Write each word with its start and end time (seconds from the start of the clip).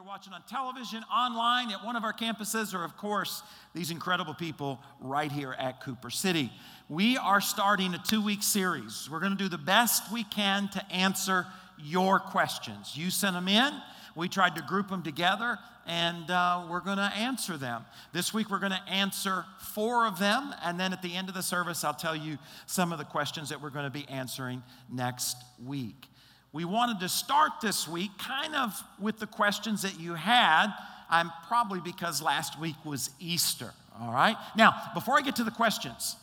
you're 0.00 0.08
watching 0.08 0.32
on 0.32 0.42
television, 0.48 1.04
online, 1.14 1.70
at 1.70 1.84
one 1.84 1.94
of 1.94 2.04
our 2.04 2.12
campuses, 2.14 2.72
or 2.72 2.84
of 2.84 2.96
course, 2.96 3.42
these 3.74 3.90
incredible 3.90 4.32
people 4.32 4.80
right 4.98 5.30
here 5.30 5.54
at 5.58 5.82
Cooper 5.82 6.08
City. 6.08 6.50
We 6.88 7.18
are 7.18 7.42
starting 7.42 7.92
a 7.92 7.98
two 7.98 8.22
week 8.22 8.42
series. 8.42 9.10
We're 9.12 9.20
going 9.20 9.32
to 9.32 9.36
do 9.36 9.50
the 9.50 9.58
best 9.58 10.10
we 10.10 10.24
can 10.24 10.70
to 10.70 10.90
answer 10.90 11.46
your 11.78 12.18
questions. 12.18 12.96
You 12.96 13.10
sent 13.10 13.34
them 13.34 13.46
in, 13.46 13.74
we 14.16 14.26
tried 14.30 14.56
to 14.56 14.62
group 14.62 14.88
them 14.88 15.02
together, 15.02 15.58
and 15.86 16.30
uh, 16.30 16.64
we're 16.70 16.80
going 16.80 16.96
to 16.96 17.12
answer 17.14 17.58
them. 17.58 17.84
This 18.14 18.32
week, 18.32 18.48
we're 18.48 18.58
going 18.58 18.72
to 18.72 18.88
answer 18.90 19.44
four 19.58 20.06
of 20.06 20.18
them, 20.18 20.54
and 20.64 20.80
then 20.80 20.94
at 20.94 21.02
the 21.02 21.14
end 21.14 21.28
of 21.28 21.34
the 21.34 21.42
service, 21.42 21.84
I'll 21.84 21.92
tell 21.92 22.16
you 22.16 22.38
some 22.64 22.90
of 22.90 22.98
the 22.98 23.04
questions 23.04 23.50
that 23.50 23.60
we're 23.60 23.68
going 23.68 23.84
to 23.84 23.90
be 23.90 24.08
answering 24.08 24.62
next 24.90 25.36
week. 25.62 26.06
We 26.52 26.64
wanted 26.64 27.00
to 27.00 27.08
start 27.08 27.52
this 27.62 27.86
week 27.86 28.10
kind 28.18 28.56
of 28.56 28.82
with 28.98 29.18
the 29.18 29.26
questions 29.26 29.82
that 29.82 30.00
you 30.00 30.14
had. 30.14 30.68
I'm 31.08 31.30
probably 31.46 31.80
because 31.80 32.20
last 32.20 32.58
week 32.58 32.76
was 32.84 33.10
Easter, 33.20 33.72
all 34.00 34.12
right? 34.12 34.36
Now, 34.56 34.74
before 34.94 35.16
I 35.16 35.22
get 35.22 35.36
to 35.36 35.44
the 35.44 35.50
questions, 35.50 36.16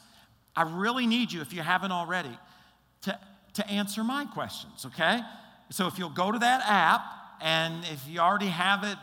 I 0.56 0.64
really 0.64 1.08
need 1.08 1.32
you, 1.32 1.42
if 1.42 1.54
you 1.54 1.62
haven't 1.62 1.92
already, 1.92 2.38
to, 3.04 3.18
to 3.54 3.70
answer 3.70 4.04
my 4.04 4.26
questions, 4.26 4.86
okay? 4.86 5.22
So 5.70 5.88
if 5.88 5.98
you'll 6.00 6.10
go 6.10 6.32
to 6.32 6.40
that 6.40 6.62
app, 6.66 7.02
and 7.42 7.84
if 7.86 8.02
you 8.10 8.20
already 8.20 8.48
have 8.48 8.84
it, 8.84 8.98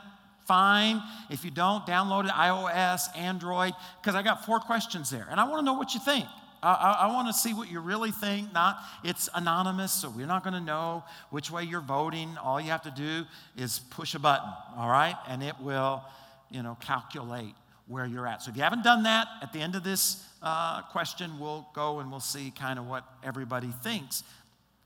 fine. 0.47 1.03
If 1.31 1.45
you 1.45 1.51
don't, 1.51 1.87
download 1.87 2.25
it, 2.25 2.31
iOS, 2.33 3.17
Android, 3.17 3.73
because 4.01 4.15
I 4.15 4.23
got 4.23 4.45
four 4.45 4.61
questions 4.61 5.11
there, 5.11 5.27
and 5.31 5.41
I 5.41 5.45
want 5.45 5.61
to 5.61 5.65
know 5.65 5.75
what 5.75 5.95
you 5.95 6.01
think. 6.01 6.27
I, 6.65 6.97
I, 7.03 7.07
want 7.13 7.29
to 7.29 7.35
see 7.35 7.53
what 7.53 7.71
you 7.71 7.81
really 7.81 8.11
think. 8.11 8.53
Not 8.55 8.79
it's 9.03 9.29
anonymous, 9.35 9.93
so 9.93 10.09
we're 10.09 10.27
not 10.27 10.43
going 10.43 10.55
to 10.55 10.61
know 10.61 11.05
which 11.31 11.51
way 11.51 11.65
you're 11.65 11.83
voting. 11.83 12.39
All 12.43 12.59
you 12.59 12.71
have 12.71 12.83
to 12.85 12.91
do 12.91 13.25
is 13.57 13.81
push 13.91 14.15
a 14.15 14.19
button, 14.19 14.49
all 14.77 14.89
right, 14.89 15.15
and 15.29 15.43
it 15.43 15.55
will, 15.61 16.03
you 16.51 16.63
know, 16.63 16.79
calculate 16.81 17.55
where 17.87 18.07
you're 18.07 18.27
at. 18.27 18.43
So 18.43 18.51
if 18.51 18.57
you 18.57 18.63
haven't 18.63 18.83
done 18.83 19.03
that, 19.03 19.29
at 19.43 19.53
the 19.53 19.61
end 19.61 19.75
of 19.75 19.85
this 19.85 20.25
uh, 20.43 20.81
question, 20.83 21.39
we'll 21.39 21.67
go 21.75 21.99
and 21.99 22.11
we'll 22.11 22.21
see 22.21 22.51
kind 22.59 22.79
of 22.79 22.89
what 22.89 23.05
everybody 23.23 23.69
thinks. 23.83 24.25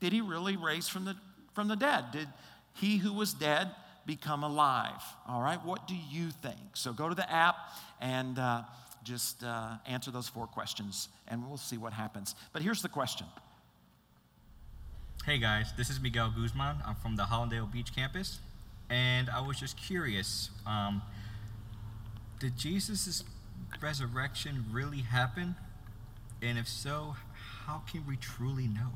Did 0.01 0.11
he 0.11 0.19
really 0.19 0.57
raise 0.57 0.89
from 0.89 1.05
the 1.05 1.15
from 1.55 1.69
the 1.69 1.77
dead? 1.77 2.11
Did 2.11 2.27
he 2.73 2.97
who 2.97 3.13
was 3.13 3.33
dead 3.33 3.71
become 4.05 4.43
alive? 4.43 5.01
All 5.27 5.41
right, 5.41 5.63
what 5.63 5.87
do 5.87 5.95
you 5.95 6.31
think? 6.41 6.59
So 6.73 6.91
go 6.91 7.07
to 7.07 7.15
the 7.15 7.31
app 7.31 7.55
and. 8.01 8.37
Uh, 8.37 8.63
just 9.09 9.43
uh, 9.43 9.71
answer 9.87 10.11
those 10.11 10.29
four 10.29 10.45
questions 10.45 11.09
and 11.27 11.45
we'll 11.47 11.57
see 11.57 11.77
what 11.77 11.93
happens. 11.93 12.35
But 12.53 12.61
here's 12.61 12.83
the 12.83 12.89
question. 12.89 13.25
Hey 15.25 15.39
guys, 15.39 15.73
this 15.75 15.89
is 15.89 15.99
Miguel 15.99 16.31
Guzman. 16.37 16.77
I'm 16.85 16.95
from 16.95 17.15
the 17.15 17.23
Hallandale 17.23 17.71
Beach 17.71 17.93
campus. 17.95 18.39
And 18.89 19.29
I 19.29 19.41
was 19.41 19.59
just 19.59 19.77
curious 19.77 20.51
um, 20.67 21.01
did 22.39 22.55
Jesus' 22.55 23.23
resurrection 23.81 24.65
really 24.71 24.99
happen? 24.99 25.55
And 26.41 26.57
if 26.57 26.67
so, 26.67 27.15
how 27.65 27.81
can 27.91 28.05
we 28.07 28.15
truly 28.15 28.67
know? 28.67 28.91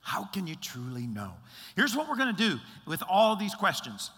How 0.00 0.24
can 0.24 0.46
you 0.46 0.56
truly 0.56 1.06
know? 1.06 1.34
Here's 1.76 1.94
what 1.94 2.08
we're 2.08 2.16
going 2.16 2.34
to 2.34 2.50
do 2.50 2.58
with 2.86 3.02
all 3.08 3.36
these 3.36 3.54
questions 3.54 4.10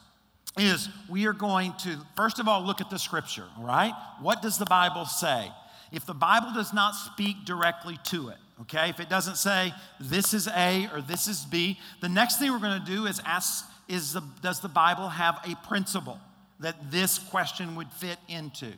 is 0.56 0.88
we 1.08 1.26
are 1.26 1.32
going 1.32 1.74
to, 1.80 1.96
first 2.16 2.38
of 2.38 2.48
all, 2.48 2.62
look 2.62 2.80
at 2.80 2.90
the 2.90 2.98
scripture, 2.98 3.44
all 3.58 3.64
right? 3.64 3.92
What 4.20 4.42
does 4.42 4.58
the 4.58 4.66
Bible 4.66 5.04
say? 5.04 5.50
If 5.92 6.06
the 6.06 6.14
Bible 6.14 6.52
does 6.54 6.72
not 6.72 6.94
speak 6.94 7.44
directly 7.44 7.98
to 8.04 8.28
it, 8.28 8.36
okay, 8.62 8.88
if 8.90 9.00
it 9.00 9.08
doesn't 9.08 9.36
say 9.36 9.72
this 10.00 10.32
is 10.34 10.48
A 10.48 10.88
or 10.92 11.00
this 11.00 11.28
is 11.28 11.44
B, 11.44 11.78
the 12.00 12.08
next 12.08 12.38
thing 12.38 12.52
we're 12.52 12.58
going 12.58 12.80
to 12.80 12.86
do 12.86 13.06
is 13.06 13.20
ask, 13.24 13.64
is 13.88 14.12
the, 14.12 14.22
does 14.42 14.60
the 14.60 14.68
Bible 14.68 15.08
have 15.08 15.38
a 15.44 15.56
principle 15.66 16.18
that 16.60 16.90
this 16.90 17.18
question 17.18 17.74
would 17.76 17.90
fit 17.92 18.18
into? 18.28 18.72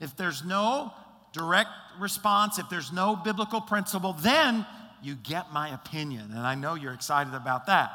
If 0.00 0.16
there's 0.16 0.44
no 0.44 0.92
direct 1.32 1.70
response, 1.98 2.58
if 2.58 2.68
there's 2.68 2.92
no 2.92 3.16
biblical 3.16 3.60
principle, 3.60 4.12
then 4.12 4.66
you 5.02 5.14
get 5.14 5.52
my 5.52 5.72
opinion. 5.74 6.30
And 6.30 6.40
I 6.40 6.54
know 6.54 6.74
you're 6.74 6.92
excited 6.92 7.34
about 7.34 7.66
that 7.66 7.90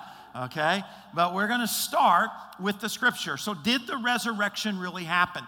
okay? 0.46 0.84
But 1.14 1.34
we're 1.34 1.48
going 1.48 1.62
to 1.62 1.68
start 1.68 2.30
with 2.60 2.80
the 2.80 2.90
scripture. 2.90 3.38
So, 3.38 3.54
did 3.54 3.88
the 3.88 3.98
resurrection 3.98 4.80
really 4.80 5.04
happen? 5.04 5.44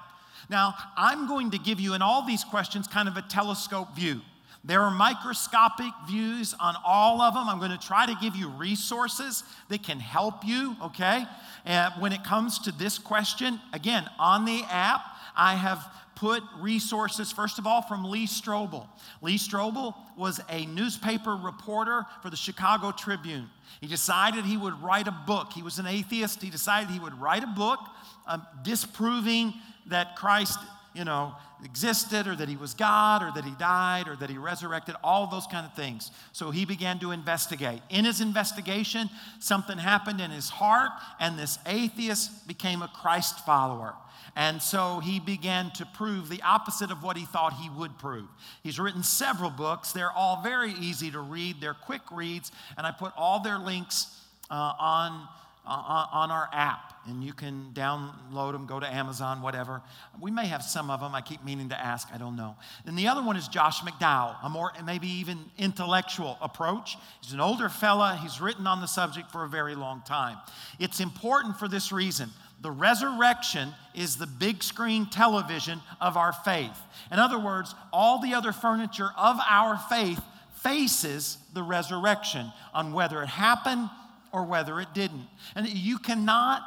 Now, 0.50 0.73
I'm 0.97 1.27
going 1.27 1.51
to 1.51 1.59
give 1.59 1.79
you 1.79 1.94
in 1.94 2.01
all 2.01 2.25
these 2.25 2.44
questions 2.44 2.88
kind 2.88 3.07
of 3.07 3.17
a 3.17 3.22
telescope 3.22 3.95
view. 3.95 4.22
There 4.63 4.81
are 4.81 4.91
microscopic 4.91 5.94
views 6.07 6.53
on 6.59 6.75
all 6.85 7.22
of 7.22 7.33
them. 7.33 7.47
I'm 7.47 7.59
going 7.59 7.72
to 7.72 7.77
try 7.77 8.05
to 8.05 8.16
give 8.22 8.35
you 8.35 8.50
resources 8.50 9.44
that 9.69 9.83
can 9.83 10.00
help 10.00 10.45
you, 10.45 10.75
okay? 10.83 11.25
And 11.66 11.94
when 12.00 12.11
it 12.11 12.23
comes 12.23 12.59
to 12.59 12.71
this 12.71 12.97
question, 12.97 13.59
again, 13.71 14.06
on 14.19 14.44
the 14.44 14.63
app, 14.69 15.01
I 15.35 15.56
have 15.56 15.85
put 16.19 16.44
resources, 16.59 17.31
first 17.31 17.59
of 17.59 17.66
all, 17.66 17.81
from 17.81 18.03
Lee 18.03 18.28
Strobel. 18.28 18.85
Lee 19.22 19.38
Strobel 19.38 19.96
was 20.18 20.41
a 20.50 20.66
newspaper 20.66 21.34
reporter 21.34 22.06
for 22.22 22.30
the 22.30 22.35
Chicago 22.35 22.91
Tribune. 22.91 23.50
He 23.80 23.88
decided 23.88 24.44
he 24.44 24.57
would 24.57 24.81
write 24.84 25.07
a 25.07 25.16
book. 25.25 25.53
He 25.53 25.63
was 25.63 25.80
an 25.80 25.88
atheist. 25.88 26.41
He 26.41 26.50
decided 26.50 26.90
he 26.90 27.00
would 27.00 27.19
write 27.22 27.44
a 27.46 27.47
book 27.47 27.80
um, 28.28 28.46
disproving 28.63 29.53
that 29.85 30.18
Christ, 30.18 30.59
you 30.94 31.06
know, 31.06 31.35
existed 31.63 32.28
or 32.28 32.36
that 32.36 32.50
he 32.50 32.57
was 32.57 32.74
God 32.74 33.24
or 33.24 33.31
that 33.36 33.46
he 33.46 33.51
died 33.51 34.09
or 34.09 34.18
that 34.18 34.30
he 34.30 34.38
resurrected, 34.38 34.96
all 35.01 35.25
those 35.28 35.47
kind 35.47 35.66
of 35.66 35.74
things. 35.74 36.12
So 36.34 36.51
he 36.51 36.66
began 36.66 37.00
to 37.00 37.12
investigate. 37.12 37.81
In 37.90 38.03
his 38.03 38.19
investigation, 38.19 39.09
something 39.40 39.78
happened 39.78 40.19
in 40.19 40.31
his 40.31 40.50
heart, 40.50 40.91
and 41.18 41.40
this 41.40 41.59
atheist 41.66 42.46
became 42.46 42.81
a 42.81 42.90
Christ 42.90 43.46
follower. 43.46 43.94
And 44.35 44.62
so 44.62 45.00
he 45.00 45.19
began 45.19 45.72
to 45.72 45.85
prove 45.85 46.29
the 46.29 46.41
opposite 46.41 46.91
of 46.91 47.03
what 47.03 47.17
he 47.17 47.25
thought 47.25 47.53
he 47.53 47.69
would 47.69 47.97
prove. 47.97 48.28
He's 48.63 48.79
written 48.79 49.03
several 49.03 49.50
books. 49.50 49.91
They're 49.91 50.12
all 50.12 50.41
very 50.41 50.73
easy 50.73 51.12
to 51.12 51.19
read, 51.19 51.62
they're 51.62 51.73
quick 51.73 52.01
reads, 52.12 52.51
and 52.78 52.85
I 52.85 52.91
put 52.91 53.13
all 53.18 53.41
their 53.41 53.57
links 53.57 54.07
uh, 54.50 54.73
on, 54.79 55.28
uh, 55.66 56.06
on 56.12 56.31
our 56.31 56.50
app. 56.53 56.94
And 57.07 57.23
you 57.23 57.34
can 57.34 57.72
download 57.73 58.51
them, 58.51 58.68
go 58.68 58.79
to 58.79 58.85
Amazon, 58.85 59.41
whatever. 59.41 59.81
We 60.22 60.29
may 60.29 60.45
have 60.45 60.62
some 60.62 60.91
of 60.91 61.00
them. 61.00 61.16
I 61.16 61.22
keep 61.22 61.44
meaning 61.44 61.69
to 61.69 61.79
ask. 61.79 62.07
I 62.13 62.18
don't 62.18 62.35
know. 62.35 62.56
And 62.85 62.97
the 62.97 63.07
other 63.07 63.23
one 63.23 63.35
is 63.35 63.47
Josh 63.47 63.81
McDowell, 63.81 64.35
a 64.44 64.50
more 64.50 64.73
maybe 64.85 65.07
even 65.07 65.39
intellectual 65.57 66.38
approach. 66.39 66.97
He's 67.22 67.34
an 67.34 67.39
older 67.39 67.69
fella. 67.69 68.19
He's 68.22 68.39
written 68.39 68.68
on 68.68 68.81
the 68.81 68.88
subject 68.88 69.31
for 69.31 69.44
a 69.44 69.50
very 69.50 69.75
long 69.75 70.03
time. 70.06 70.38
It's 70.78 71.00
important 71.00 71.57
for 71.57 71.68
this 71.68 71.91
reason 71.91 72.29
the 72.62 72.72
resurrection 72.72 73.74
is 73.94 74.18
the 74.18 74.28
big 74.28 74.64
screen 74.64 75.06
television 75.06 75.81
of 76.02 76.18
our 76.18 76.34
faith. 76.34 76.78
In 77.12 77.20
other 77.20 77.40
words, 77.40 77.74
all 77.94 78.22
the 78.22 78.34
other 78.34 78.52
furniture 78.52 79.09
of 79.18 79.38
our 79.47 79.78
faith 79.78 80.22
faces 80.62 81.38
the 81.53 81.64
resurrection 81.64 82.52
on 82.74 82.94
whether 82.94 83.22
it 83.24 83.28
happened 83.30 83.90
or 84.34 84.44
whether 84.44 84.80
it 84.80 84.94
didn't. 84.94 85.28
And 85.56 85.68
you 85.68 85.98
cannot 85.98 86.64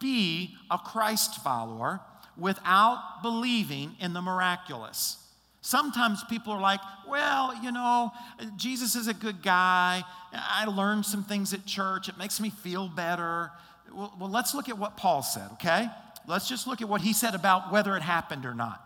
be 0.00 0.56
a 0.70 0.78
Christ 0.78 1.42
follower 1.42 2.00
without 2.36 3.22
believing 3.22 3.96
in 4.00 4.12
the 4.12 4.22
miraculous. 4.22 5.16
Sometimes 5.60 6.22
people 6.24 6.52
are 6.52 6.60
like, 6.60 6.80
well, 7.08 7.54
you 7.62 7.72
know, 7.72 8.12
Jesus 8.56 8.94
is 8.94 9.08
a 9.08 9.14
good 9.14 9.42
guy. 9.42 10.02
I 10.32 10.64
learned 10.66 11.04
some 11.04 11.24
things 11.24 11.52
at 11.52 11.66
church. 11.66 12.08
It 12.08 12.16
makes 12.16 12.40
me 12.40 12.50
feel 12.50 12.88
better 12.88 13.50
well, 13.92 14.14
well, 14.18 14.30
let's 14.30 14.54
look 14.54 14.68
at 14.68 14.78
what 14.78 14.96
Paul 14.96 15.22
said, 15.22 15.48
okay? 15.54 15.88
Let's 16.26 16.48
just 16.48 16.66
look 16.66 16.82
at 16.82 16.88
what 16.88 17.00
he 17.00 17.12
said 17.12 17.34
about 17.34 17.72
whether 17.72 17.96
it 17.96 18.02
happened 18.02 18.44
or 18.44 18.54
not. 18.54 18.84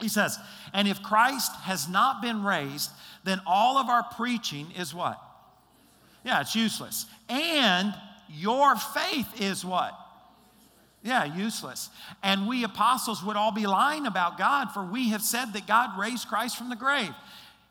He 0.00 0.08
says, 0.08 0.38
and 0.72 0.88
if 0.88 1.02
Christ 1.02 1.52
has 1.62 1.88
not 1.88 2.20
been 2.20 2.42
raised, 2.42 2.90
then 3.22 3.40
all 3.46 3.78
of 3.78 3.88
our 3.88 4.02
preaching 4.02 4.66
is 4.76 4.92
what? 4.92 5.20
Yeah, 6.24 6.40
it's 6.40 6.56
useless. 6.56 7.06
And 7.28 7.94
your 8.28 8.74
faith 8.76 9.40
is 9.40 9.64
what? 9.64 9.92
Yeah, 11.02 11.24
useless. 11.24 11.90
And 12.22 12.48
we 12.48 12.64
apostles 12.64 13.22
would 13.22 13.36
all 13.36 13.52
be 13.52 13.66
lying 13.66 14.06
about 14.06 14.38
God, 14.38 14.72
for 14.72 14.82
we 14.82 15.10
have 15.10 15.22
said 15.22 15.52
that 15.52 15.66
God 15.66 15.98
raised 15.98 16.28
Christ 16.28 16.56
from 16.56 16.70
the 16.70 16.76
grave. 16.76 17.12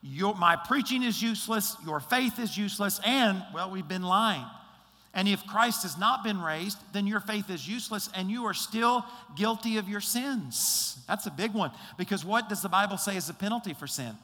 Your, 0.02 0.36
my 0.36 0.56
preaching 0.56 1.02
is 1.02 1.22
useless, 1.22 1.76
your 1.86 2.00
faith 2.00 2.38
is 2.38 2.58
useless, 2.58 3.00
and, 3.06 3.44
well, 3.54 3.72
we've 3.72 3.88
been 3.88 4.04
lying. 4.04 4.46
And 5.14 5.28
if 5.28 5.46
Christ 5.46 5.84
has 5.84 5.98
not 5.98 6.24
been 6.24 6.42
raised, 6.42 6.80
then 6.92 7.06
your 7.06 7.20
faith 7.20 7.50
is 7.50 7.68
useless 7.68 8.10
and 8.16 8.32
you 8.32 8.46
are 8.46 8.54
still 8.54 9.06
guilty 9.36 9.78
of 9.78 9.88
your 9.88 10.02
sins. 10.02 10.98
That's 11.08 11.28
a 11.28 11.32
big 11.32 11.54
one 11.54 11.72
because 11.98 12.26
what 12.26 12.50
does 12.50 12.62
the 12.62 12.70
Bible 12.70 12.98
say 12.98 13.16
is 13.16 13.28
the 13.28 13.34
penalty 13.34 13.74
for 13.74 13.86
sin? 13.86 14.18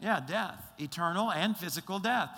Yeah, 0.00 0.20
death, 0.26 0.62
eternal 0.78 1.32
and 1.32 1.56
physical 1.56 1.98
death. 1.98 2.28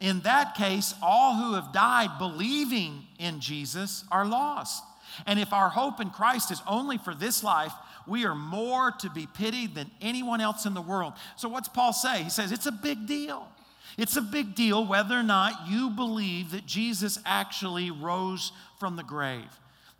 In 0.00 0.20
that 0.20 0.54
case, 0.56 0.94
all 1.00 1.36
who 1.36 1.54
have 1.54 1.72
died 1.72 2.18
believing 2.18 3.04
in 3.18 3.40
Jesus 3.40 4.04
are 4.10 4.26
lost. 4.26 4.82
And 5.26 5.38
if 5.38 5.52
our 5.52 5.70
hope 5.70 6.00
in 6.00 6.10
Christ 6.10 6.50
is 6.50 6.60
only 6.66 6.98
for 6.98 7.14
this 7.14 7.42
life, 7.42 7.72
we 8.06 8.26
are 8.26 8.34
more 8.34 8.90
to 8.90 9.08
be 9.08 9.26
pitied 9.26 9.74
than 9.74 9.90
anyone 10.02 10.40
else 10.40 10.66
in 10.66 10.74
the 10.74 10.82
world. 10.82 11.14
So, 11.36 11.48
what's 11.48 11.68
Paul 11.68 11.92
say? 11.92 12.24
He 12.24 12.30
says 12.30 12.52
it's 12.52 12.66
a 12.66 12.72
big 12.72 13.06
deal. 13.06 13.48
It's 13.96 14.16
a 14.16 14.22
big 14.22 14.54
deal 14.54 14.86
whether 14.86 15.18
or 15.18 15.22
not 15.22 15.68
you 15.68 15.90
believe 15.90 16.50
that 16.50 16.66
Jesus 16.66 17.18
actually 17.24 17.90
rose 17.90 18.52
from 18.78 18.96
the 18.96 19.02
grave. 19.04 19.48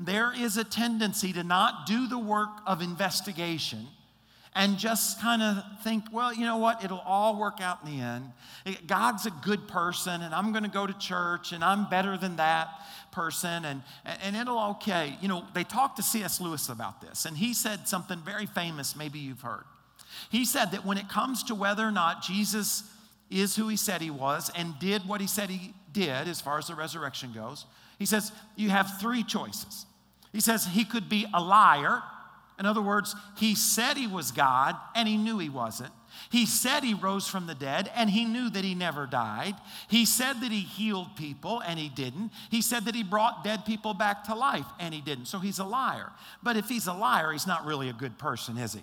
There 0.00 0.32
is 0.36 0.56
a 0.56 0.64
tendency 0.64 1.32
to 1.32 1.44
not 1.44 1.86
do 1.86 2.08
the 2.08 2.18
work 2.18 2.50
of 2.66 2.82
investigation 2.82 3.86
and 4.56 4.78
just 4.78 5.20
kind 5.20 5.42
of 5.42 5.64
think, 5.82 6.04
well, 6.12 6.32
you 6.32 6.44
know 6.46 6.58
what? 6.58 6.84
It'll 6.84 7.00
all 7.00 7.38
work 7.38 7.60
out 7.60 7.80
in 7.84 7.96
the 7.96 8.02
end. 8.02 8.30
God's 8.86 9.26
a 9.26 9.30
good 9.30 9.66
person, 9.66 10.22
and 10.22 10.32
I'm 10.32 10.52
going 10.52 10.62
to 10.62 10.70
go 10.70 10.86
to 10.86 10.96
church, 10.96 11.52
and 11.52 11.64
I'm 11.64 11.88
better 11.88 12.16
than 12.16 12.36
that 12.36 12.68
person, 13.10 13.64
and, 13.64 13.82
and 14.04 14.36
it'll 14.36 14.58
okay. 14.72 15.16
You 15.20 15.28
know, 15.28 15.44
they 15.54 15.64
talked 15.64 15.96
to 15.96 16.02
C.S. 16.02 16.40
Lewis 16.40 16.68
about 16.68 17.00
this, 17.00 17.24
and 17.24 17.36
he 17.36 17.52
said 17.52 17.88
something 17.88 18.18
very 18.20 18.46
famous, 18.46 18.94
maybe 18.94 19.18
you've 19.18 19.40
heard. 19.40 19.64
He 20.30 20.44
said 20.44 20.66
that 20.66 20.84
when 20.84 20.98
it 20.98 21.08
comes 21.08 21.42
to 21.44 21.54
whether 21.54 21.86
or 21.86 21.90
not 21.90 22.22
Jesus 22.22 22.84
is 23.40 23.56
who 23.56 23.68
he 23.68 23.76
said 23.76 24.00
he 24.00 24.10
was 24.10 24.50
and 24.56 24.78
did 24.78 25.06
what 25.06 25.20
he 25.20 25.26
said 25.26 25.50
he 25.50 25.74
did 25.92 26.28
as 26.28 26.40
far 26.40 26.58
as 26.58 26.68
the 26.68 26.74
resurrection 26.74 27.32
goes, 27.32 27.66
he 27.98 28.06
says 28.06 28.32
you 28.56 28.70
have 28.70 29.00
three 29.00 29.22
choices. 29.22 29.86
He 30.32 30.40
says 30.40 30.66
he 30.66 30.84
could 30.84 31.08
be 31.08 31.26
a 31.32 31.40
liar 31.40 32.02
in 32.58 32.66
other 32.66 32.82
words, 32.82 33.16
he 33.36 33.54
said 33.54 33.96
he 33.96 34.06
was 34.06 34.30
God 34.30 34.76
and 34.94 35.08
he 35.08 35.16
knew 35.16 35.38
he 35.38 35.48
wasn't. 35.48 35.92
He 36.30 36.46
said 36.46 36.84
he 36.84 36.94
rose 36.94 37.26
from 37.26 37.48
the 37.48 37.54
dead 37.54 37.90
and 37.96 38.08
he 38.08 38.24
knew 38.24 38.48
that 38.50 38.62
he 38.62 38.76
never 38.76 39.06
died. 39.06 39.54
He 39.88 40.06
said 40.06 40.34
that 40.40 40.52
he 40.52 40.60
healed 40.60 41.16
people 41.16 41.60
and 41.60 41.78
he 41.78 41.88
didn't. 41.88 42.30
He 42.50 42.62
said 42.62 42.84
that 42.84 42.94
he 42.94 43.02
brought 43.02 43.42
dead 43.42 43.66
people 43.66 43.94
back 43.94 44.24
to 44.24 44.34
life 44.36 44.66
and 44.78 44.94
he 44.94 45.00
didn't. 45.00 45.26
So 45.26 45.40
he's 45.40 45.58
a 45.58 45.64
liar. 45.64 46.12
But 46.42 46.56
if 46.56 46.68
he's 46.68 46.86
a 46.86 46.92
liar, 46.92 47.32
he's 47.32 47.48
not 47.48 47.64
really 47.64 47.88
a 47.88 47.92
good 47.92 48.18
person, 48.18 48.56
is 48.56 48.74
he? 48.74 48.82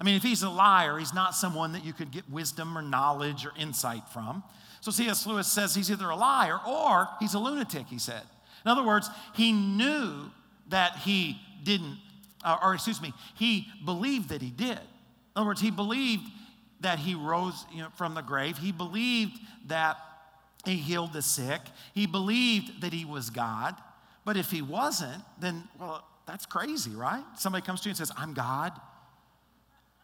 I 0.00 0.04
mean, 0.04 0.14
if 0.14 0.22
he's 0.22 0.42
a 0.42 0.50
liar, 0.50 0.98
he's 0.98 1.12
not 1.12 1.34
someone 1.34 1.72
that 1.72 1.84
you 1.84 1.92
could 1.92 2.10
get 2.10 2.28
wisdom 2.30 2.76
or 2.76 2.82
knowledge 2.82 3.44
or 3.44 3.52
insight 3.58 4.02
from. 4.12 4.42
So 4.80 4.90
C.S. 4.90 5.26
Lewis 5.26 5.46
says 5.46 5.74
he's 5.74 5.90
either 5.90 6.08
a 6.08 6.16
liar 6.16 6.58
or 6.66 7.08
he's 7.20 7.34
a 7.34 7.38
lunatic, 7.38 7.86
he 7.86 7.98
said. 7.98 8.22
In 8.64 8.70
other 8.70 8.82
words, 8.82 9.10
he 9.34 9.52
knew 9.52 10.30
that 10.68 10.96
he 10.96 11.38
didn't 11.62 11.98
uh, 12.44 12.58
or 12.62 12.74
excuse 12.74 13.00
me, 13.00 13.12
he 13.36 13.68
believed 13.84 14.30
that 14.30 14.42
he 14.42 14.50
did. 14.50 14.78
In 14.78 15.36
other 15.36 15.46
words, 15.46 15.60
he 15.60 15.70
believed 15.70 16.24
that 16.80 16.98
he 16.98 17.14
rose 17.14 17.64
you 17.72 17.82
know, 17.82 17.88
from 17.96 18.14
the 18.14 18.22
grave. 18.22 18.56
He 18.56 18.72
believed 18.72 19.38
that 19.66 19.98
he 20.64 20.76
healed 20.76 21.12
the 21.12 21.22
sick. 21.22 21.60
He 21.94 22.06
believed 22.06 22.80
that 22.82 22.92
he 22.92 23.04
was 23.04 23.30
God. 23.30 23.74
But 24.24 24.36
if 24.36 24.50
he 24.50 24.62
wasn't, 24.62 25.22
then, 25.38 25.64
well, 25.78 26.04
that's 26.26 26.46
crazy, 26.46 26.90
right? 26.92 27.24
Somebody 27.36 27.64
comes 27.64 27.80
to 27.82 27.88
you 27.88 27.90
and 27.90 27.98
says, 27.98 28.12
I'm 28.16 28.34
God. 28.34 28.72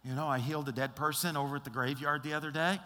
You 0.06 0.14
know, 0.14 0.28
I 0.28 0.38
healed 0.38 0.68
a 0.68 0.72
dead 0.72 0.94
person 0.94 1.36
over 1.36 1.56
at 1.56 1.64
the 1.64 1.70
graveyard 1.70 2.22
the 2.22 2.34
other 2.34 2.52
day, 2.52 2.78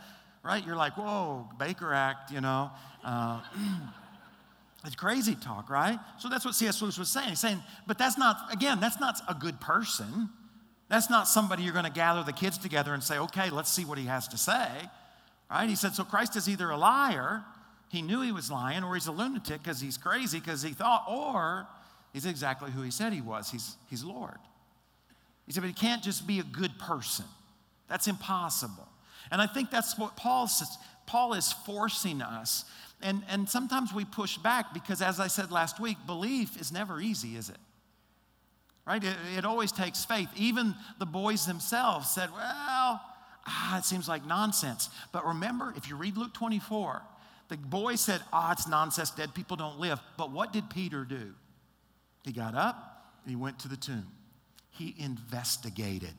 right? 0.43 0.65
You're 0.65 0.77
like, 0.77 0.97
whoa, 0.97 1.49
Baker 1.59 1.93
Act, 1.93 2.31
you 2.31 2.41
know. 2.41 2.71
Uh, 3.05 3.41
It's 4.85 4.97
crazy 4.97 5.35
talk, 5.35 5.69
right? 5.69 5.99
So 6.19 6.31
that's 6.31 6.43
what 6.43 6.55
C.S. 6.55 6.81
Lewis 6.81 6.99
was 6.99 7.11
saying. 7.11 7.29
He's 7.29 7.41
saying, 7.41 7.63
but 7.87 7.99
that's 7.99 8.17
not, 8.17 8.51
again, 8.51 8.81
that's 8.81 8.99
not 8.99 9.21
a 9.29 9.35
good 9.35 9.61
person. 9.61 10.31
That's 10.89 11.11
not 11.11 11.29
somebody 11.29 11.63
you're 11.63 11.75
going 11.75 11.85
to 11.85 11.91
gather 11.91 12.23
the 12.23 12.33
kids 12.33 12.57
together 12.57 12.95
and 12.95 13.03
say, 13.05 13.19
okay, 13.19 13.51
let's 13.51 13.71
see 13.71 13.85
what 13.85 13.99
he 13.99 14.07
has 14.07 14.27
to 14.29 14.39
say, 14.39 14.69
right? 15.51 15.69
He 15.69 15.77
said, 15.77 15.93
so 15.93 16.03
Christ 16.03 16.35
is 16.35 16.49
either 16.49 16.71
a 16.71 16.79
liar, 16.79 17.45
he 17.91 18.01
knew 18.01 18.23
he 18.23 18.33
was 18.33 18.51
lying, 18.51 18.83
or 18.83 18.95
he's 18.95 19.07
a 19.07 19.13
lunatic 19.13 19.63
because 19.63 19.83
he's 19.83 19.99
crazy 19.99 20.41
because 20.41 20.63
he 20.63 20.71
thought, 20.71 21.05
or 21.07 21.67
he's 22.15 22.25
exactly 22.25 22.71
who 22.71 22.81
he 22.81 22.91
said 22.91 23.13
he 23.13 23.21
was. 23.21 23.51
He's, 23.51 23.77
he's 23.91 24.03
Lord. 24.03 24.39
He 25.51 25.55
said, 25.55 25.63
but 25.63 25.67
he 25.67 25.75
can't 25.75 26.01
just 26.01 26.29
be 26.29 26.39
a 26.39 26.45
good 26.45 26.79
person. 26.79 27.25
That's 27.89 28.07
impossible. 28.07 28.87
And 29.33 29.43
I 29.43 29.49
think 29.49 29.73
that's 29.73 29.99
what 29.99 30.17
Paul 30.17 30.47
says. 30.47 30.79
Paul 31.07 31.33
is 31.33 31.53
forcing 31.53 32.23
us 32.23 32.65
and, 33.03 33.23
and 33.29 33.49
sometimes 33.49 33.95
we 33.95 34.05
push 34.05 34.37
back 34.39 34.75
because, 34.75 35.01
as 35.01 35.21
I 35.21 35.27
said 35.29 35.51
last 35.51 35.81
week, 35.81 35.97
belief 36.07 36.61
is 36.61 36.71
never 36.71 37.01
easy, 37.01 37.37
is 37.37 37.49
it? 37.49 37.57
Right? 38.87 39.03
It, 39.03 39.17
it 39.39 39.45
always 39.45 39.73
takes 39.73 40.05
faith. 40.05 40.29
Even 40.37 40.75
the 40.99 41.07
boys 41.07 41.47
themselves 41.47 42.11
said, 42.11 42.31
well, 42.31 43.01
ah, 43.47 43.79
it 43.79 43.85
seems 43.85 44.09
like 44.09 44.27
nonsense. 44.27 44.91
But 45.13 45.27
remember, 45.27 45.73
if 45.77 45.89
you 45.89 45.97
read 45.97 46.17
Luke 46.17 46.35
24, 46.35 47.03
the 47.49 47.57
boy 47.57 47.95
said, 47.95 48.21
ah, 48.33 48.53
it's 48.53 48.69
nonsense, 48.69 49.11
dead 49.11 49.35
people 49.35 49.57
don't 49.57 49.79
live. 49.79 49.99
But 50.19 50.31
what 50.31 50.53
did 50.53 50.69
Peter 50.69 51.05
do? 51.05 51.35
He 52.25 52.33
got 52.33 52.55
up 52.55 53.15
and 53.25 53.31
he 53.31 53.37
went 53.37 53.59
to 53.61 53.69
the 53.69 53.77
tomb. 53.77 54.07
He 54.81 54.95
investigated. 54.99 56.15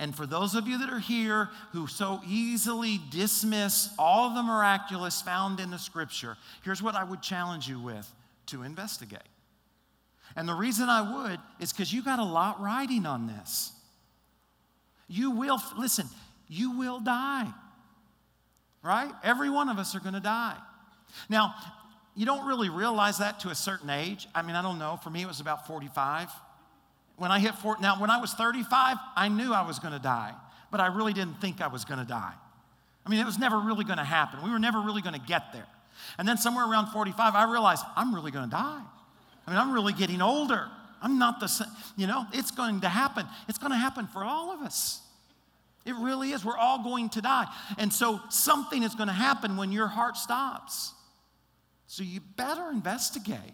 And 0.00 0.16
for 0.16 0.26
those 0.26 0.56
of 0.56 0.66
you 0.66 0.78
that 0.78 0.90
are 0.90 0.98
here 0.98 1.48
who 1.70 1.86
so 1.86 2.20
easily 2.26 3.00
dismiss 3.12 3.88
all 4.00 4.34
the 4.34 4.42
miraculous 4.42 5.22
found 5.22 5.60
in 5.60 5.70
the 5.70 5.78
scripture, 5.78 6.36
here's 6.64 6.82
what 6.82 6.96
I 6.96 7.04
would 7.04 7.22
challenge 7.22 7.68
you 7.68 7.78
with 7.78 8.12
to 8.46 8.64
investigate. 8.64 9.20
And 10.34 10.48
the 10.48 10.54
reason 10.54 10.88
I 10.88 11.28
would 11.28 11.38
is 11.60 11.72
because 11.72 11.92
you 11.92 12.02
got 12.02 12.18
a 12.18 12.24
lot 12.24 12.60
riding 12.60 13.06
on 13.06 13.28
this. 13.28 13.70
You 15.06 15.30
will, 15.30 15.62
listen, 15.78 16.08
you 16.48 16.76
will 16.76 16.98
die, 16.98 17.46
right? 18.82 19.12
Every 19.22 19.50
one 19.50 19.68
of 19.68 19.78
us 19.78 19.94
are 19.94 20.00
going 20.00 20.14
to 20.14 20.20
die. 20.20 20.56
Now, 21.28 21.54
you 22.16 22.26
don't 22.26 22.44
really 22.44 22.70
realize 22.70 23.18
that 23.18 23.38
to 23.40 23.50
a 23.50 23.54
certain 23.54 23.88
age. 23.88 24.26
I 24.34 24.42
mean, 24.42 24.56
I 24.56 24.62
don't 24.62 24.80
know. 24.80 24.98
For 25.00 25.10
me, 25.10 25.22
it 25.22 25.28
was 25.28 25.38
about 25.38 25.68
45. 25.68 26.28
When 27.16 27.30
I 27.30 27.38
hit 27.38 27.54
40, 27.54 27.80
now 27.80 28.00
when 28.00 28.10
I 28.10 28.20
was 28.20 28.34
35, 28.34 28.96
I 29.16 29.28
knew 29.28 29.52
I 29.52 29.62
was 29.66 29.78
going 29.78 29.92
to 29.92 30.00
die, 30.00 30.34
but 30.70 30.80
I 30.80 30.88
really 30.88 31.12
didn't 31.12 31.40
think 31.40 31.60
I 31.60 31.68
was 31.68 31.84
going 31.84 32.00
to 32.00 32.06
die. 32.06 32.34
I 33.06 33.10
mean, 33.10 33.20
it 33.20 33.26
was 33.26 33.38
never 33.38 33.58
really 33.58 33.84
going 33.84 33.98
to 33.98 34.04
happen. 34.04 34.42
We 34.42 34.50
were 34.50 34.58
never 34.58 34.80
really 34.80 35.02
going 35.02 35.14
to 35.14 35.26
get 35.26 35.52
there. 35.52 35.66
And 36.18 36.26
then 36.26 36.36
somewhere 36.36 36.68
around 36.68 36.88
45, 36.88 37.34
I 37.34 37.50
realized 37.50 37.84
I'm 37.96 38.14
really 38.14 38.30
going 38.30 38.46
to 38.46 38.50
die. 38.50 38.82
I 39.46 39.50
mean, 39.50 39.58
I'm 39.58 39.72
really 39.72 39.92
getting 39.92 40.22
older. 40.22 40.66
I'm 41.02 41.18
not 41.18 41.38
the 41.38 41.48
same, 41.48 41.68
you 41.96 42.06
know, 42.06 42.24
it's 42.32 42.50
going 42.50 42.80
to 42.80 42.88
happen. 42.88 43.26
It's 43.48 43.58
going 43.58 43.72
to 43.72 43.78
happen 43.78 44.06
for 44.06 44.24
all 44.24 44.50
of 44.52 44.62
us. 44.62 45.00
It 45.84 45.94
really 45.96 46.32
is. 46.32 46.44
We're 46.44 46.56
all 46.56 46.82
going 46.82 47.10
to 47.10 47.20
die. 47.20 47.46
And 47.76 47.92
so 47.92 48.20
something 48.30 48.82
is 48.82 48.94
going 48.94 49.08
to 49.08 49.14
happen 49.14 49.58
when 49.58 49.70
your 49.70 49.86
heart 49.86 50.16
stops. 50.16 50.94
So 51.86 52.02
you 52.02 52.20
better 52.36 52.70
investigate. 52.70 53.52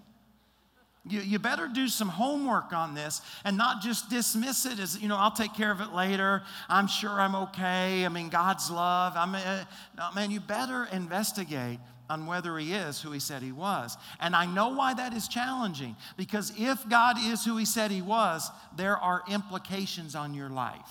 You, 1.09 1.21
you 1.21 1.39
better 1.39 1.67
do 1.67 1.89
some 1.89 2.09
homework 2.09 2.75
on 2.75 2.95
this 2.95 3.23
and 3.45 3.57
not 3.57 3.81
just 3.81 4.11
dismiss 4.11 4.67
it 4.67 4.79
as, 4.79 5.01
you 5.01 5.09
know, 5.09 5.17
I'll 5.17 5.31
take 5.31 5.55
care 5.55 5.71
of 5.71 5.81
it 5.81 5.95
later. 5.95 6.43
I'm 6.69 6.87
sure 6.87 7.11
I'm 7.11 7.35
okay. 7.35 8.05
I 8.05 8.09
mean, 8.11 8.29
God's 8.29 8.71
love. 8.71 9.15
I 9.17 9.25
mean, 9.25 9.43
uh, 9.43 10.11
man, 10.15 10.31
you 10.31 10.41
better 10.41 10.87
investigate 10.93 11.79
on 12.11 12.27
whether 12.27 12.59
he 12.59 12.75
is 12.75 13.01
who 13.01 13.13
he 13.13 13.21
said 13.21 13.41
he 13.41 13.53
was. 13.53 13.97
And 14.19 14.37
I 14.37 14.45
know 14.45 14.71
why 14.71 14.93
that 14.95 15.15
is 15.15 15.27
challenging 15.27 15.97
because 16.19 16.53
if 16.59 16.87
God 16.89 17.17
is 17.19 17.45
who 17.45 17.57
he 17.57 17.65
said 17.65 17.91
he 17.91 18.03
was, 18.03 18.51
there 18.77 18.99
are 18.99 19.23
implications 19.31 20.15
on 20.15 20.35
your 20.35 20.51
life. 20.51 20.91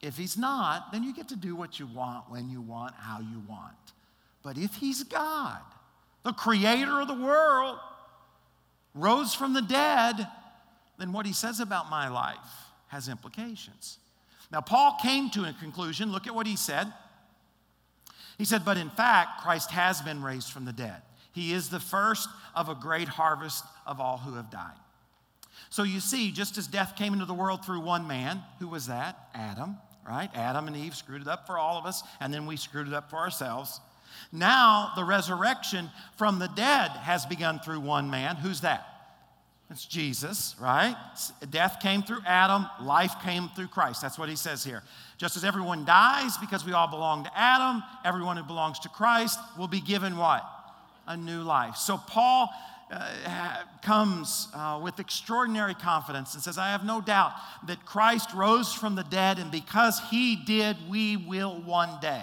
If 0.00 0.16
he's 0.18 0.36
not, 0.36 0.92
then 0.92 1.02
you 1.02 1.14
get 1.14 1.28
to 1.28 1.36
do 1.36 1.56
what 1.56 1.80
you 1.80 1.86
want, 1.86 2.30
when 2.30 2.50
you 2.50 2.60
want, 2.60 2.94
how 2.94 3.20
you 3.20 3.42
want. 3.48 3.74
But 4.42 4.58
if 4.58 4.74
he's 4.74 5.02
God, 5.02 5.60
the 6.24 6.32
creator 6.32 7.00
of 7.00 7.08
the 7.08 7.14
world, 7.14 7.78
rose 8.94 9.34
from 9.34 9.52
the 9.52 9.62
dead, 9.62 10.26
then 10.98 11.12
what 11.12 11.26
he 11.26 11.32
says 11.32 11.60
about 11.60 11.90
my 11.90 12.08
life 12.08 12.36
has 12.88 13.08
implications. 13.08 13.98
Now, 14.52 14.60
Paul 14.60 14.96
came 15.02 15.30
to 15.30 15.44
a 15.44 15.52
conclusion. 15.60 16.12
Look 16.12 16.26
at 16.26 16.34
what 16.34 16.46
he 16.46 16.56
said. 16.56 16.92
He 18.38 18.44
said, 18.44 18.64
But 18.64 18.76
in 18.76 18.90
fact, 18.90 19.42
Christ 19.42 19.70
has 19.72 20.00
been 20.02 20.22
raised 20.22 20.50
from 20.50 20.64
the 20.64 20.72
dead. 20.72 21.02
He 21.32 21.52
is 21.52 21.68
the 21.68 21.80
first 21.80 22.28
of 22.54 22.68
a 22.68 22.74
great 22.74 23.08
harvest 23.08 23.64
of 23.86 24.00
all 24.00 24.18
who 24.18 24.34
have 24.34 24.50
died. 24.50 24.76
So 25.70 25.82
you 25.82 25.98
see, 25.98 26.30
just 26.30 26.56
as 26.56 26.68
death 26.68 26.94
came 26.96 27.12
into 27.12 27.24
the 27.24 27.34
world 27.34 27.64
through 27.64 27.80
one 27.80 28.06
man, 28.06 28.40
who 28.60 28.68
was 28.68 28.86
that? 28.86 29.28
Adam, 29.34 29.76
right? 30.06 30.30
Adam 30.34 30.68
and 30.68 30.76
Eve 30.76 30.94
screwed 30.94 31.22
it 31.22 31.28
up 31.28 31.46
for 31.46 31.58
all 31.58 31.76
of 31.76 31.86
us, 31.86 32.02
and 32.20 32.32
then 32.32 32.46
we 32.46 32.56
screwed 32.56 32.86
it 32.86 32.94
up 32.94 33.10
for 33.10 33.16
ourselves. 33.16 33.80
Now, 34.32 34.92
the 34.96 35.04
resurrection 35.04 35.90
from 36.16 36.38
the 36.38 36.48
dead 36.48 36.90
has 36.90 37.26
begun 37.26 37.60
through 37.60 37.80
one 37.80 38.10
man. 38.10 38.36
Who's 38.36 38.60
that? 38.62 38.86
It's 39.70 39.86
Jesus, 39.86 40.54
right? 40.60 40.94
Death 41.50 41.78
came 41.80 42.02
through 42.02 42.20
Adam, 42.26 42.66
life 42.82 43.14
came 43.24 43.48
through 43.56 43.68
Christ. 43.68 44.02
That's 44.02 44.18
what 44.18 44.28
he 44.28 44.36
says 44.36 44.62
here. 44.62 44.82
Just 45.16 45.36
as 45.36 45.44
everyone 45.44 45.84
dies 45.84 46.36
because 46.36 46.64
we 46.64 46.72
all 46.72 46.86
belong 46.86 47.24
to 47.24 47.38
Adam, 47.38 47.82
everyone 48.04 48.36
who 48.36 48.44
belongs 48.44 48.78
to 48.80 48.88
Christ 48.88 49.38
will 49.58 49.68
be 49.68 49.80
given 49.80 50.16
what? 50.16 50.44
A 51.06 51.16
new 51.16 51.42
life. 51.42 51.76
So 51.76 51.96
Paul 51.96 52.50
uh, 52.90 53.56
comes 53.82 54.48
uh, 54.54 54.78
with 54.82 55.00
extraordinary 55.00 55.74
confidence 55.74 56.34
and 56.34 56.42
says, 56.42 56.58
I 56.58 56.68
have 56.68 56.84
no 56.84 57.00
doubt 57.00 57.32
that 57.66 57.84
Christ 57.86 58.34
rose 58.34 58.72
from 58.72 58.94
the 58.94 59.04
dead, 59.04 59.38
and 59.38 59.50
because 59.50 60.00
he 60.10 60.36
did, 60.36 60.76
we 60.88 61.16
will 61.16 61.60
one 61.62 61.98
day. 62.00 62.22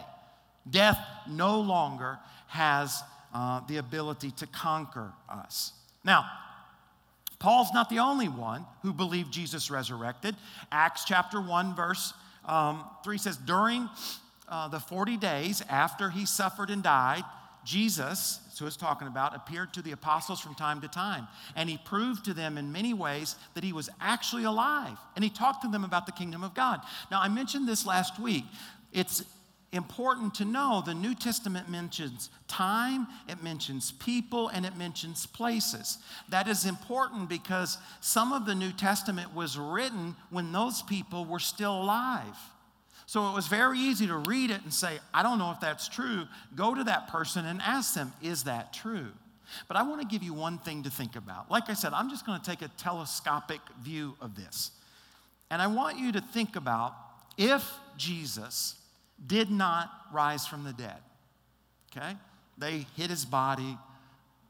Death 0.69 0.99
no 1.29 1.59
longer 1.59 2.19
has 2.47 3.03
uh, 3.33 3.61
the 3.67 3.77
ability 3.77 4.31
to 4.31 4.47
conquer 4.47 5.13
us. 5.29 5.73
Now, 6.03 6.25
Paul's 7.39 7.73
not 7.73 7.89
the 7.89 7.99
only 7.99 8.27
one 8.27 8.65
who 8.83 8.93
believed 8.93 9.31
Jesus 9.31 9.71
resurrected. 9.71 10.35
Acts 10.71 11.05
chapter 11.05 11.41
1, 11.41 11.75
verse 11.75 12.13
um, 12.45 12.85
3 13.03 13.17
says, 13.17 13.37
During 13.37 13.89
uh, 14.47 14.67
the 14.67 14.79
40 14.79 15.17
days 15.17 15.63
after 15.69 16.09
he 16.09 16.25
suffered 16.25 16.69
and 16.69 16.83
died, 16.83 17.23
Jesus, 17.63 18.39
who 18.59 18.67
is 18.67 18.77
talking 18.77 19.07
about, 19.07 19.35
appeared 19.35 19.73
to 19.73 19.81
the 19.81 19.91
apostles 19.91 20.39
from 20.39 20.53
time 20.53 20.81
to 20.81 20.87
time. 20.87 21.27
And 21.55 21.67
he 21.67 21.79
proved 21.83 22.25
to 22.25 22.33
them 22.33 22.57
in 22.57 22.71
many 22.71 22.93
ways 22.93 23.35
that 23.55 23.63
he 23.63 23.73
was 23.73 23.89
actually 23.99 24.43
alive. 24.43 24.97
And 25.15 25.23
he 25.23 25.29
talked 25.29 25.63
to 25.63 25.67
them 25.67 25.83
about 25.83 26.05
the 26.05 26.11
kingdom 26.11 26.43
of 26.43 26.53
God. 26.53 26.81
Now, 27.09 27.21
I 27.21 27.27
mentioned 27.27 27.67
this 27.67 27.85
last 27.85 28.19
week. 28.19 28.45
It's 28.93 29.23
important 29.73 30.35
to 30.35 30.45
know 30.45 30.83
the 30.85 30.93
New 30.93 31.15
Testament 31.15 31.69
mentions 31.69 32.29
time, 32.47 33.07
it 33.29 33.41
mentions 33.41 33.91
people, 33.93 34.49
and 34.49 34.65
it 34.65 34.75
mentions 34.75 35.25
places. 35.25 35.97
That 36.29 36.47
is 36.47 36.65
important 36.65 37.29
because 37.29 37.77
some 38.01 38.33
of 38.33 38.45
the 38.45 38.55
New 38.55 38.73
Testament 38.73 39.33
was 39.33 39.57
written 39.57 40.15
when 40.29 40.51
those 40.51 40.81
people 40.81 41.25
were 41.25 41.39
still 41.39 41.81
alive. 41.81 42.37
So 43.05 43.29
it 43.29 43.35
was 43.35 43.47
very 43.47 43.79
easy 43.79 44.07
to 44.07 44.17
read 44.17 44.51
it 44.51 44.61
and 44.63 44.73
say, 44.73 44.99
I 45.13 45.23
don't 45.23 45.39
know 45.39 45.51
if 45.51 45.59
that's 45.59 45.87
true. 45.87 46.25
Go 46.55 46.73
to 46.75 46.83
that 46.85 47.09
person 47.09 47.45
and 47.45 47.61
ask 47.61 47.93
them, 47.93 48.13
is 48.21 48.43
that 48.43 48.73
true? 48.73 49.07
But 49.67 49.77
I 49.77 49.83
want 49.83 50.01
to 50.01 50.07
give 50.07 50.23
you 50.23 50.33
one 50.33 50.59
thing 50.59 50.83
to 50.83 50.89
think 50.89 51.15
about. 51.15 51.51
Like 51.51 51.69
I 51.69 51.73
said, 51.73 51.93
I'm 51.93 52.09
just 52.09 52.25
going 52.25 52.39
to 52.39 52.45
take 52.45 52.61
a 52.61 52.69
telescopic 52.77 53.59
view 53.81 54.15
of 54.21 54.35
this. 54.35 54.71
And 55.49 55.61
I 55.61 55.67
want 55.67 55.97
you 55.97 56.13
to 56.13 56.21
think 56.21 56.55
about 56.55 56.95
if 57.37 57.69
Jesus 57.97 58.75
did 59.25 59.51
not 59.51 59.89
rise 60.11 60.45
from 60.47 60.63
the 60.63 60.73
dead, 60.73 60.97
okay? 61.95 62.15
They 62.57 62.85
hid 62.95 63.09
his 63.09 63.25
body, 63.25 63.77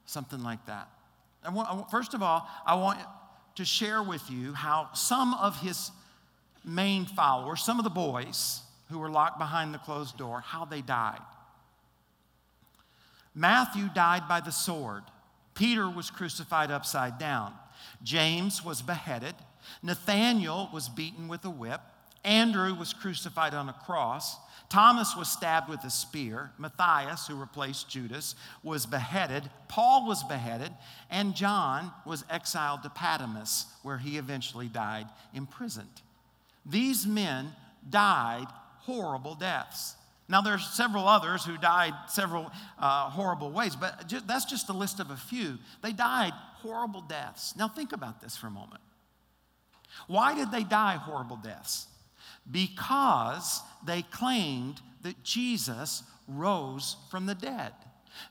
something 0.06 0.44
like 0.44 0.66
that. 0.66 0.88
Want, 1.50 1.90
first 1.90 2.14
of 2.14 2.22
all, 2.22 2.48
I 2.66 2.76
want 2.76 3.00
to 3.56 3.66
share 3.66 4.02
with 4.04 4.30
you 4.30 4.54
how 4.54 4.90
some 4.94 5.34
of 5.34 5.60
his 5.60 5.92
main 6.64 7.06
followers, 7.06 7.64
some 7.64 7.80
of 7.80 7.84
the 7.84 7.90
boys 7.90 8.62
who 8.90 9.00
were 9.00 9.10
locked 9.10 9.40
behind 9.40 9.74
the 9.74 9.80
closed 9.80 10.18
door, 10.18 10.42
how 10.42 10.66
they 10.66 10.82
died. 10.82 11.22
Matthew 13.34 13.88
died 13.94 14.28
by 14.28 14.42
the 14.42 14.52
sword. 14.52 15.04
Peter 15.54 15.90
was 15.90 16.10
crucified 16.10 16.72
upside 16.72 17.18
down. 17.18 17.54
James 18.04 18.64
was 18.64 18.82
beheaded. 18.82 19.36
Nathanael 19.82 20.70
was 20.74 20.90
beaten 20.90 21.28
with 21.28 21.46
a 21.46 21.50
whip. 21.50 21.82
Andrew 22.24 22.76
was 22.76 22.94
crucified 22.94 23.54
on 23.54 23.70
a 23.70 23.74
cross. 23.74 24.38
Thomas 24.72 25.18
was 25.18 25.30
stabbed 25.30 25.68
with 25.68 25.84
a 25.84 25.90
spear. 25.90 26.50
Matthias, 26.58 27.28
who 27.28 27.36
replaced 27.36 27.90
Judas, 27.90 28.36
was 28.64 28.86
beheaded. 28.86 29.50
Paul 29.68 30.08
was 30.08 30.24
beheaded. 30.24 30.72
And 31.10 31.36
John 31.36 31.92
was 32.06 32.24
exiled 32.30 32.82
to 32.84 32.90
Patmos, 32.90 33.66
where 33.84 33.98
he 33.98 34.18
eventually 34.18 34.70
died 34.70 35.08
imprisoned. 35.34 36.02
These 36.66 37.06
men 37.06 37.52
died 37.90 38.46
horrible 38.80 39.36
deaths. 39.36 39.96
Now, 40.30 40.40
there's 40.40 40.66
several 40.66 41.06
others 41.06 41.44
who 41.44 41.58
died 41.58 41.94
several 42.08 42.50
uh, 42.80 43.10
horrible 43.10 43.52
ways, 43.52 43.76
but 43.76 44.10
that's 44.26 44.46
just 44.46 44.70
a 44.70 44.74
list 44.74 45.02
of 45.02 45.12
a 45.12 45.18
few. 45.18 45.58
They 45.84 45.92
died 45.92 46.32
horrible 46.60 47.02
deaths. 47.02 47.58
Now, 47.58 47.68
think 47.68 47.92
about 47.92 48.22
this 48.22 48.38
for 48.38 48.48
a 48.48 48.52
moment. 48.52 48.80
Why 50.08 50.34
did 50.34 50.50
they 50.50 50.64
die 50.64 50.96
horrible 50.96 51.36
deaths? 51.36 51.88
Because 52.50 53.62
they 53.86 54.02
claimed 54.04 54.82
that 55.04 55.24
Jesus 55.24 56.04
rose 56.28 56.96
from 57.10 57.26
the 57.26 57.36
dead, 57.36 57.74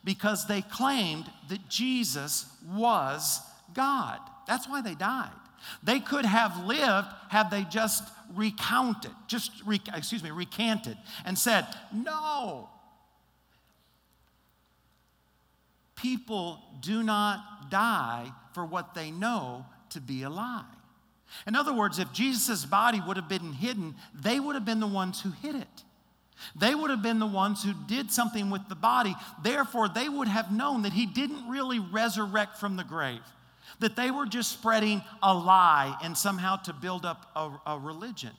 because 0.04 0.46
they 0.46 0.62
claimed 0.62 1.30
that 1.48 1.68
Jesus 1.68 2.46
was 2.66 3.40
God. 3.74 4.18
That's 4.46 4.68
why 4.68 4.80
they 4.82 4.94
died. 4.94 5.30
They 5.82 6.00
could 6.00 6.24
have 6.24 6.64
lived 6.64 7.08
had 7.28 7.50
they 7.50 7.64
just 7.64 8.04
recounted, 8.34 9.12
just, 9.26 9.50
re, 9.66 9.80
excuse 9.94 10.22
me, 10.22 10.30
recanted 10.30 10.96
and 11.24 11.38
said, 11.38 11.66
no. 11.92 12.68
People 15.96 16.60
do 16.80 17.02
not 17.02 17.70
die 17.70 18.32
for 18.54 18.64
what 18.64 18.94
they 18.94 19.10
know 19.10 19.66
to 19.90 20.00
be 20.00 20.22
a 20.22 20.30
lie. 20.30 20.64
In 21.46 21.54
other 21.54 21.72
words, 21.72 21.98
if 21.98 22.12
Jesus' 22.12 22.64
body 22.64 23.00
would 23.06 23.16
have 23.16 23.28
been 23.28 23.52
hidden, 23.52 23.94
they 24.14 24.40
would 24.40 24.54
have 24.54 24.64
been 24.64 24.80
the 24.80 24.86
ones 24.86 25.20
who 25.20 25.30
hid 25.30 25.54
it. 25.54 25.84
They 26.56 26.74
would 26.74 26.90
have 26.90 27.02
been 27.02 27.18
the 27.18 27.26
ones 27.26 27.62
who 27.62 27.72
did 27.86 28.10
something 28.10 28.50
with 28.50 28.68
the 28.68 28.74
body. 28.74 29.14
Therefore, 29.42 29.88
they 29.88 30.08
would 30.08 30.28
have 30.28 30.50
known 30.50 30.82
that 30.82 30.92
he 30.92 31.06
didn't 31.06 31.48
really 31.48 31.78
resurrect 31.78 32.58
from 32.58 32.76
the 32.76 32.84
grave 32.84 33.20
that 33.80 33.96
they 33.96 34.10
were 34.10 34.26
just 34.26 34.52
spreading 34.52 35.02
a 35.22 35.34
lie 35.34 35.96
and 36.02 36.16
somehow 36.16 36.56
to 36.56 36.72
build 36.72 37.04
up 37.04 37.30
a, 37.34 37.72
a 37.72 37.78
religion. 37.78 38.30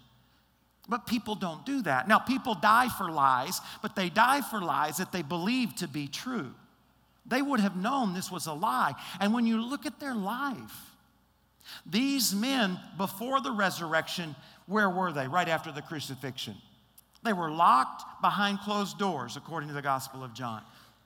But 0.87 1.07
people 1.07 1.35
don't 1.35 1.65
do 1.65 1.81
that. 1.83 2.07
Now, 2.07 2.19
people 2.19 2.55
die 2.55 2.89
for 2.89 3.11
lies, 3.11 3.59
but 3.81 3.95
they 3.95 4.09
die 4.09 4.41
for 4.41 4.61
lies 4.61 4.97
that 4.97 5.11
they 5.11 5.21
believe 5.21 5.75
to 5.75 5.87
be 5.87 6.07
true. 6.07 6.53
They 7.25 7.41
would 7.41 7.59
have 7.59 7.75
known 7.75 8.13
this 8.13 8.31
was 8.31 8.47
a 8.47 8.53
lie. 8.53 8.93
And 9.19 9.33
when 9.33 9.45
you 9.45 9.61
look 9.61 9.85
at 9.85 9.99
their 9.99 10.15
life, 10.15 10.90
these 11.85 12.33
men 12.33 12.79
before 12.97 13.41
the 13.41 13.51
resurrection, 13.51 14.35
where 14.65 14.89
were 14.89 15.11
they 15.11 15.27
right 15.27 15.47
after 15.47 15.71
the 15.71 15.81
crucifixion? 15.81 16.55
They 17.23 17.33
were 17.33 17.51
locked 17.51 18.21
behind 18.21 18.59
closed 18.59 18.97
doors, 18.97 19.37
according 19.37 19.69
to 19.69 19.75
the 19.75 19.81
Gospel 19.81 20.23
of 20.23 20.33
John. 20.33 20.61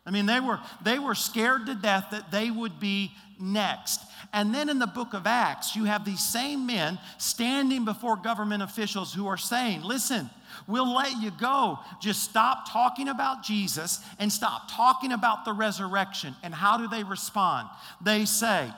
I 0.08 0.12
mean, 0.12 0.28
they 0.28 0.40
were, 0.40 0.60
they 0.84 1.00
were 1.00 1.16
scared 1.16 1.66
to 1.66 1.74
death 1.74 2.10
that 2.12 2.32
they 2.32 2.52
would 2.52 2.80
be 2.80 3.12
next. 3.40 4.02
And 4.34 4.54
then 4.54 4.70
in 4.70 4.78
the 4.78 4.88
book 4.88 5.14
of 5.14 5.26
Acts, 5.26 5.76
you 5.76 5.86
have 5.86 6.06
these 6.06 6.24
same 6.24 6.68
men 6.68 7.00
standing 7.18 7.86
before 7.86 8.16
government 8.16 8.62
officials 8.62 9.14
who 9.14 9.26
are 9.28 9.38
saying, 9.38 9.82
Listen, 9.82 10.30
we'll 10.68 10.94
let 10.94 11.20
you 11.20 11.32
go. 11.32 11.80
Just 12.00 12.24
stop 12.24 12.72
talking 12.72 13.10
about 13.10 13.44
Jesus 13.44 14.00
and 14.20 14.32
stop 14.32 14.70
talking 14.72 15.12
about 15.12 15.44
the 15.44 15.54
resurrection. 15.54 16.36
And 16.44 16.54
how 16.54 16.78
do 16.78 16.88
they 16.88 17.04
respond? 17.04 17.68
They 18.00 18.26
say, 18.26 18.72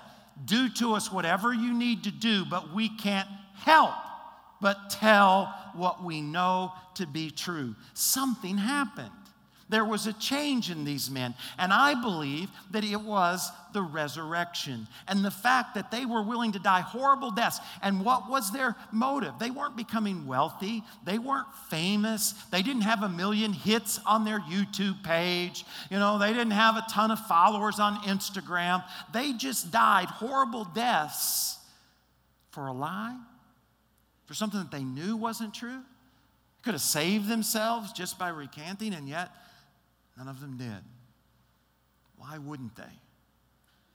Do 0.45 0.69
to 0.69 0.93
us 0.93 1.11
whatever 1.11 1.53
you 1.53 1.73
need 1.73 2.03
to 2.05 2.11
do, 2.11 2.45
but 2.45 2.73
we 2.73 2.89
can't 2.89 3.27
help 3.55 3.93
but 4.61 4.89
tell 4.89 5.53
what 5.73 6.03
we 6.03 6.21
know 6.21 6.73
to 6.95 7.05
be 7.05 7.29
true. 7.29 7.75
Something 7.93 8.57
happened. 8.57 9.11
There 9.69 9.83
was 9.83 10.07
a 10.07 10.13
change 10.13 10.71
in 10.71 10.85
these 10.85 11.11
men. 11.11 11.35
And 11.57 11.73
I 11.73 11.93
believe 12.01 12.49
that 12.71 12.85
it 12.85 13.01
was 13.01 13.51
the 13.73 13.81
resurrection 13.81 14.87
and 15.07 15.25
the 15.25 15.31
fact 15.31 15.75
that 15.75 15.91
they 15.91 16.05
were 16.05 16.23
willing 16.23 16.53
to 16.53 16.59
die 16.59 16.79
horrible 16.79 17.31
deaths. 17.31 17.59
And 17.81 18.05
what 18.05 18.29
was 18.29 18.51
their 18.51 18.75
motive? 18.93 19.33
They 19.39 19.51
weren't 19.51 19.75
becoming 19.75 20.25
wealthy, 20.25 20.83
they 21.03 21.19
weren't 21.19 21.47
famous, 21.69 22.31
they 22.49 22.61
didn't 22.61 22.83
have 22.83 23.03
a 23.03 23.09
million 23.09 23.51
hits 23.51 23.99
on 24.05 24.23
their 24.23 24.39
YouTube 24.39 25.03
page, 25.03 25.65
you 25.91 25.99
know, 25.99 26.17
they 26.17 26.31
didn't 26.31 26.51
have 26.51 26.77
a 26.77 26.85
ton 26.89 27.11
of 27.11 27.19
followers 27.27 27.79
on 27.79 27.97
Instagram. 28.03 28.83
They 29.13 29.33
just 29.33 29.71
died 29.71 30.07
horrible 30.07 30.63
deaths 30.63 31.59
for 32.51 32.67
a 32.67 32.73
lie, 32.73 33.17
for 34.25 34.33
something 34.33 34.59
that 34.59 34.71
they 34.71 34.83
knew 34.83 35.17
wasn't 35.17 35.53
true. 35.53 35.81
Could 36.63 36.73
have 36.73 36.81
saved 36.81 37.27
themselves 37.27 37.91
just 37.91 38.17
by 38.17 38.29
recanting, 38.29 38.93
and 38.93 39.07
yet 39.07 39.29
None 40.17 40.27
of 40.27 40.41
them 40.41 40.57
did. 40.57 40.83
Why 42.17 42.37
wouldn't 42.37 42.75
they? 42.75 42.83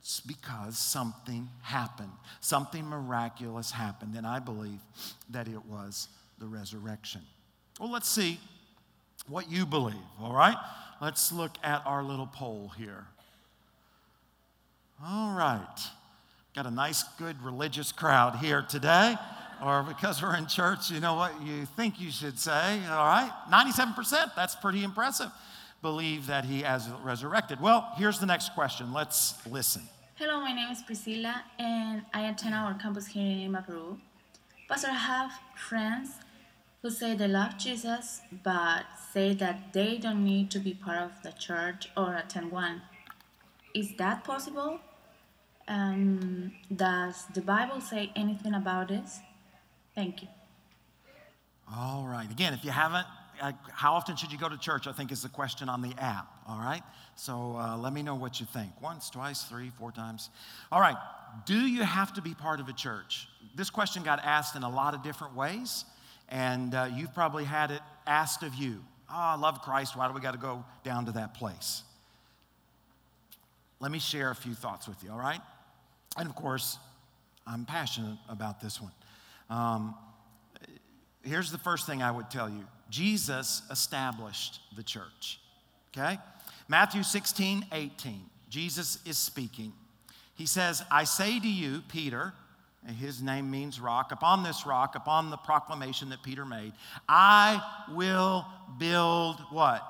It's 0.01 0.21
because 0.21 0.79
something 0.79 1.49
happened. 1.63 2.13
Something 2.41 2.87
miraculous 2.87 3.71
happened. 3.71 4.17
And 4.17 4.27
I 4.27 4.39
believe 4.39 4.81
that 5.31 5.49
it 5.49 5.65
was 5.67 6.09
the 6.39 6.47
resurrection. 6.47 7.23
Well, 7.81 7.91
let's 7.91 8.09
see 8.09 8.39
what 9.29 9.51
you 9.51 9.65
believe, 9.65 9.95
all 10.21 10.35
right? 10.35 10.57
Let's 11.01 11.33
look 11.33 11.53
at 11.63 11.83
our 11.87 12.03
little 12.03 12.27
poll 12.27 12.73
here. 12.77 13.07
All 15.05 15.37
right. 15.37 15.79
Got 16.55 16.67
a 16.67 16.71
nice, 16.71 17.05
good 17.19 17.41
religious 17.43 17.93
crowd 17.93 18.37
here 18.37 18.63
today. 18.69 19.17
Or 19.65 19.85
because 19.85 20.21
we're 20.21 20.37
in 20.37 20.49
church, 20.49 20.91
you 20.91 20.99
know 20.99 21.15
what 21.15 21.41
you 21.43 21.65
think 21.77 22.01
you 22.01 22.11
should 22.11 22.39
say, 22.39 22.81
all 22.89 23.07
right? 23.07 23.31
97%, 23.51 24.35
that's 24.35 24.57
pretty 24.57 24.83
impressive 24.83 25.31
believe 25.83 26.27
that 26.29 26.45
he 26.45 26.63
has 26.63 26.89
resurrected? 27.03 27.61
Well, 27.61 27.93
here's 27.97 28.19
the 28.21 28.27
next 28.27 28.55
question. 28.55 28.93
Let's 28.93 29.45
listen. 29.47 29.83
Hello, 30.15 30.41
my 30.41 30.53
name 30.53 30.71
is 30.71 30.81
Priscilla, 30.83 31.43
and 31.59 32.03
I 32.15 32.29
attend 32.29 32.55
our 32.55 32.75
campus 32.75 33.09
here 33.09 33.23
in 33.23 33.39
Lima, 33.41 33.65
Peru. 33.67 33.99
Pastor, 34.69 34.89
I 34.89 34.95
have 34.95 35.33
friends 35.57 36.11
who 36.81 36.91
say 36.91 37.15
they 37.17 37.27
love 37.27 37.59
Jesus, 37.59 38.21
but 38.45 38.85
say 39.13 39.35
that 39.35 39.73
they 39.73 39.99
don't 39.99 40.25
need 40.25 40.51
to 40.53 40.61
be 40.61 40.75
part 40.75 40.99
of 40.99 41.11
the 41.25 41.33
church 41.33 41.89
or 41.97 42.15
attend 42.15 42.53
one. 42.53 42.83
Is 43.75 43.97
that 43.97 44.23
possible? 44.23 44.81
Um, 45.67 46.53
does 46.75 47.27
the 47.35 47.41
Bible 47.41 47.81
say 47.81 48.13
anything 48.15 48.55
about 48.55 48.89
this? 48.89 49.21
Thank 49.95 50.23
you. 50.23 50.29
All 51.75 52.07
right. 52.07 52.31
Again, 52.31 52.53
if 52.53 52.65
you 52.65 52.71
haven't 52.71 53.07
how 53.73 53.95
often 53.95 54.17
should 54.17 54.33
you 54.33 54.39
go 54.39 54.49
to 54.49 54.59
church? 54.59 54.87
I 54.87 54.93
think 54.93 55.13
is 55.13 55.23
the 55.23 55.29
question 55.29 55.69
on 55.69 55.83
the 55.83 55.95
app. 55.99 56.29
All 56.47 56.59
right. 56.59 56.83
So 57.17 57.57
uh, 57.57 57.77
let 57.77 57.93
me 57.93 58.03
know 58.03 58.15
what 58.15 58.41
you 58.41 58.47
think. 58.47 58.71
Once, 58.81 59.11
twice, 59.11 59.45
three, 59.45 59.71
four 59.79 59.93
times. 59.93 60.31
All 60.71 60.81
right. 60.81 60.97
Do 61.47 61.55
you 61.55 61.83
have 61.83 62.13
to 62.15 62.23
be 62.23 62.35
part 62.35 62.61
of 62.61 62.69
a 62.69 62.73
church? 62.73 63.29
This 63.55 63.71
question 63.71 64.03
got 64.03 64.21
asked 64.25 64.57
in 64.57 64.63
a 64.63 64.71
lot 64.71 64.95
of 64.95 65.03
different 65.03 65.35
ways, 65.35 65.85
and 66.29 66.75
uh, 66.75 66.89
you've 66.95 67.15
probably 67.15 67.45
had 67.45 67.71
it 67.71 67.81
asked 68.07 68.43
of 68.43 68.55
you. 68.55 68.85
Oh, 69.11 69.15
I 69.15 69.37
love 69.37 69.61
Christ. 69.63 69.97
Why 69.97 70.09
do 70.09 70.15
we 70.15 70.21
got 70.21 70.33
to 70.33 70.39
go 70.39 70.65
down 70.85 71.07
to 71.07 71.13
that 71.13 71.35
place? 71.35 71.83
Let 73.81 73.91
me 73.91 73.99
share 73.99 74.31
a 74.31 74.35
few 74.35 74.55
thoughts 74.55 74.89
with 74.89 75.03
you, 75.03 75.11
all 75.11 75.19
right? 75.19 75.41
And 76.17 76.29
of 76.29 76.35
course, 76.35 76.79
I'm 77.47 77.65
passionate 77.65 78.19
about 78.29 78.61
this 78.61 78.81
one. 78.81 78.93
Um, 79.51 79.95
here's 81.23 81.51
the 81.51 81.59
first 81.59 81.87
thing 81.87 82.03
I 82.03 82.11
would 82.11 82.31
tell 82.31 82.49
you 82.49 82.65
Jesus 82.93 83.63
established 83.71 84.61
the 84.77 84.83
church, 84.83 85.41
okay? 85.97 86.19
Matthew 86.69 87.03
16, 87.03 87.65
18. 87.73 88.21
Jesus 88.51 88.99
is 89.07 89.17
speaking. 89.17 89.73
He 90.35 90.45
says, 90.45 90.85
I 90.91 91.05
say 91.05 91.41
to 91.41 91.49
you, 91.49 91.83
Peter, 91.89 92.35
his 93.01 93.23
name 93.23 93.51
means 93.51 93.81
rock. 93.81 94.13
Upon 94.13 94.43
this 94.43 94.67
rock, 94.67 94.95
upon 94.95 95.31
the 95.31 95.39
proclamation 95.39 96.11
that 96.11 96.23
Peter 96.23 96.45
made, 96.45 96.75
I 97.09 97.63
will 97.91 98.45
build 98.79 99.41
what? 99.51 99.83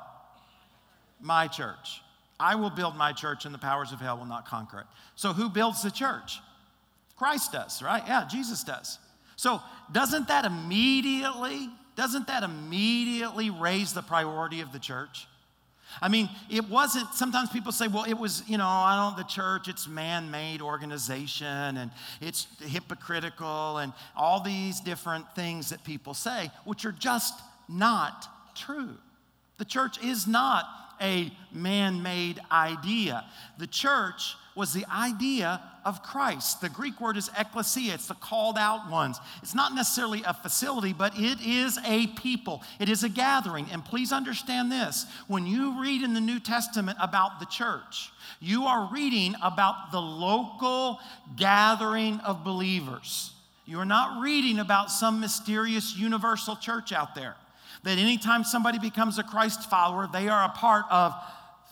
My 1.21 1.49
church. 1.49 2.03
I 2.39 2.55
will 2.55 2.71
build 2.71 2.95
my 2.95 3.13
church, 3.13 3.47
and 3.47 3.53
the 3.53 3.59
powers 3.59 3.91
of 3.91 3.99
hell 3.99 4.19
will 4.19 4.27
not 4.27 4.47
conquer 4.47 4.79
it. 4.79 4.87
So, 5.17 5.33
who 5.33 5.49
builds 5.49 5.83
the 5.83 5.91
church? 5.91 6.39
Christ 7.17 7.51
does, 7.51 7.83
right? 7.83 8.03
Yeah, 8.07 8.29
Jesus 8.31 8.63
does. 8.63 8.99
So, 9.35 9.61
doesn't 9.91 10.29
that 10.29 10.45
immediately, 10.45 11.69
doesn't 11.97 12.27
that 12.27 12.43
immediately 12.43 13.51
raise 13.51 13.93
the 13.93 14.03
priority 14.03 14.61
of 14.61 14.73
the 14.73 14.79
church? 14.79 15.27
I 16.01 16.09
mean, 16.09 16.31
it 16.49 16.69
wasn't, 16.71 17.13
sometimes 17.13 17.51
people 17.51 17.73
say, 17.73 17.87
well, 17.87 18.05
it 18.05 18.15
was, 18.15 18.43
you 18.49 18.57
know, 18.57 18.67
I 18.67 18.97
don't, 18.97 19.17
the 19.17 19.31
church, 19.31 19.69
it's 19.69 19.87
man 19.87 20.31
made 20.31 20.63
organization 20.63 21.77
and 21.77 21.91
it's 22.21 22.47
hypocritical 22.61 23.79
and 23.79 23.93
all 24.17 24.41
these 24.41 24.81
different 24.81 25.31
things 25.35 25.69
that 25.69 25.85
people 25.85 26.15
say, 26.15 26.51
which 26.65 26.87
are 26.87 26.93
just 26.93 27.39
not 27.69 28.27
true. 28.55 28.97
The 29.59 29.65
church 29.67 30.03
is 30.03 30.27
not 30.27 30.65
a 31.01 31.31
man 31.53 32.03
made 32.03 32.41
idea. 32.51 33.25
The 33.59 33.67
church 33.67 34.37
was 34.55 34.73
the 34.73 34.85
idea 34.93 35.61
of 35.85 36.03
Christ. 36.03 36.61
The 36.61 36.69
Greek 36.69 37.01
word 37.01 37.17
is 37.17 37.31
ecclesia, 37.37 37.95
it's 37.95 38.07
the 38.07 38.15
called 38.15 38.59
out 38.59 38.91
ones. 38.91 39.19
It's 39.43 39.55
not 39.55 39.75
necessarily 39.75 40.23
a 40.27 40.35
facility, 40.35 40.93
but 40.93 41.19
it 41.19 41.41
is 41.41 41.79
a 41.85 42.07
people, 42.09 42.63
it 42.79 42.89
is 42.89 43.03
a 43.05 43.09
gathering. 43.09 43.67
And 43.73 43.85
please 43.85 44.13
understand 44.13 44.71
this 44.71 45.07
when 45.27 45.47
you 45.47 45.81
read 45.81 46.03
in 46.03 46.15
the 46.15 46.21
New 46.21 46.39
Testament 46.39 46.99
about 47.01 47.41
the 47.41 47.47
church, 47.47 48.11
you 48.41 48.65
are 48.65 48.89
reading 48.93 49.35
about 49.43 49.93
the 49.93 50.01
local 50.01 51.01
gathering 51.37 52.21
of 52.21 52.45
believers. 52.45 53.33
You 53.65 53.79
are 53.79 53.85
not 53.85 54.21
reading 54.21 54.59
about 54.59 54.91
some 54.91 55.21
mysterious 55.21 55.97
universal 55.97 56.57
church 56.57 56.93
out 56.93 57.15
there. 57.15 57.37
That 57.85 57.99
anytime 57.99 58.45
somebody 58.45 58.79
becomes 58.79 59.19
a 59.19 59.23
Christ 59.23 59.69
follower, 59.71 60.09
they 60.13 60.29
are 60.29 60.45
a 60.45 60.51
part 60.51 60.85
of 60.91 61.15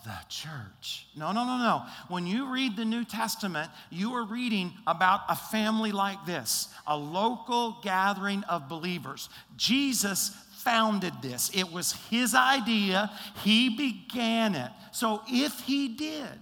the 0.03 0.17
church. 0.29 1.07
No, 1.15 1.31
no, 1.31 1.43
no, 1.45 1.57
no. 1.57 1.83
When 2.07 2.25
you 2.25 2.51
read 2.51 2.75
the 2.75 2.85
New 2.85 3.05
Testament, 3.05 3.69
you 3.89 4.13
are 4.13 4.23
reading 4.23 4.73
about 4.87 5.21
a 5.29 5.35
family 5.35 5.91
like 5.91 6.25
this, 6.25 6.69
a 6.87 6.97
local 6.97 7.77
gathering 7.83 8.43
of 8.45 8.67
believers. 8.67 9.29
Jesus 9.57 10.35
founded 10.57 11.13
this, 11.21 11.49
it 11.55 11.71
was 11.71 11.93
his 12.09 12.35
idea, 12.35 13.11
he 13.43 13.75
began 13.75 14.53
it. 14.53 14.71
So 14.91 15.21
if 15.27 15.59
he 15.61 15.87
did, 15.87 16.39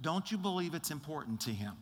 don't 0.00 0.30
you 0.30 0.38
believe 0.38 0.74
it's 0.74 0.90
important 0.90 1.40
to 1.42 1.50
him? 1.50 1.72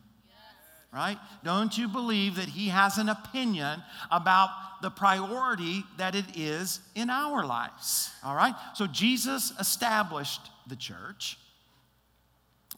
Right? 0.97 1.19
Don't 1.45 1.77
you 1.77 1.89
believe 1.89 2.37
that 2.37 2.49
he 2.49 2.69
has 2.69 2.97
an 2.97 3.11
opinion 3.11 3.83
about 4.11 4.49
the 4.81 4.91
priority 4.91 5.85
that 5.99 6.15
it 6.15 6.25
is 6.35 6.81
in 6.95 7.11
our 7.11 7.45
lives? 7.45 8.11
All 8.25 8.35
right? 8.35 8.55
So 8.75 8.87
Jesus 8.87 9.53
established 9.61 10.41
the 10.67 10.75
church. 10.75 11.39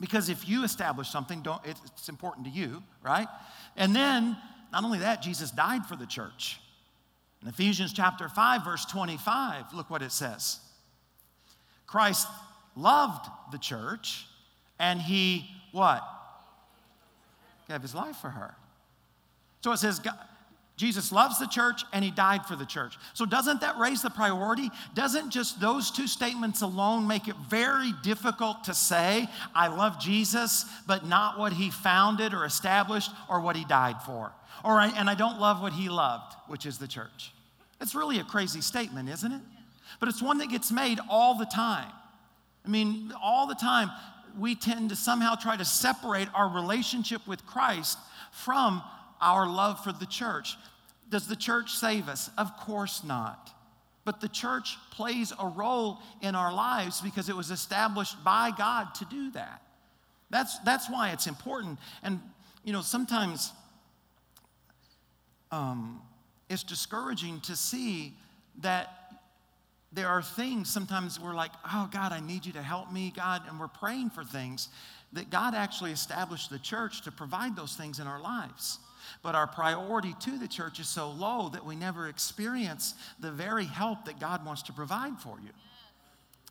Because 0.00 0.28
if 0.28 0.48
you 0.48 0.64
establish 0.64 1.08
something, 1.08 1.42
don't, 1.42 1.60
it's 1.64 2.08
important 2.08 2.46
to 2.46 2.52
you, 2.52 2.82
right? 3.02 3.28
And 3.76 3.94
then, 3.94 4.36
not 4.72 4.82
only 4.82 4.98
that, 4.98 5.22
Jesus 5.22 5.52
died 5.52 5.86
for 5.86 5.94
the 5.94 6.06
church. 6.06 6.60
In 7.42 7.48
Ephesians 7.48 7.92
chapter 7.92 8.28
5, 8.28 8.64
verse 8.64 8.84
25, 8.84 9.74
look 9.74 9.90
what 9.90 10.02
it 10.02 10.10
says. 10.12 10.58
Christ 11.86 12.26
loved 12.74 13.28
the 13.52 13.58
church, 13.58 14.26
and 14.78 15.00
he 15.00 15.48
what? 15.70 16.02
Gave 17.68 17.82
his 17.82 17.94
life 17.94 18.16
for 18.16 18.30
her. 18.30 18.54
So 19.60 19.72
it 19.72 19.78
says, 19.78 19.98
God, 19.98 20.18
Jesus 20.78 21.10
loves 21.10 21.40
the 21.40 21.46
church 21.46 21.82
and 21.92 22.04
he 22.04 22.12
died 22.12 22.46
for 22.46 22.54
the 22.54 22.64
church. 22.64 22.96
So, 23.12 23.26
doesn't 23.26 23.60
that 23.62 23.76
raise 23.78 24.00
the 24.00 24.10
priority? 24.10 24.70
Doesn't 24.94 25.30
just 25.30 25.60
those 25.60 25.90
two 25.90 26.06
statements 26.06 26.62
alone 26.62 27.08
make 27.08 27.26
it 27.26 27.34
very 27.50 27.92
difficult 28.04 28.64
to 28.64 28.74
say, 28.74 29.28
I 29.56 29.66
love 29.66 29.98
Jesus, 29.98 30.64
but 30.86 31.04
not 31.04 31.36
what 31.36 31.52
he 31.52 31.70
founded 31.70 32.32
or 32.32 32.44
established 32.44 33.10
or 33.28 33.40
what 33.40 33.56
he 33.56 33.64
died 33.64 34.00
for? 34.02 34.32
Or, 34.64 34.80
and 34.80 35.10
I 35.10 35.16
don't 35.16 35.40
love 35.40 35.60
what 35.60 35.72
he 35.72 35.88
loved, 35.88 36.34
which 36.46 36.64
is 36.64 36.78
the 36.78 36.88
church. 36.88 37.32
It's 37.80 37.96
really 37.96 38.20
a 38.20 38.24
crazy 38.24 38.60
statement, 38.60 39.08
isn't 39.08 39.32
it? 39.32 39.40
But 39.98 40.08
it's 40.08 40.22
one 40.22 40.38
that 40.38 40.48
gets 40.48 40.70
made 40.70 41.00
all 41.10 41.36
the 41.36 41.46
time. 41.46 41.90
I 42.64 42.68
mean, 42.68 43.12
all 43.20 43.48
the 43.48 43.54
time, 43.54 43.90
we 44.38 44.54
tend 44.54 44.90
to 44.90 44.96
somehow 44.96 45.34
try 45.34 45.56
to 45.56 45.64
separate 45.64 46.28
our 46.34 46.48
relationship 46.48 47.26
with 47.26 47.46
Christ 47.46 47.98
from 48.32 48.82
our 49.20 49.46
love 49.46 49.82
for 49.82 49.92
the 49.92 50.06
church. 50.06 50.56
Does 51.08 51.26
the 51.26 51.36
church 51.36 51.72
save 51.72 52.08
us? 52.08 52.30
Of 52.36 52.56
course 52.56 53.02
not. 53.04 53.50
But 54.04 54.20
the 54.20 54.28
church 54.28 54.76
plays 54.90 55.32
a 55.38 55.46
role 55.46 55.98
in 56.22 56.34
our 56.34 56.52
lives 56.52 57.00
because 57.00 57.28
it 57.28 57.36
was 57.36 57.50
established 57.50 58.22
by 58.24 58.52
God 58.56 58.94
to 58.96 59.04
do 59.04 59.30
that. 59.32 59.62
That's, 60.30 60.58
that's 60.60 60.90
why 60.90 61.10
it's 61.10 61.26
important. 61.26 61.78
And, 62.02 62.20
you 62.64 62.72
know, 62.72 62.82
sometimes 62.82 63.52
um, 65.50 66.00
it's 66.48 66.62
discouraging 66.62 67.40
to 67.42 67.56
see 67.56 68.14
that 68.60 69.07
there 69.98 70.08
are 70.08 70.22
things 70.22 70.70
sometimes 70.70 71.18
we're 71.18 71.34
like, 71.34 71.50
oh, 71.74 71.90
God, 71.92 72.12
I 72.12 72.20
need 72.20 72.46
you 72.46 72.52
to 72.52 72.62
help 72.62 72.92
me, 72.92 73.12
God, 73.14 73.42
and 73.48 73.58
we're 73.58 73.66
praying 73.66 74.10
for 74.10 74.22
things 74.22 74.68
that 75.12 75.28
God 75.28 75.56
actually 75.56 75.90
established 75.90 76.50
the 76.50 76.58
church 76.60 77.02
to 77.02 77.10
provide 77.10 77.56
those 77.56 77.74
things 77.74 77.98
in 77.98 78.06
our 78.06 78.20
lives. 78.20 78.78
But 79.24 79.34
our 79.34 79.48
priority 79.48 80.14
to 80.20 80.38
the 80.38 80.46
church 80.46 80.78
is 80.78 80.86
so 80.86 81.10
low 81.10 81.48
that 81.48 81.66
we 81.66 81.74
never 81.74 82.06
experience 82.06 82.94
the 83.18 83.32
very 83.32 83.64
help 83.64 84.04
that 84.04 84.20
God 84.20 84.46
wants 84.46 84.62
to 84.64 84.72
provide 84.72 85.18
for 85.18 85.36
you. 85.42 85.50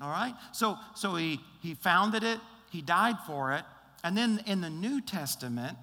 All 0.02 0.10
right? 0.10 0.34
So, 0.52 0.76
so 0.94 1.16
he, 1.16 1.40
he 1.62 1.76
founded 1.76 2.24
it, 2.24 2.40
he 2.70 2.82
died 2.82 3.16
for 3.26 3.54
it, 3.54 3.64
and 4.04 4.18
then 4.18 4.44
in 4.46 4.60
the 4.60 4.70
New 4.70 5.00
Testament, 5.00 5.78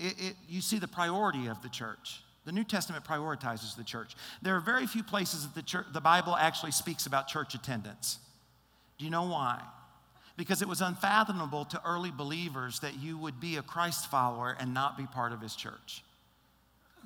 it, 0.00 0.14
it, 0.18 0.34
you 0.48 0.60
see 0.60 0.80
the 0.80 0.88
priority 0.88 1.46
of 1.46 1.62
the 1.62 1.68
church. 1.68 2.22
The 2.46 2.52
New 2.52 2.64
Testament 2.64 3.04
prioritizes 3.04 3.76
the 3.76 3.84
church. 3.84 4.14
There 4.40 4.56
are 4.56 4.60
very 4.60 4.86
few 4.86 5.02
places 5.02 5.42
that 5.42 5.54
the, 5.54 5.62
church, 5.62 5.86
the 5.92 6.00
Bible 6.00 6.34
actually 6.36 6.72
speaks 6.72 7.06
about 7.06 7.28
church 7.28 7.54
attendance. 7.54 8.18
Do 8.98 9.04
you 9.04 9.10
know 9.10 9.24
why? 9.28 9.60
Because 10.36 10.62
it 10.62 10.68
was 10.68 10.80
unfathomable 10.80 11.66
to 11.66 11.80
early 11.84 12.10
believers 12.10 12.80
that 12.80 12.98
you 12.98 13.18
would 13.18 13.40
be 13.40 13.56
a 13.56 13.62
Christ 13.62 14.10
follower 14.10 14.56
and 14.58 14.72
not 14.72 14.96
be 14.96 15.06
part 15.06 15.32
of 15.32 15.40
his 15.40 15.54
church. 15.54 16.02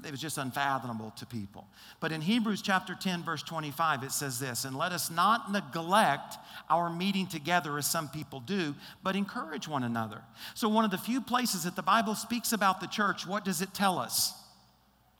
It 0.04 0.10
was 0.10 0.20
just 0.20 0.38
unfathomable 0.38 1.12
to 1.16 1.26
people. 1.26 1.66
But 2.00 2.12
in 2.12 2.20
Hebrews 2.20 2.62
chapter 2.62 2.94
10, 2.94 3.22
verse 3.22 3.42
25, 3.42 4.02
it 4.02 4.12
says 4.12 4.38
this 4.40 4.64
And 4.64 4.76
let 4.76 4.92
us 4.92 5.10
not 5.10 5.50
neglect 5.52 6.36
our 6.68 6.90
meeting 6.90 7.26
together 7.26 7.78
as 7.78 7.86
some 7.86 8.08
people 8.08 8.40
do, 8.40 8.74
but 9.02 9.16
encourage 9.16 9.68
one 9.68 9.84
another. 9.84 10.20
So, 10.54 10.68
one 10.68 10.84
of 10.84 10.90
the 10.90 10.98
few 10.98 11.20
places 11.20 11.64
that 11.64 11.76
the 11.76 11.82
Bible 11.82 12.14
speaks 12.14 12.52
about 12.52 12.80
the 12.80 12.86
church, 12.86 13.26
what 13.26 13.44
does 13.44 13.62
it 13.62 13.72
tell 13.72 13.98
us? 13.98 14.34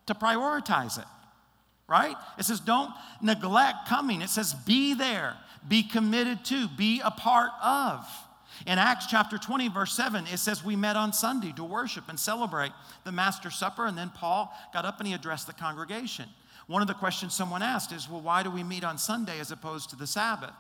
To 0.07 0.15
prioritize 0.15 0.99
it, 0.99 1.07
right? 1.89 2.17
It 2.39 2.45
says, 2.45 2.61
Don't 2.61 2.91
neglect 3.23 3.89
coming. 3.89 4.23
It 4.23 4.29
says, 4.29 4.55
Be 4.55 4.95
there 4.95 5.37
be 5.69 5.83
committed 5.83 6.45
to, 6.47 6.69
be 6.69 7.01
a 7.05 7.11
part 7.11 7.51
of. 7.63 8.07
In 8.67 8.79
Acts 8.79 9.07
chapter 9.07 9.37
20, 9.37 9.69
verse 9.69 9.95
7, 9.95 10.27
it 10.33 10.39
says, 10.39 10.65
We 10.65 10.77
met 10.77 10.97
on 10.97 11.13
Sunday 11.13 11.53
to 11.57 11.65
worship 11.65 12.05
and 12.09 12.19
celebrate 12.19 12.73
the 13.05 13.13
Master's 13.13 13.57
Supper. 13.57 13.87
And 13.87 13.99
then 13.99 14.11
Paul 14.11 14.53
got 14.73 14.85
up 14.85 14.99
and 15.01 15.09
he 15.09 15.15
addressed 15.15 15.47
the 15.47 15.53
congregation. 15.53 16.27
One 16.67 16.81
of 16.81 16.89
the 16.89 16.95
questions 16.95 17.35
someone 17.35 17.63
asked 17.63 17.93
is, 17.93 18.09
Well, 18.09 18.21
why 18.21 18.43
do 18.43 18.51
we 18.51 18.63
meet 18.63 18.85
on 18.85 18.99
Sunday 18.99 19.41
as 19.41 19.51
opposed 19.51 19.91
to 19.91 19.97
the 19.97 20.07
Sabbath? 20.07 20.55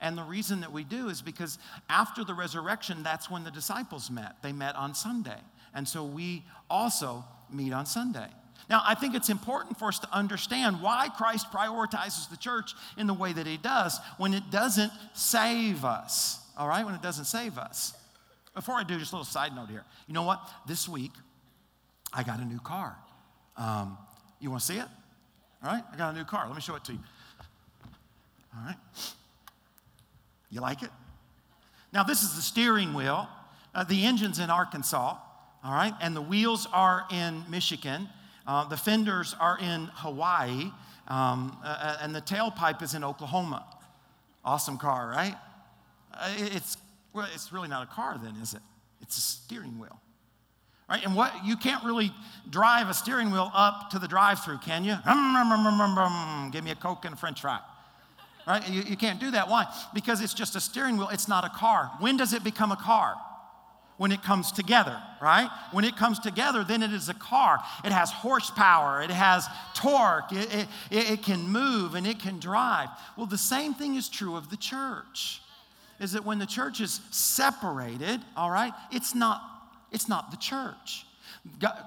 And 0.00 0.16
the 0.16 0.22
reason 0.22 0.60
that 0.60 0.72
we 0.72 0.84
do 0.84 1.08
is 1.08 1.20
because 1.20 1.58
after 1.90 2.24
the 2.24 2.32
resurrection, 2.32 3.02
that's 3.02 3.30
when 3.30 3.44
the 3.44 3.50
disciples 3.50 4.10
met. 4.10 4.36
They 4.42 4.52
met 4.52 4.76
on 4.76 4.94
Sunday. 4.94 5.38
And 5.74 5.86
so 5.86 6.04
we 6.04 6.44
also 6.70 7.24
meet 7.52 7.72
on 7.72 7.84
Sunday. 7.84 8.28
Now, 8.70 8.82
I 8.86 8.94
think 8.94 9.16
it's 9.16 9.28
important 9.28 9.80
for 9.80 9.88
us 9.88 9.98
to 9.98 10.08
understand 10.12 10.80
why 10.80 11.08
Christ 11.16 11.50
prioritizes 11.50 12.30
the 12.30 12.36
church 12.36 12.72
in 12.96 13.08
the 13.08 13.14
way 13.14 13.32
that 13.32 13.44
he 13.44 13.56
does 13.56 13.98
when 14.16 14.32
it 14.32 14.44
doesn't 14.52 14.92
save 15.12 15.84
us, 15.84 16.38
all 16.56 16.68
right? 16.68 16.86
When 16.86 16.94
it 16.94 17.02
doesn't 17.02 17.24
save 17.24 17.58
us. 17.58 17.94
Before 18.54 18.76
I 18.76 18.84
do, 18.84 18.96
just 18.96 19.12
a 19.12 19.16
little 19.16 19.24
side 19.24 19.56
note 19.56 19.68
here. 19.68 19.84
You 20.06 20.14
know 20.14 20.22
what? 20.22 20.40
This 20.68 20.88
week, 20.88 21.10
I 22.12 22.22
got 22.22 22.38
a 22.38 22.44
new 22.44 22.60
car. 22.60 22.96
Um, 23.56 23.98
you 24.38 24.50
want 24.50 24.60
to 24.60 24.66
see 24.66 24.78
it? 24.78 24.86
All 25.64 25.72
right? 25.72 25.82
I 25.92 25.96
got 25.96 26.14
a 26.14 26.16
new 26.16 26.24
car. 26.24 26.46
Let 26.46 26.54
me 26.54 26.62
show 26.62 26.76
it 26.76 26.84
to 26.84 26.92
you. 26.92 27.00
All 28.56 28.64
right. 28.64 28.76
You 30.48 30.60
like 30.60 30.84
it? 30.84 30.90
Now, 31.92 32.04
this 32.04 32.22
is 32.22 32.36
the 32.36 32.42
steering 32.42 32.94
wheel. 32.94 33.28
Uh, 33.74 33.82
the 33.82 34.04
engine's 34.04 34.38
in 34.38 34.48
Arkansas, 34.48 35.16
all 35.62 35.72
right, 35.72 35.94
and 36.00 36.16
the 36.16 36.22
wheels 36.22 36.66
are 36.72 37.04
in 37.10 37.44
Michigan. 37.48 38.08
Uh, 38.50 38.64
the 38.64 38.76
fenders 38.76 39.36
are 39.38 39.56
in 39.60 39.88
Hawaii, 39.94 40.72
um, 41.06 41.56
uh, 41.62 41.98
and 42.00 42.12
the 42.12 42.20
tailpipe 42.20 42.82
is 42.82 42.94
in 42.94 43.04
Oklahoma. 43.04 43.64
Awesome 44.44 44.76
car, 44.76 45.08
right? 45.08 45.36
Uh, 46.12 46.32
it's, 46.36 46.76
well, 47.12 47.28
it's 47.32 47.52
really 47.52 47.68
not 47.68 47.84
a 47.84 47.86
car, 47.86 48.18
then, 48.20 48.34
is 48.42 48.54
it? 48.54 48.60
It's 49.02 49.16
a 49.16 49.20
steering 49.20 49.78
wheel. 49.78 50.00
Right? 50.88 51.04
And 51.04 51.14
what 51.14 51.32
you 51.44 51.56
can't 51.56 51.84
really 51.84 52.10
drive 52.48 52.88
a 52.88 52.94
steering 52.94 53.30
wheel 53.30 53.52
up 53.54 53.90
to 53.90 54.00
the 54.00 54.08
drive-through, 54.08 54.58
can 54.58 54.82
you? 54.82 54.96
Give 56.50 56.64
me 56.64 56.72
a 56.72 56.74
Coke 56.74 57.04
and 57.04 57.14
a 57.14 57.16
French 57.16 57.42
fry. 57.42 57.60
Right? 58.48 58.68
You, 58.68 58.82
you 58.82 58.96
can't 58.96 59.20
do 59.20 59.30
that. 59.30 59.48
Why? 59.48 59.72
Because 59.94 60.20
it's 60.20 60.34
just 60.34 60.56
a 60.56 60.60
steering 60.60 60.96
wheel. 60.96 61.08
It's 61.12 61.28
not 61.28 61.44
a 61.44 61.50
car. 61.50 61.92
When 62.00 62.16
does 62.16 62.32
it 62.32 62.42
become 62.42 62.72
a 62.72 62.76
car? 62.76 63.14
When 64.00 64.12
it 64.12 64.22
comes 64.22 64.50
together, 64.50 64.98
right? 65.20 65.50
When 65.72 65.84
it 65.84 65.94
comes 65.94 66.18
together, 66.18 66.64
then 66.64 66.82
it 66.82 66.90
is 66.90 67.10
a 67.10 67.14
car. 67.14 67.58
It 67.84 67.92
has 67.92 68.10
horsepower, 68.10 69.02
it 69.02 69.10
has 69.10 69.46
torque, 69.74 70.32
it, 70.32 70.66
it, 70.90 71.10
it, 71.10 71.22
can 71.22 71.42
move 71.42 71.94
and 71.94 72.06
it 72.06 72.18
can 72.18 72.40
drive. 72.40 72.88
Well, 73.14 73.26
the 73.26 73.36
same 73.36 73.74
thing 73.74 73.96
is 73.96 74.08
true 74.08 74.36
of 74.36 74.48
the 74.48 74.56
church. 74.56 75.42
Is 76.00 76.12
that 76.12 76.24
when 76.24 76.38
the 76.38 76.46
church 76.46 76.80
is 76.80 77.02
separated, 77.10 78.22
all 78.38 78.50
right, 78.50 78.72
it's 78.90 79.14
not, 79.14 79.42
it's 79.92 80.08
not 80.08 80.30
the 80.30 80.38
church. 80.38 81.04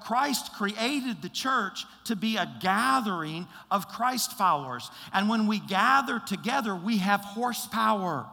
Christ 0.03 0.53
created 0.53 1.23
the 1.23 1.29
church 1.29 1.83
to 2.03 2.15
be 2.15 2.37
a 2.37 2.47
gathering 2.61 3.47
of 3.71 3.87
Christ 3.87 4.37
followers. 4.37 4.91
And 5.13 5.29
when 5.29 5.47
we 5.47 5.57
gather 5.57 6.19
together, 6.19 6.75
we 6.75 6.99
have 6.99 7.21
horsepower. 7.21 8.27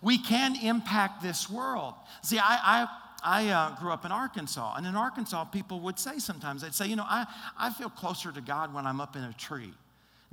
We 0.00 0.16
can 0.16 0.56
impact 0.56 1.22
this 1.22 1.50
world. 1.50 1.92
See, 2.22 2.38
I, 2.38 2.58
I, 2.62 2.86
I 3.22 3.48
uh, 3.48 3.76
grew 3.78 3.92
up 3.92 4.04
in 4.04 4.12
Arkansas, 4.12 4.74
and 4.76 4.86
in 4.86 4.96
Arkansas, 4.96 5.44
people 5.44 5.80
would 5.80 5.98
say 5.98 6.18
sometimes, 6.18 6.62
they'd 6.62 6.74
say, 6.74 6.86
you 6.86 6.96
know, 6.96 7.06
I, 7.06 7.26
I 7.58 7.70
feel 7.70 7.90
closer 7.90 8.32
to 8.32 8.40
God 8.40 8.72
when 8.74 8.86
I'm 8.86 9.00
up 9.00 9.16
in 9.16 9.22
a 9.22 9.32
tree. 9.34 9.72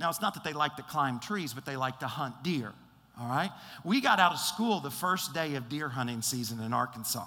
Now, 0.00 0.10
it's 0.10 0.20
not 0.20 0.34
that 0.34 0.44
they 0.44 0.52
like 0.52 0.76
to 0.76 0.82
climb 0.82 1.18
trees, 1.18 1.54
but 1.54 1.64
they 1.64 1.76
like 1.76 2.00
to 2.00 2.06
hunt 2.06 2.42
deer, 2.42 2.72
all 3.20 3.28
right? 3.28 3.50
We 3.84 4.00
got 4.00 4.20
out 4.20 4.32
of 4.32 4.38
school 4.38 4.80
the 4.80 4.90
first 4.90 5.34
day 5.34 5.56
of 5.56 5.68
deer 5.68 5.88
hunting 5.88 6.22
season 6.22 6.60
in 6.60 6.72
Arkansas. 6.72 7.26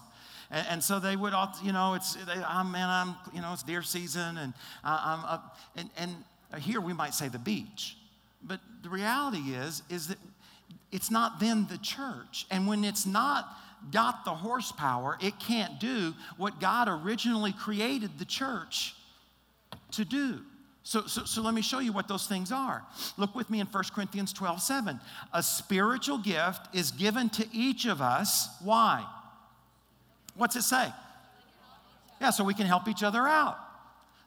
And, 0.50 0.68
and 0.70 0.84
so 0.84 1.00
they 1.00 1.16
would 1.16 1.34
all, 1.34 1.54
you 1.64 1.74
know, 1.74 1.96
it's, 1.96 2.16
they, 2.16 2.36
man, 2.36 2.90
I'm, 2.90 3.16
you 3.34 3.42
know, 3.42 3.54
it's 3.54 3.64
deer 3.64 3.82
season, 3.82 4.38
and 4.38 4.54
I'm 4.84 5.26
up. 5.26 5.60
And, 5.76 5.90
and 5.98 6.16
here 6.62 6.82
we 6.82 6.94
might 6.94 7.14
say 7.14 7.28
the 7.28 7.40
beach. 7.40 7.98
But 8.44 8.60
the 8.84 8.90
reality 8.90 9.54
is, 9.54 9.84
is 9.90 10.08
that 10.08 10.18
it's 10.92 11.12
not 11.12 11.40
then 11.40 11.68
the 11.70 11.78
church. 11.78 12.46
And 12.50 12.68
when 12.68 12.84
it's 12.84 13.06
not 13.06 13.48
got 13.92 14.26
the 14.26 14.32
horsepower, 14.32 15.18
it 15.22 15.40
can't 15.40 15.80
do 15.80 16.14
what 16.38 16.60
God 16.60 16.88
originally 16.88 17.52
created 17.54 18.20
the 18.20 18.26
church 18.26 18.96
to 19.92 20.06
do. 20.06 20.42
So, 20.84 21.06
so, 21.06 21.26
so 21.26 21.42
let 21.42 21.54
me 21.54 21.62
show 21.62 21.80
you 21.80 21.92
what 21.92 22.08
those 22.08 22.28
things 22.28 22.52
are. 22.52 22.84
Look 23.18 23.36
with 23.36 23.50
me 23.50 23.60
in 23.60 23.68
1 23.68 23.84
Corinthians 23.94 24.34
12 24.34 24.62
7. 24.62 25.00
A 25.34 25.44
spiritual 25.44 26.18
gift 26.18 26.74
is 26.74 26.92
given 26.92 27.30
to 27.32 27.48
each 27.54 27.86
of 27.86 28.02
us. 28.02 28.50
Why? 28.62 29.06
What's 30.36 30.56
it 30.56 30.64
say? 30.64 30.92
Yeah, 32.20 32.30
so 32.32 32.44
we 32.44 32.54
can 32.54 32.66
help 32.66 32.88
each 32.88 33.04
other 33.04 33.28
out. 33.28 33.58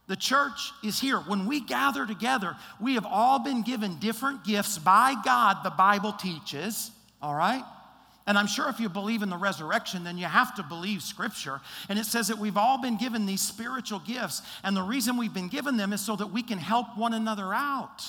The 0.06 0.16
church 0.16 0.72
is 0.82 1.00
here. 1.00 1.16
When 1.16 1.46
we 1.46 1.60
gather 1.60 2.06
together, 2.06 2.56
we 2.80 2.94
have 2.94 3.06
all 3.06 3.38
been 3.38 3.62
given 3.62 3.98
different 3.98 4.44
gifts 4.44 4.78
by 4.78 5.14
God, 5.24 5.64
the 5.64 5.70
Bible 5.70 6.12
teaches, 6.12 6.90
all 7.22 7.34
right? 7.34 7.64
And 8.26 8.38
I'm 8.38 8.46
sure 8.46 8.70
if 8.70 8.80
you 8.80 8.88
believe 8.88 9.22
in 9.22 9.28
the 9.28 9.37
resurrection, 9.37 10.02
then 10.02 10.16
you 10.16 10.24
have 10.24 10.54
to 10.54 10.62
believe 10.62 11.02
Scripture. 11.02 11.60
And 11.90 11.98
it 11.98 12.06
says 12.06 12.28
that 12.28 12.38
we've 12.38 12.56
all 12.56 12.80
been 12.80 12.96
given 12.96 13.26
these 13.26 13.42
spiritual 13.42 13.98
gifts. 13.98 14.40
And 14.62 14.74
the 14.74 14.82
reason 14.82 15.18
we've 15.18 15.34
been 15.34 15.48
given 15.48 15.76
them 15.76 15.92
is 15.92 16.00
so 16.00 16.16
that 16.16 16.28
we 16.28 16.42
can 16.42 16.56
help 16.56 16.96
one 16.96 17.12
another 17.12 17.52
out. 17.52 18.02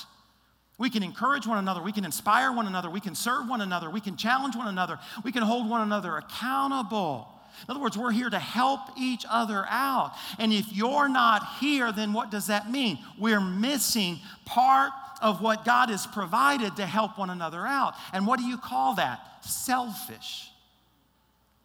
We 0.78 0.90
can 0.90 1.02
encourage 1.02 1.46
one 1.46 1.58
another. 1.58 1.82
We 1.82 1.92
can 1.92 2.04
inspire 2.04 2.52
one 2.52 2.66
another. 2.66 2.88
We 2.88 3.00
can 3.00 3.14
serve 3.14 3.48
one 3.48 3.60
another. 3.60 3.90
We 3.90 4.00
can 4.00 4.16
challenge 4.16 4.56
one 4.56 4.68
another. 4.68 4.98
We 5.22 5.32
can 5.32 5.42
hold 5.42 5.68
one 5.68 5.82
another 5.82 6.16
accountable. 6.16 7.28
In 7.62 7.70
other 7.70 7.80
words, 7.80 7.96
we're 7.96 8.10
here 8.10 8.28
to 8.28 8.38
help 8.38 8.80
each 8.98 9.24
other 9.30 9.64
out. 9.68 10.12
And 10.38 10.52
if 10.52 10.72
you're 10.72 11.08
not 11.08 11.46
here, 11.60 11.92
then 11.92 12.12
what 12.12 12.30
does 12.30 12.48
that 12.48 12.70
mean? 12.70 12.98
We're 13.18 13.40
missing 13.40 14.18
part 14.44 14.92
of 15.22 15.40
what 15.40 15.64
God 15.64 15.88
has 15.88 16.06
provided 16.06 16.76
to 16.76 16.84
help 16.84 17.18
one 17.18 17.30
another 17.30 17.66
out. 17.66 17.94
And 18.12 18.26
what 18.26 18.38
do 18.38 18.44
you 18.44 18.58
call 18.58 18.96
that? 18.96 19.20
Selfish. 19.46 20.50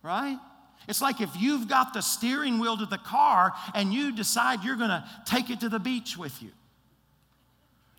Right? 0.03 0.37
It's 0.87 1.01
like 1.01 1.21
if 1.21 1.29
you've 1.37 1.67
got 1.67 1.93
the 1.93 2.01
steering 2.01 2.59
wheel 2.59 2.77
to 2.77 2.85
the 2.85 2.97
car 2.97 3.53
and 3.75 3.93
you 3.93 4.11
decide 4.11 4.63
you're 4.63 4.75
going 4.75 4.89
to 4.89 5.03
take 5.25 5.49
it 5.49 5.59
to 5.59 5.69
the 5.69 5.79
beach 5.79 6.17
with 6.17 6.41
you. 6.41 6.49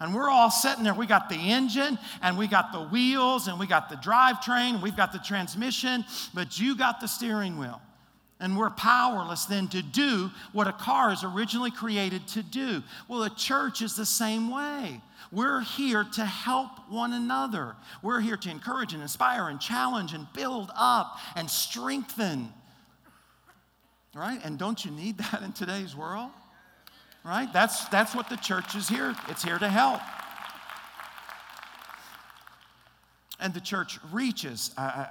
And 0.00 0.12
we're 0.12 0.28
all 0.28 0.50
sitting 0.50 0.82
there. 0.82 0.94
We 0.94 1.06
got 1.06 1.28
the 1.28 1.36
engine 1.36 1.96
and 2.22 2.36
we 2.36 2.48
got 2.48 2.72
the 2.72 2.82
wheels 2.82 3.46
and 3.46 3.60
we 3.60 3.68
got 3.68 3.88
the 3.88 3.94
drivetrain, 3.94 4.82
we've 4.82 4.96
got 4.96 5.12
the 5.12 5.20
transmission, 5.20 6.04
but 6.34 6.58
you 6.58 6.76
got 6.76 7.00
the 7.00 7.06
steering 7.06 7.56
wheel. 7.56 7.80
And 8.42 8.58
we're 8.58 8.70
powerless 8.70 9.46
then 9.46 9.68
to 9.68 9.80
do 9.80 10.30
what 10.52 10.66
a 10.66 10.72
car 10.72 11.12
is 11.12 11.24
originally 11.24 11.70
created 11.70 12.28
to 12.28 12.42
do. 12.42 12.82
Well, 13.08 13.22
a 13.22 13.30
church 13.30 13.80
is 13.80 13.96
the 13.96 14.04
same 14.04 14.50
way. 14.50 15.00
We're 15.30 15.60
here 15.62 16.04
to 16.14 16.26
help 16.26 16.90
one 16.90 17.14
another. 17.14 17.76
We're 18.02 18.20
here 18.20 18.36
to 18.36 18.50
encourage 18.50 18.92
and 18.92 19.00
inspire 19.00 19.48
and 19.48 19.58
challenge 19.58 20.12
and 20.12 20.26
build 20.34 20.70
up 20.76 21.16
and 21.36 21.48
strengthen. 21.48 22.52
Right? 24.14 24.40
And 24.44 24.58
don't 24.58 24.84
you 24.84 24.90
need 24.90 25.16
that 25.18 25.40
in 25.42 25.52
today's 25.52 25.96
world? 25.96 26.30
right? 27.24 27.52
That's, 27.52 27.84
that's 27.86 28.14
what 28.14 28.28
the 28.28 28.36
church 28.36 28.74
is 28.74 28.88
here. 28.88 29.14
It's 29.28 29.42
here 29.42 29.58
to 29.58 29.68
help. 29.68 30.00
And 33.40 33.54
the 33.54 33.60
church 33.60 33.98
reaches. 34.12 34.72
Uh, 34.76 34.80
uh, 34.80 35.06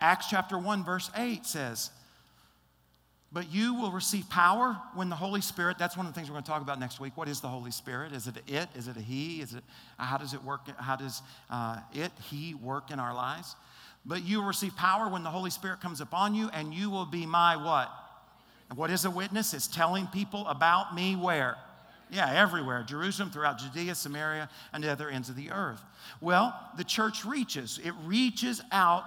Acts 0.00 0.26
chapter 0.28 0.58
1, 0.58 0.84
verse 0.84 1.10
8 1.16 1.46
says, 1.46 1.90
But 3.32 3.50
you 3.50 3.74
will 3.74 3.90
receive 3.90 4.28
power 4.28 4.76
when 4.94 5.08
the 5.08 5.16
Holy 5.16 5.40
Spirit, 5.40 5.78
that's 5.78 5.96
one 5.96 6.04
of 6.04 6.12
the 6.12 6.18
things 6.18 6.28
we're 6.28 6.34
going 6.34 6.44
to 6.44 6.50
talk 6.50 6.60
about 6.60 6.78
next 6.78 7.00
week. 7.00 7.16
What 7.16 7.28
is 7.28 7.40
the 7.40 7.48
Holy 7.48 7.70
Spirit? 7.70 8.12
Is 8.12 8.26
it 8.26 8.36
it? 8.46 8.68
Is 8.76 8.88
it 8.88 8.96
a 8.96 9.00
he? 9.00 9.40
Is 9.40 9.54
it, 9.54 9.64
how 9.96 10.18
does 10.18 10.34
it 10.34 10.44
work? 10.44 10.68
How 10.78 10.96
does 10.96 11.22
uh, 11.48 11.78
it, 11.94 12.12
he 12.30 12.54
work 12.54 12.90
in 12.90 13.00
our 13.00 13.14
lives? 13.14 13.56
But 14.04 14.24
you 14.24 14.40
will 14.40 14.48
receive 14.48 14.76
power 14.76 15.08
when 15.08 15.22
the 15.22 15.30
Holy 15.30 15.48
Spirit 15.48 15.80
comes 15.80 16.02
upon 16.02 16.34
you, 16.34 16.50
and 16.52 16.74
you 16.74 16.90
will 16.90 17.06
be 17.06 17.24
my 17.24 17.56
what? 17.56 17.90
What 18.74 18.90
is 18.90 19.06
a 19.06 19.10
witness? 19.10 19.54
It's 19.54 19.66
telling 19.66 20.06
people 20.08 20.46
about 20.46 20.94
me 20.94 21.16
where? 21.16 21.56
Yeah, 22.10 22.30
everywhere. 22.34 22.84
Jerusalem, 22.86 23.30
throughout 23.30 23.58
Judea, 23.58 23.94
Samaria, 23.94 24.50
and 24.74 24.84
the 24.84 24.92
other 24.92 25.08
ends 25.08 25.30
of 25.30 25.36
the 25.36 25.50
earth. 25.50 25.80
Well, 26.20 26.54
the 26.76 26.84
church 26.84 27.24
reaches. 27.24 27.80
It 27.82 27.94
reaches 28.04 28.60
out 28.70 29.04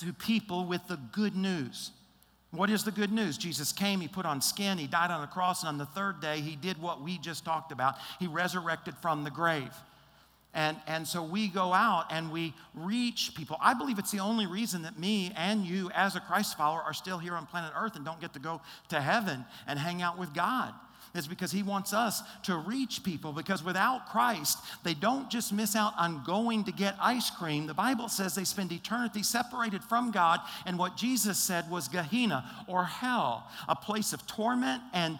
to 0.00 0.12
people 0.12 0.66
with 0.66 0.86
the 0.88 0.98
good 1.12 1.34
news. 1.34 1.92
What 2.52 2.68
is 2.68 2.84
the 2.84 2.90
good 2.90 3.10
news? 3.10 3.38
Jesus 3.38 3.72
came, 3.72 4.00
he 4.00 4.08
put 4.08 4.26
on 4.26 4.42
skin, 4.42 4.76
he 4.76 4.86
died 4.86 5.10
on 5.10 5.22
the 5.22 5.26
cross, 5.26 5.62
and 5.62 5.68
on 5.68 5.78
the 5.78 5.86
third 5.86 6.20
day, 6.20 6.40
he 6.40 6.54
did 6.54 6.80
what 6.80 7.00
we 7.02 7.16
just 7.18 7.44
talked 7.44 7.72
about. 7.72 7.96
He 8.20 8.26
resurrected 8.26 8.94
from 8.98 9.24
the 9.24 9.30
grave. 9.30 9.72
And, 10.54 10.76
and 10.86 11.08
so 11.08 11.22
we 11.22 11.48
go 11.48 11.72
out 11.72 12.06
and 12.10 12.30
we 12.30 12.52
reach 12.74 13.32
people. 13.34 13.56
I 13.58 13.72
believe 13.72 13.98
it's 13.98 14.10
the 14.10 14.20
only 14.20 14.46
reason 14.46 14.82
that 14.82 14.98
me 14.98 15.32
and 15.34 15.64
you, 15.64 15.90
as 15.94 16.14
a 16.14 16.20
Christ 16.20 16.58
follower, 16.58 16.82
are 16.82 16.92
still 16.92 17.18
here 17.18 17.34
on 17.34 17.46
planet 17.46 17.72
Earth 17.74 17.96
and 17.96 18.04
don't 18.04 18.20
get 18.20 18.34
to 18.34 18.38
go 18.38 18.60
to 18.90 19.00
heaven 19.00 19.46
and 19.66 19.78
hang 19.78 20.02
out 20.02 20.18
with 20.18 20.34
God 20.34 20.74
is 21.14 21.26
because 21.26 21.52
he 21.52 21.62
wants 21.62 21.92
us 21.92 22.22
to 22.44 22.56
reach 22.56 23.04
people 23.04 23.32
because 23.32 23.62
without 23.62 24.08
Christ, 24.08 24.58
they 24.82 24.94
don't 24.94 25.28
just 25.28 25.52
miss 25.52 25.76
out 25.76 25.92
on 25.98 26.24
going 26.24 26.64
to 26.64 26.72
get 26.72 26.96
ice 27.00 27.28
cream. 27.28 27.66
The 27.66 27.74
Bible 27.74 28.08
says 28.08 28.34
they 28.34 28.44
spend 28.44 28.72
eternity 28.72 29.22
separated 29.22 29.84
from 29.84 30.10
God, 30.10 30.40
and 30.64 30.78
what 30.78 30.96
Jesus 30.96 31.38
said 31.38 31.70
was 31.70 31.88
Gehenna 31.88 32.64
or 32.66 32.84
hell, 32.84 33.46
a 33.68 33.76
place 33.76 34.12
of 34.12 34.26
torment 34.26 34.82
and 34.94 35.18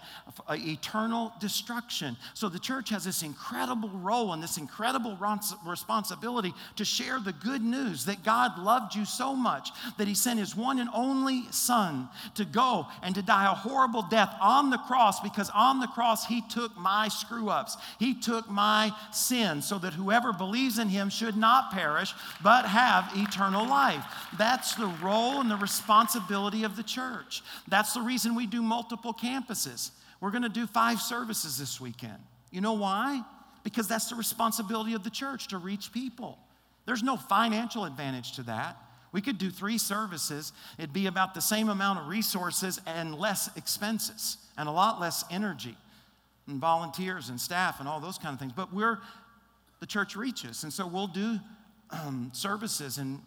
uh, 0.49 0.57
eternal 0.59 1.33
destruction. 1.41 2.17
So 2.33 2.49
the 2.49 2.59
church 2.59 2.89
has 2.89 3.05
this 3.05 3.23
incredible 3.23 3.91
role 3.91 4.33
and 4.33 4.43
this 4.43 4.57
incredible 4.57 5.19
responsibility 5.67 6.55
to 6.77 6.85
share 6.85 7.21
the 7.21 7.33
good 7.35 7.63
news 7.63 8.07
that 8.07 8.25
God 8.25 8.59
loved 8.59 8.95
you 8.95 9.05
so 9.05 9.35
much 9.35 9.71
that 9.99 10.09
he 10.09 10.15
sent 10.15 10.41
his 10.41 10.57
one 10.57 10.79
and 10.79 10.89
only 10.95 11.45
Son 11.51 12.09
to 12.35 12.45
go 12.45 12.87
and 13.03 13.15
to 13.15 13.23
die 13.23 13.45
a 13.45 13.55
horrible 13.55 14.03
death 14.03 14.35
on 14.41 14.71
the 14.71 14.79
cross 14.79 15.21
because 15.21 15.51
on 15.55 15.82
the 15.83 15.87
cross, 15.89 16.27
He 16.27 16.41
took 16.41 16.77
my 16.79 17.09
screw 17.09 17.51
ups. 17.51 17.77
He 17.99 18.15
took 18.15 18.51
my 18.51 18.91
sins 19.13 19.69
so 19.69 19.79
that 19.81 19.93
whoever 19.93 20.33
believes 20.33 20.79
in 20.79 20.89
Him 20.89 21.11
should 21.11 21.37
not 21.37 21.73
perish, 21.73 22.15
but 22.43 22.65
have 22.65 23.13
eternal 23.15 23.67
life. 23.69 24.03
That's 24.39 24.75
the 24.75 24.87
role 25.03 25.43
and 25.43 25.51
the 25.51 25.57
responsibility 25.57 26.65
of 26.65 26.77
the 26.77 26.83
church. 26.83 27.43
That's 27.69 27.93
the 27.93 28.01
reason 28.01 28.35
we 28.35 28.47
do 28.47 28.63
multiple 28.63 29.13
campuses. 29.13 29.91
We're 30.21 30.31
going 30.31 30.43
to 30.45 30.49
do 30.49 30.67
five 30.67 31.01
services 31.01 31.59
this 31.59 31.81
weekend. 31.81 32.19
You 32.51 32.63
know 32.63 32.75
why? 32.75 33.23
Because 33.65 33.89
that's 33.89 34.09
the 34.09 34.15
responsibility 34.15 34.95
of 34.95 35.05
the 35.05 35.11
church 35.11 35.49
to 35.49 35.59
reach 35.59 35.93
people. 35.93 36.39
There's 36.87 37.03
no 37.03 37.17
financial 37.17 37.85
advantage 37.85 38.33
to 38.33 38.43
that. 38.45 38.77
We 39.13 39.21
could 39.21 39.37
do 39.39 39.51
three 39.51 39.79
services, 39.79 40.53
it'd 40.79 40.93
be 40.93 41.07
about 41.07 41.35
the 41.35 41.41
same 41.41 41.69
amount 41.69 42.01
of 42.01 42.09
resources 42.09 42.81
and 42.87 43.15
less 43.15 43.55
expenses 43.57 44.39
and 44.57 44.69
a 44.69 44.73
lot 44.73 45.01
less 45.01 45.25
energy 45.31 45.77
and 46.47 46.59
volunteers 46.59 47.29
and 47.29 47.41
staff 47.41 47.79
and 47.79 47.89
all 47.89 48.01
those 48.01 48.19
kind 48.19 48.33
of 48.33 48.41
things. 48.41 48.53
But 48.55 48.73
we're, 48.73 48.99
the 49.81 49.87
church 49.87 50.17
reaches, 50.17 50.65
and 50.65 50.73
so 50.73 50.87
we'll 50.87 51.07
do 51.07 51.39
um, 51.91 52.31
services 52.33 52.99
and 52.99 53.21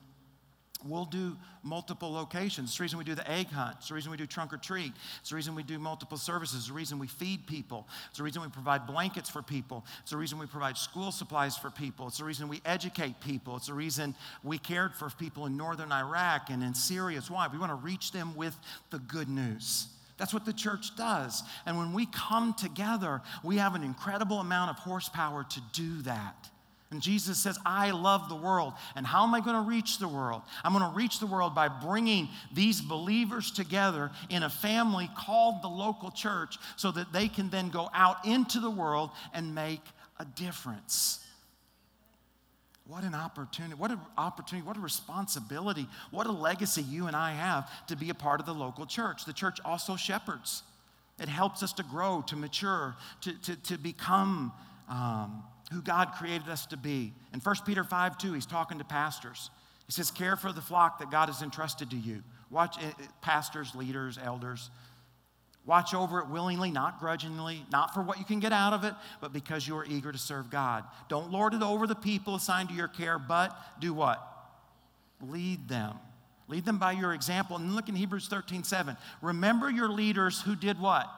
We'll 0.88 1.06
do 1.06 1.36
multiple 1.64 2.12
locations. 2.12 2.70
It's 2.70 2.78
the 2.78 2.84
reason 2.84 3.00
we 3.00 3.06
do 3.06 3.16
the 3.16 3.30
egg 3.30 3.48
hunt. 3.48 3.78
It's 3.80 3.88
the 3.88 3.96
reason 3.96 4.12
we 4.12 4.18
do 4.18 4.28
trunk 4.28 4.54
or 4.54 4.58
treat. 4.58 4.94
It's 5.20 5.32
the 5.32 5.36
reason 5.36 5.56
we 5.56 5.64
do 5.64 5.80
multiple 5.80 6.18
services. 6.18 6.60
It's 6.60 6.68
the 6.68 6.74
reason 6.74 7.00
we 7.00 7.08
feed 7.08 7.48
people. 7.48 7.88
It's 8.10 8.20
the 8.20 8.24
reason 8.24 8.44
we 8.44 8.50
provide 8.50 8.86
blankets 8.86 9.30
for 9.30 9.42
people. 9.42 9.84
It's 10.02 10.12
the 10.12 10.18
reason 10.18 10.38
we 10.38 10.46
provide 10.46 10.78
school 10.78 11.12
supplies 11.12 11.58
for 11.58 11.72
people. 11.72 12.08
It's 12.08 12.20
the 12.20 12.24
reason 12.24 12.48
we 12.48 12.62
educate 12.66 13.20
people. 13.20 13.56
It's 13.58 13.68
the 13.68 13.74
reason 13.74 14.14
we 14.44 14.60
cared 14.60 14.94
for 14.94 15.10
people 15.10 15.48
in 15.48 15.58
northern 15.58 15.92
Iraq 15.92 16.52
and 16.52 16.62
in 16.62 16.76
Syria. 16.76 17.18
It's 17.18 17.32
why 17.32 17.48
we 17.52 17.58
want 17.58 17.72
to 17.72 17.76
reach 17.76 18.12
them 18.12 18.36
with 18.36 18.56
the 18.92 19.00
good 19.00 19.28
news. 19.28 19.88
That's 20.18 20.34
what 20.34 20.46
the 20.46 20.54
church 20.54 20.96
does. 20.96 21.44
And 21.66 21.78
when 21.78 21.94
we 21.94 22.06
come 22.06 22.54
together, 22.54 23.22
we 23.44 23.58
have 23.58 23.76
an 23.76 23.84
incredible 23.84 24.40
amount 24.40 24.70
of 24.70 24.78
horsepower 24.78 25.44
to 25.44 25.62
do 25.74 26.02
that. 26.04 26.50
And 26.92 27.02
Jesus 27.02 27.40
says, 27.40 27.58
I 27.66 27.92
love 27.92 28.30
the 28.30 28.36
world. 28.36 28.74
And 28.96 29.08
how 29.08 29.24
am 29.24 29.34
I 29.34 29.42
going 29.42 29.56
to 29.56 29.68
reach 29.68 29.98
the 29.98 30.08
world? 30.08 30.44
I'm 30.64 30.72
going 30.72 30.90
to 30.90 30.96
reach 30.96 31.20
the 31.20 31.26
world 31.26 31.56
by 31.56 31.68
bringing 31.68 32.30
these 32.54 32.80
believers 32.80 33.52
together 33.52 34.12
in 34.30 34.44
a 34.44 34.50
family 34.50 35.10
called 35.18 35.62
the 35.62 35.68
local 35.68 36.12
church 36.12 36.58
so 36.76 36.92
that 36.92 37.12
they 37.12 37.28
can 37.28 37.50
then 37.50 37.70
go 37.70 37.90
out 37.94 38.26
into 38.26 38.60
the 38.60 38.70
world 38.70 39.10
and 39.34 39.56
make 39.56 39.82
a 40.20 40.26
difference. 40.26 41.20
What 42.88 43.04
an 43.04 43.16
opportunity, 43.16 43.74
what 43.74 43.90
an 43.90 44.00
opportunity, 44.16 44.66
what 44.66 44.78
a 44.78 44.80
responsibility, 44.80 45.88
what 46.12 46.28
a 46.28 46.32
legacy 46.32 46.84
you 46.84 47.08
and 47.08 47.16
I 47.16 47.32
have 47.32 47.88
to 47.88 47.96
be 47.96 48.12
a 48.12 48.14
part 48.14 48.40
of 48.40 48.46
the 48.46 48.54
local 48.54 48.86
church. 48.86 49.26
The 49.26 49.34
church 49.34 49.60
also 49.66 49.96
shepherds. 49.96 50.62
It 51.20 51.30
helps 51.30 51.64
us 51.64 51.74
to 51.74 51.84
grow, 51.84 52.24
to 52.28 52.36
mature, 52.36 52.96
to, 53.22 53.34
to, 53.42 53.56
to 53.56 53.78
become. 53.80 54.54
Um, 54.88 55.44
who 55.72 55.82
God 55.82 56.12
created 56.18 56.48
us 56.50 56.66
to 56.68 56.78
be. 56.78 57.14
In 57.34 57.40
1 57.40 57.56
Peter 57.66 57.84
5 57.84 58.18
2, 58.18 58.34
he's 58.34 58.46
talking 58.46 58.78
to 58.78 58.84
pastors. 58.84 59.50
He 59.86 59.92
says, 59.92 60.12
Care 60.12 60.36
for 60.36 60.52
the 60.52 60.62
flock 60.62 61.00
that 61.00 61.12
God 61.12 61.30
has 61.30 61.42
entrusted 61.42 61.90
to 61.92 61.98
you. 61.98 62.24
Watch 62.50 62.78
eh, 62.82 62.88
eh, 62.88 63.06
pastors, 63.22 63.74
leaders, 63.76 64.20
elders. 64.24 64.70
Watch 65.66 65.96
over 65.96 66.20
it 66.20 66.28
willingly, 66.28 66.70
not 66.70 67.00
grudgingly, 67.00 67.66
not 67.72 67.94
for 67.94 68.04
what 68.04 68.20
you 68.20 68.26
can 68.26 68.40
get 68.40 68.54
out 68.54 68.74
of 68.74 68.84
it, 68.84 68.94
but 69.20 69.34
because 69.34 69.68
you 69.68 69.76
are 69.78 69.86
eager 69.86 70.12
to 70.12 70.18
serve 70.18 70.52
God. 70.52 70.84
Don't 71.10 71.32
lord 71.32 71.56
it 71.56 71.64
over 71.64 71.88
the 71.88 71.96
people 71.96 72.36
assigned 72.36 72.70
to 72.70 72.76
your 72.76 72.88
care, 72.88 73.18
but 73.18 73.56
do 73.80 73.92
what? 73.92 74.22
Lead 75.22 75.68
them. 75.68 75.96
Lead 76.48 76.66
them 76.66 76.78
by 76.78 76.92
your 76.92 77.16
example. 77.16 77.56
And 77.56 77.76
look 77.76 77.90
in 77.90 77.96
Hebrews 77.96 78.28
13 78.28 78.64
7. 78.64 78.96
Remember 79.24 79.70
your 79.70 79.90
leaders 79.90 80.42
who 80.42 80.56
did 80.56 80.80
what? 80.80 81.10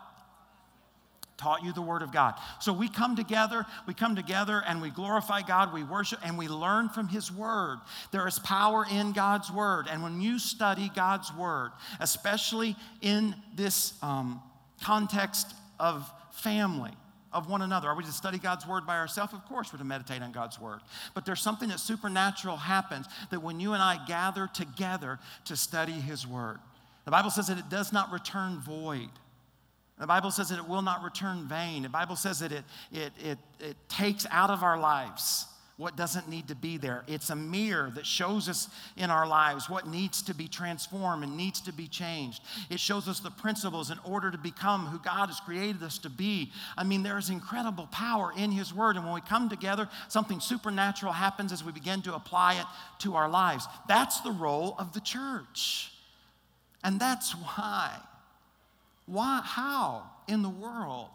Taught 1.37 1.63
you 1.63 1.71
the 1.71 1.81
Word 1.81 2.01
of 2.01 2.11
God. 2.11 2.35
So 2.59 2.73
we 2.73 2.89
come 2.89 3.15
together, 3.15 3.65
we 3.85 3.93
come 3.93 4.15
together 4.15 4.63
and 4.67 4.81
we 4.81 4.89
glorify 4.89 5.41
God, 5.41 5.73
we 5.73 5.83
worship, 5.83 6.19
and 6.23 6.37
we 6.37 6.47
learn 6.47 6.89
from 6.89 7.07
His 7.07 7.31
Word. 7.31 7.79
There 8.11 8.27
is 8.27 8.39
power 8.39 8.85
in 8.91 9.13
God's 9.13 9.51
Word. 9.51 9.87
And 9.89 10.03
when 10.03 10.21
you 10.21 10.39
study 10.39 10.91
God's 10.95 11.33
Word, 11.33 11.71
especially 11.99 12.75
in 13.01 13.35
this 13.55 13.93
um, 14.01 14.41
context 14.81 15.53
of 15.79 16.11
family, 16.31 16.91
of 17.33 17.49
one 17.49 17.61
another. 17.61 17.89
Are 17.89 17.95
we 17.95 18.03
to 18.03 18.11
study 18.11 18.37
God's 18.37 18.65
word 18.65 18.87
by 18.87 18.97
ourselves? 18.97 19.33
Of 19.33 19.45
course, 19.45 19.71
we're 19.71 19.79
to 19.79 19.85
meditate 19.85 20.21
on 20.21 20.31
God's 20.31 20.59
word. 20.59 20.79
But 21.13 21.25
there's 21.25 21.41
something 21.41 21.69
that 21.69 21.79
supernatural 21.79 22.57
happens 22.57 23.05
that 23.31 23.41
when 23.41 23.59
you 23.59 23.73
and 23.73 23.83
I 23.83 24.03
gather 24.07 24.49
together 24.51 25.19
to 25.45 25.55
study 25.55 25.91
his 25.91 26.25
word, 26.25 26.57
the 27.05 27.11
Bible 27.11 27.29
says 27.29 27.47
that 27.47 27.57
it 27.57 27.69
does 27.69 27.93
not 27.93 28.11
return 28.11 28.59
void. 28.59 29.09
The 29.99 30.07
Bible 30.07 30.31
says 30.31 30.49
that 30.49 30.59
it 30.59 30.67
will 30.67 30.83
not 30.83 31.03
return 31.03 31.47
vain. 31.47 31.83
The 31.83 31.89
Bible 31.89 32.15
says 32.15 32.39
that 32.39 32.51
it, 32.51 32.63
it, 32.91 33.11
it, 33.23 33.37
it 33.59 33.75
takes 33.89 34.27
out 34.29 34.51
of 34.51 34.61
our 34.61 34.79
lives 34.79 35.47
what 35.77 35.95
doesn't 35.95 36.27
need 36.27 36.47
to 36.47 36.55
be 36.55 36.77
there. 36.77 37.03
It's 37.07 37.29
a 37.29 37.35
mirror 37.35 37.91
that 37.95 38.05
shows 38.05 38.49
us 38.49 38.67
in 38.95 39.11
our 39.11 39.27
lives 39.27 39.69
what 39.69 39.87
needs 39.87 40.23
to 40.23 40.33
be 40.33 40.47
transformed 40.47 41.23
and 41.23 41.37
needs 41.37 41.61
to 41.61 41.71
be 41.71 41.87
changed. 41.87 42.41
It 42.71 42.79
shows 42.79 43.07
us 43.07 43.19
the 43.19 43.29
principles 43.29 43.91
in 43.91 43.99
order 44.03 44.31
to 44.31 44.39
become 44.39 44.87
who 44.87 44.97
God 44.99 45.27
has 45.27 45.39
created 45.39 45.83
us 45.83 45.99
to 45.99 46.09
be. 46.09 46.51
I 46.75 46.83
mean, 46.83 47.03
there 47.03 47.19
is 47.19 47.29
incredible 47.29 47.87
power 47.91 48.33
in 48.35 48.51
His 48.51 48.73
Word. 48.73 48.95
And 48.95 49.05
when 49.05 49.13
we 49.13 49.21
come 49.21 49.49
together, 49.49 49.87
something 50.07 50.39
supernatural 50.39 51.13
happens 51.13 51.51
as 51.51 51.63
we 51.63 51.71
begin 51.71 52.01
to 52.03 52.15
apply 52.15 52.55
it 52.55 52.65
to 53.03 53.15
our 53.15 53.29
lives. 53.29 53.67
That's 53.87 54.21
the 54.21 54.31
role 54.31 54.75
of 54.79 54.93
the 54.93 55.01
church. 55.01 55.91
And 56.83 56.99
that's 56.99 57.33
why 57.33 57.91
why, 59.07 59.41
how 59.43 60.03
in 60.27 60.43
the 60.43 60.49
world 60.49 61.09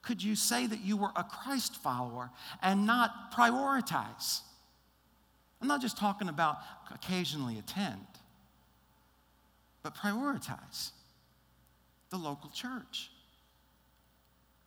could 0.00 0.22
you 0.22 0.36
say 0.36 0.66
that 0.66 0.80
you 0.80 0.96
were 0.96 1.10
a 1.16 1.24
Christ 1.24 1.76
follower 1.76 2.30
and 2.62 2.86
not 2.86 3.32
prioritize? 3.32 4.40
I'm 5.60 5.66
not 5.66 5.82
just 5.82 5.98
talking 5.98 6.28
about 6.28 6.58
occasionally 6.94 7.58
attend, 7.58 8.06
but 9.82 9.96
prioritize 9.96 10.92
the 12.10 12.16
local 12.16 12.50
church. 12.50 13.10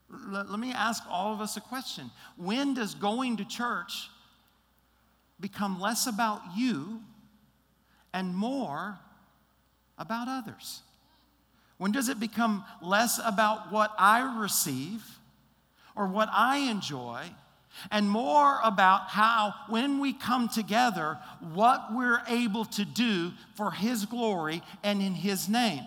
Let, 0.09 0.49
let 0.49 0.59
me 0.59 0.73
ask 0.73 1.03
all 1.09 1.33
of 1.33 1.39
us 1.39 1.55
a 1.55 1.61
question. 1.61 2.11
When 2.35 2.73
does 2.73 2.93
going 2.93 3.37
to 3.37 3.45
church 3.45 4.09
become 5.39 5.79
less 5.79 6.07
about 6.07 6.41
you 6.57 7.01
and 8.13 8.35
more 8.35 8.99
about 9.97 10.27
others? 10.27 10.81
When 11.79 11.93
does 11.93 12.09
it 12.09 12.19
become 12.19 12.65
less 12.81 13.19
about 13.23 13.71
what 13.71 13.93
I 13.97 14.39
receive 14.41 15.01
or 15.95 16.07
what 16.07 16.29
I 16.31 16.57
enjoy 16.69 17.23
and 17.89 18.09
more 18.09 18.59
about 18.65 19.07
how, 19.07 19.53
when 19.69 19.99
we 19.99 20.11
come 20.11 20.49
together, 20.49 21.17
what 21.53 21.93
we're 21.93 22.21
able 22.27 22.65
to 22.65 22.83
do 22.83 23.31
for 23.55 23.71
His 23.71 24.05
glory 24.05 24.61
and 24.83 25.01
in 25.01 25.13
His 25.13 25.47
name? 25.47 25.83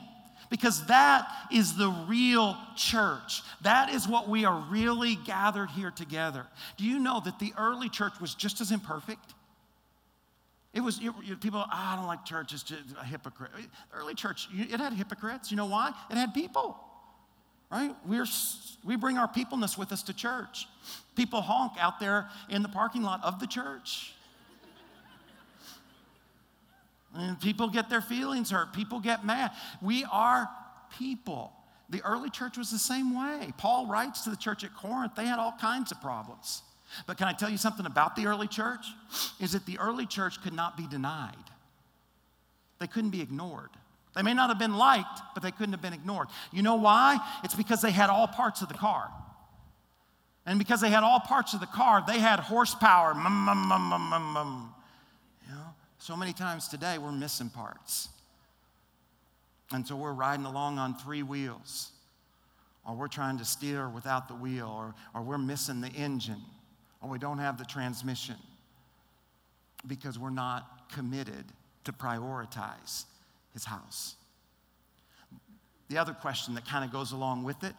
Because 0.49 0.87
that 0.87 1.29
is 1.53 1.77
the 1.77 1.91
real 2.09 2.57
church. 2.75 3.43
That 3.61 3.91
is 3.91 4.09
what 4.09 4.31
we 4.31 4.47
are 4.47 4.65
really 4.71 5.17
gathered 5.27 5.71
here 5.71 5.91
together. 5.91 6.47
Do 6.79 6.85
you 6.85 6.99
know 7.01 7.21
that 7.23 7.39
the 7.39 7.53
early 7.59 7.91
church 7.91 8.15
was 8.19 8.35
just 8.35 8.63
as 8.63 8.73
imperfect? 8.73 9.35
It 10.75 10.81
was 10.81 11.01
it, 11.03 11.41
people. 11.41 11.63
Oh, 11.65 11.71
I 11.71 11.97
don't 11.97 12.07
like 12.07 12.25
church. 12.25 12.55
It's 12.55 12.63
just 12.63 12.83
a 13.01 13.05
hypocrite. 13.05 13.51
Early 13.93 14.15
church, 14.15 14.49
it 14.53 14.81
had 14.81 14.93
hypocrites. 14.95 15.51
You 15.51 15.57
know 15.57 15.67
why? 15.67 15.93
It 16.11 16.17
had 16.17 16.33
people, 16.33 16.79
right? 17.71 17.95
We're 18.07 18.27
we 18.85 18.97
bring 18.97 19.19
our 19.19 19.29
peopleness 19.29 19.77
with 19.77 19.93
us 19.93 20.03
to 20.05 20.15
church. 20.15 20.67
People 21.15 21.43
honk 21.43 21.73
out 21.79 22.01
there 22.01 22.29
in 22.49 22.63
the 22.63 22.69
parking 22.69 23.03
lot 23.03 23.23
of 23.23 23.39
the 23.39 23.47
church. 23.47 24.15
And 27.15 27.39
people 27.39 27.69
get 27.69 27.91
their 27.91 28.01
feelings 28.01 28.51
hurt. 28.51 28.73
People 28.73 28.99
get 28.99 29.25
mad. 29.27 29.51
We 29.83 30.05
are 30.11 30.49
people. 30.99 31.53
The 31.91 32.03
early 32.03 32.31
church 32.31 32.57
was 32.57 32.71
the 32.71 32.79
same 32.79 33.15
way. 33.15 33.53
Paul 33.59 33.87
writes 33.87 34.23
to 34.23 34.31
the 34.31 34.37
church 34.37 34.65
at 34.65 34.75
Corinth, 34.75 35.13
they 35.15 35.27
had 35.27 35.39
all 35.39 35.55
kinds 35.61 35.93
of 35.93 36.01
problems. 36.01 36.63
But 37.07 37.17
can 37.19 37.29
I 37.29 37.33
tell 37.33 37.51
you 37.51 37.57
something 37.57 37.87
about 37.87 38.17
the 38.17 38.27
early 38.27 38.49
church? 38.49 38.87
Is 39.41 39.53
that 39.53 39.67
the 39.67 39.79
early 39.79 40.07
church 40.07 40.43
could 40.43 40.53
not 40.53 40.77
be 40.77 40.87
denied, 40.87 41.37
they 42.79 42.87
couldn't 42.87 43.11
be 43.11 43.21
ignored. 43.21 43.71
They 44.15 44.23
may 44.23 44.35
not 44.35 44.51
have 44.51 44.59
been 44.59 44.77
liked, 44.77 45.23
but 45.33 45.43
they 45.43 45.51
couldn't 45.51 45.73
have 45.73 45.81
been 45.81 45.95
ignored. 45.95 46.29
You 46.53 46.61
know 46.63 46.75
why? 46.75 47.19
It's 47.45 47.55
because 47.55 47.81
they 47.81 47.91
had 47.91 48.11
all 48.11 48.27
parts 48.27 48.61
of 48.61 48.69
the 48.69 48.75
car. 48.75 49.09
And 50.45 50.59
because 50.59 50.83
they 50.83 50.91
had 50.91 51.03
all 51.03 51.21
parts 51.21 51.55
of 51.55 51.61
the 51.61 51.67
car, 51.67 52.05
they 52.07 52.19
had 52.19 52.41
horsepower. 52.41 53.15
Mum, 53.15 53.33
mum, 53.33 53.67
mum, 53.67 53.83
mum, 53.83 54.03
mum, 54.03 54.23
mum. 54.35 54.75
You 55.49 55.55
know, 55.55 55.75
so 55.99 56.15
many 56.15 56.35
times 56.35 56.69
today 56.69 56.99
we're 56.99 57.11
missing 57.11 57.49
parts. 57.49 58.09
And 59.73 59.87
so 59.87 59.97
we're 59.97 60.13
riding 60.13 60.45
along 60.45 60.79
on 60.79 60.95
three 60.95 61.23
wheels, 61.23 61.93
or 62.87 62.95
we're 62.95 63.09
trying 63.09 63.39
to 63.39 63.47
steer 63.47 63.89
without 63.89 64.29
the 64.29 64.35
wheel, 64.35 64.69
or, 64.69 64.95
or 65.15 65.23
we're 65.23 65.39
missing 65.39 65.81
the 65.81 65.89
engine 65.89 66.43
or 67.03 67.11
we 67.11 67.19
don't 67.19 67.39
have 67.39 67.59
the 67.59 67.65
transmission 67.65 68.37
because 69.87 70.19
we're 70.19 70.31
not 70.31 70.89
committed 70.93 71.45
to 71.85 71.93
prioritize 71.93 73.05
his 73.53 73.65
house. 73.65 74.15
The 75.89 75.99
other 75.99 76.13
question 76.15 76.55
that 76.55 76.67
kind 76.67 76.85
of 76.85 76.93
goes 76.93 77.13
along 77.13 77.45
with 77.45 77.63
it 77.65 77.75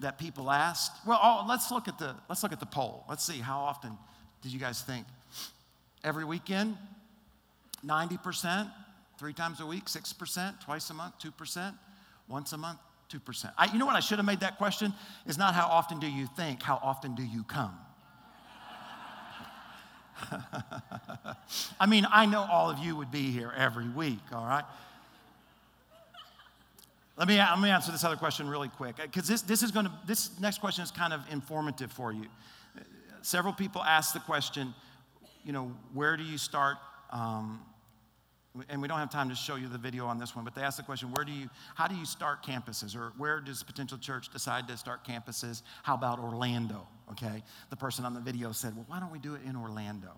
that 0.00 0.18
people 0.18 0.50
asked, 0.50 0.92
well, 1.06 1.20
oh, 1.22 1.44
let's 1.48 1.70
look 1.70 1.86
at 1.86 1.98
the 1.98 2.16
let's 2.28 2.42
look 2.42 2.52
at 2.52 2.60
the 2.60 2.66
poll. 2.66 3.04
Let's 3.08 3.24
see 3.24 3.38
how 3.38 3.60
often 3.60 3.96
did 4.40 4.52
you 4.52 4.58
guys 4.58 4.82
think? 4.82 5.06
Every 6.02 6.24
weekend? 6.24 6.76
90%, 7.86 8.70
three 9.18 9.32
times 9.32 9.60
a 9.60 9.66
week, 9.66 9.86
6%, 9.86 10.60
twice 10.60 10.90
a 10.90 10.94
month, 10.94 11.14
2%, 11.18 11.74
once 12.28 12.52
a 12.52 12.56
month, 12.56 12.78
2%. 13.12 13.52
I, 13.58 13.72
you 13.72 13.78
know 13.78 13.86
what 13.86 13.96
I 13.96 14.00
should 14.00 14.18
have 14.18 14.26
made 14.26 14.40
that 14.40 14.58
question? 14.58 14.92
Is 15.26 15.38
not 15.38 15.54
how 15.54 15.66
often 15.66 16.00
do 16.00 16.06
you 16.06 16.28
think, 16.36 16.62
how 16.62 16.78
often 16.82 17.14
do 17.14 17.22
you 17.22 17.44
come? 17.44 17.76
I 21.80 21.86
mean, 21.86 22.06
I 22.10 22.26
know 22.26 22.46
all 22.50 22.70
of 22.70 22.78
you 22.78 22.96
would 22.96 23.10
be 23.10 23.30
here 23.30 23.52
every 23.56 23.88
week, 23.88 24.20
all 24.32 24.44
right? 24.44 24.64
Let 27.16 27.28
me, 27.28 27.36
let 27.36 27.60
me 27.60 27.68
answer 27.68 27.92
this 27.92 28.04
other 28.04 28.16
question 28.16 28.48
really 28.48 28.68
quick, 28.68 28.96
because 28.96 29.28
this, 29.28 29.42
this 29.42 29.62
is 29.62 29.70
going 29.70 29.86
to, 29.86 29.92
this 30.06 30.30
next 30.40 30.58
question 30.58 30.82
is 30.82 30.90
kind 30.90 31.12
of 31.12 31.20
informative 31.30 31.92
for 31.92 32.12
you. 32.12 32.26
Several 33.20 33.52
people 33.52 33.82
ask 33.82 34.14
the 34.14 34.20
question, 34.20 34.74
you 35.44 35.52
know, 35.52 35.72
where 35.92 36.16
do 36.16 36.22
you 36.22 36.38
start? 36.38 36.78
Um, 37.10 37.60
and 38.68 38.82
we 38.82 38.88
don't 38.88 38.98
have 38.98 39.10
time 39.10 39.28
to 39.30 39.34
show 39.34 39.56
you 39.56 39.66
the 39.66 39.78
video 39.78 40.06
on 40.06 40.18
this 40.18 40.36
one, 40.36 40.44
but 40.44 40.54
they 40.54 40.62
asked 40.62 40.76
the 40.76 40.82
question, 40.82 41.10
where 41.12 41.24
do 41.24 41.32
you, 41.32 41.48
how 41.74 41.86
do 41.86 41.94
you 41.94 42.04
start 42.04 42.44
campuses? 42.44 42.94
Or 42.94 43.12
where 43.16 43.40
does 43.40 43.62
Potential 43.62 43.96
Church 43.96 44.30
decide 44.30 44.68
to 44.68 44.76
start 44.76 45.06
campuses? 45.06 45.62
How 45.82 45.94
about 45.94 46.18
Orlando? 46.18 46.86
Okay. 47.12 47.42
The 47.70 47.76
person 47.76 48.04
on 48.04 48.14
the 48.14 48.20
video 48.20 48.52
said, 48.52 48.76
well, 48.76 48.84
why 48.88 49.00
don't 49.00 49.12
we 49.12 49.18
do 49.18 49.34
it 49.34 49.40
in 49.46 49.56
Orlando? 49.56 50.10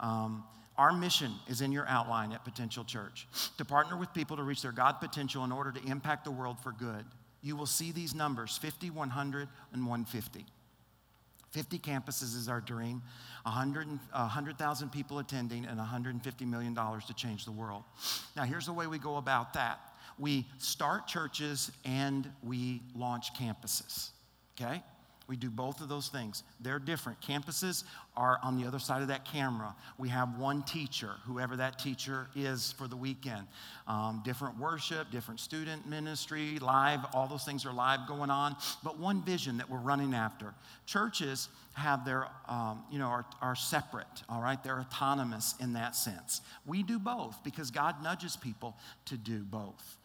Um, 0.00 0.44
our 0.76 0.92
mission 0.92 1.32
is 1.48 1.60
in 1.60 1.72
your 1.72 1.86
outline 1.86 2.32
at 2.32 2.44
Potential 2.44 2.84
Church 2.84 3.26
to 3.58 3.64
partner 3.64 3.96
with 3.96 4.12
people 4.12 4.36
to 4.36 4.42
reach 4.42 4.62
their 4.62 4.72
God 4.72 5.00
potential 5.00 5.44
in 5.44 5.52
order 5.52 5.72
to 5.72 5.82
impact 5.86 6.24
the 6.24 6.30
world 6.30 6.58
for 6.62 6.72
good. 6.72 7.04
You 7.42 7.56
will 7.56 7.66
see 7.66 7.92
these 7.92 8.14
numbers 8.14 8.56
50, 8.58 8.90
100, 8.90 9.48
and 9.72 9.86
150. 9.86 10.46
50 11.50 11.78
campuses 11.78 12.34
is 12.34 12.48
our 12.48 12.60
dream, 12.60 13.02
100,000 13.44 14.00
100, 14.12 14.92
people 14.92 15.18
attending, 15.18 15.66
and 15.66 15.78
$150 15.78 16.46
million 16.46 16.74
to 16.74 17.14
change 17.14 17.44
the 17.44 17.52
world. 17.52 17.82
Now, 18.36 18.44
here's 18.44 18.66
the 18.66 18.72
way 18.72 18.86
we 18.86 18.98
go 18.98 19.16
about 19.16 19.54
that 19.54 19.80
we 20.18 20.46
start 20.58 21.06
churches 21.06 21.72
and 21.84 22.30
we 22.42 22.82
launch 22.94 23.34
campuses, 23.34 24.10
okay? 24.60 24.82
We 25.32 25.38
do 25.38 25.48
both 25.48 25.80
of 25.80 25.88
those 25.88 26.08
things. 26.08 26.42
They're 26.60 26.78
different. 26.78 27.18
Campuses 27.22 27.84
are 28.18 28.38
on 28.42 28.60
the 28.60 28.68
other 28.68 28.78
side 28.78 29.00
of 29.00 29.08
that 29.08 29.24
camera. 29.24 29.74
We 29.96 30.10
have 30.10 30.38
one 30.38 30.62
teacher, 30.62 31.12
whoever 31.24 31.56
that 31.56 31.78
teacher 31.78 32.28
is 32.36 32.72
for 32.72 32.86
the 32.86 32.96
weekend. 32.96 33.46
Um, 33.88 34.20
different 34.26 34.58
worship, 34.58 35.10
different 35.10 35.40
student 35.40 35.88
ministry, 35.88 36.58
live, 36.58 37.00
all 37.14 37.28
those 37.28 37.44
things 37.44 37.64
are 37.64 37.72
live 37.72 38.00
going 38.06 38.28
on. 38.28 38.56
But 38.84 38.98
one 38.98 39.22
vision 39.22 39.56
that 39.56 39.70
we're 39.70 39.78
running 39.78 40.12
after. 40.12 40.52
Churches 40.84 41.48
have 41.72 42.04
their, 42.04 42.26
um, 42.46 42.82
you 42.92 42.98
know, 42.98 43.06
are, 43.06 43.24
are 43.40 43.56
separate, 43.56 44.24
all 44.28 44.42
right? 44.42 44.62
They're 44.62 44.80
autonomous 44.80 45.54
in 45.60 45.72
that 45.72 45.96
sense. 45.96 46.42
We 46.66 46.82
do 46.82 46.98
both 46.98 47.42
because 47.42 47.70
God 47.70 48.02
nudges 48.02 48.36
people 48.36 48.76
to 49.06 49.16
do 49.16 49.38
both. 49.44 49.96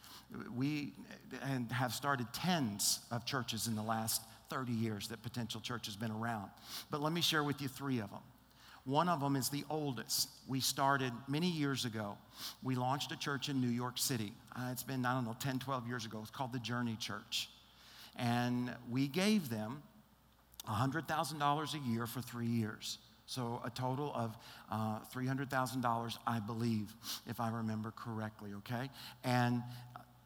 We 0.56 0.94
and 1.42 1.70
have 1.72 1.94
started 1.94 2.28
tens 2.34 3.00
of 3.12 3.26
churches 3.26 3.68
in 3.68 3.76
the 3.76 3.84
last 3.84 4.22
30 4.49 4.71
years 4.71 5.07
that 5.10 5.21
Potential 5.23 5.62
Church 5.62 5.86
has 5.86 5.95
been 5.95 6.12
around. 6.12 6.49
But 6.89 7.01
let 7.01 7.13
me 7.13 7.21
share 7.21 7.43
with 7.43 7.62
you 7.62 7.67
three 7.67 7.99
of 7.99 8.10
them. 8.10 8.21
One 8.86 9.10
of 9.10 9.19
them 9.19 9.36
is 9.36 9.49
the 9.49 9.65
oldest. 9.69 10.29
We 10.47 10.62
started 10.62 11.12
many 11.27 11.49
years 11.49 11.83
ago. 11.83 12.17
We 12.63 12.75
launched 12.75 13.12
a 13.12 13.17
church 13.17 13.49
in 13.49 13.60
New 13.60 13.67
York 13.67 13.97
City. 13.97 14.31
Uh, 14.55 14.69
it's 14.71 14.83
been, 14.83 15.05
I 15.05 15.13
don't 15.13 15.25
know, 15.25 15.36
10, 15.41 15.60
12 15.60 15.88
years 15.88 16.05
ago. 16.05 16.19
It's 16.21 16.31
called 16.31 16.53
the 16.53 16.60
Journey 16.60 16.95
Church. 16.97 17.49
And 18.15 18.73
we 18.89 19.10
gave 19.10 19.49
them 19.49 19.83
$100,000 20.69 21.73
a 21.73 21.89
year 21.89 22.07
for 22.07 22.21
three 22.21 22.47
years. 22.47 22.99
So 23.25 23.62
a 23.65 23.69
total 23.69 24.13
of 24.15 24.38
uh, 24.71 24.99
$300,000, 25.13 26.17
I 26.25 26.39
believe, 26.39 26.93
if 27.27 27.41
I 27.41 27.49
remember 27.49 27.91
correctly, 27.91 28.51
okay? 28.60 28.89
And 29.25 29.63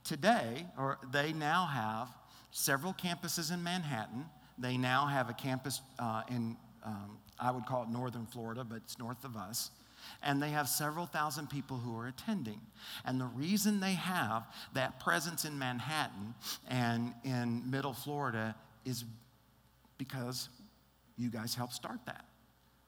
today, 0.04 0.68
or 0.78 1.00
they 1.12 1.34
now 1.34 1.66
have 1.66 2.10
several 2.52 2.94
campuses 2.94 3.52
in 3.52 3.64
Manhattan. 3.64 4.26
They 4.58 4.78
now 4.78 5.08
have 5.08 5.30
a 5.30 5.34
campus 5.34 5.82
uh, 5.98 6.24
in, 6.30 6.56
um, 6.86 7.18
I 7.40 7.52
would 7.52 7.66
call 7.66 7.84
it 7.84 7.90
northern 7.90 8.26
Florida, 8.26 8.64
but 8.64 8.78
it's 8.78 9.00
north 9.00 9.24
of 9.24 9.36
us. 9.36 9.72
And 10.24 10.42
they 10.42 10.50
have 10.50 10.68
several 10.68 11.06
thousand 11.06 11.50
people 11.50 11.78
who 11.78 11.98
are 11.98 12.08
attending. 12.08 12.60
And 13.06 13.20
the 13.20 13.26
reason 13.26 13.80
they 13.80 13.94
have 13.94 14.44
that 14.74 15.00
presence 15.00 15.46
in 15.46 15.58
Manhattan 15.58 16.34
and 16.68 17.14
in 17.24 17.70
middle 17.70 17.94
Florida 17.94 18.56
is 18.86 19.06
because 19.98 20.50
you 21.18 21.30
guys 21.30 21.56
helped 21.56 21.74
start 21.74 22.00
that. 22.08 22.26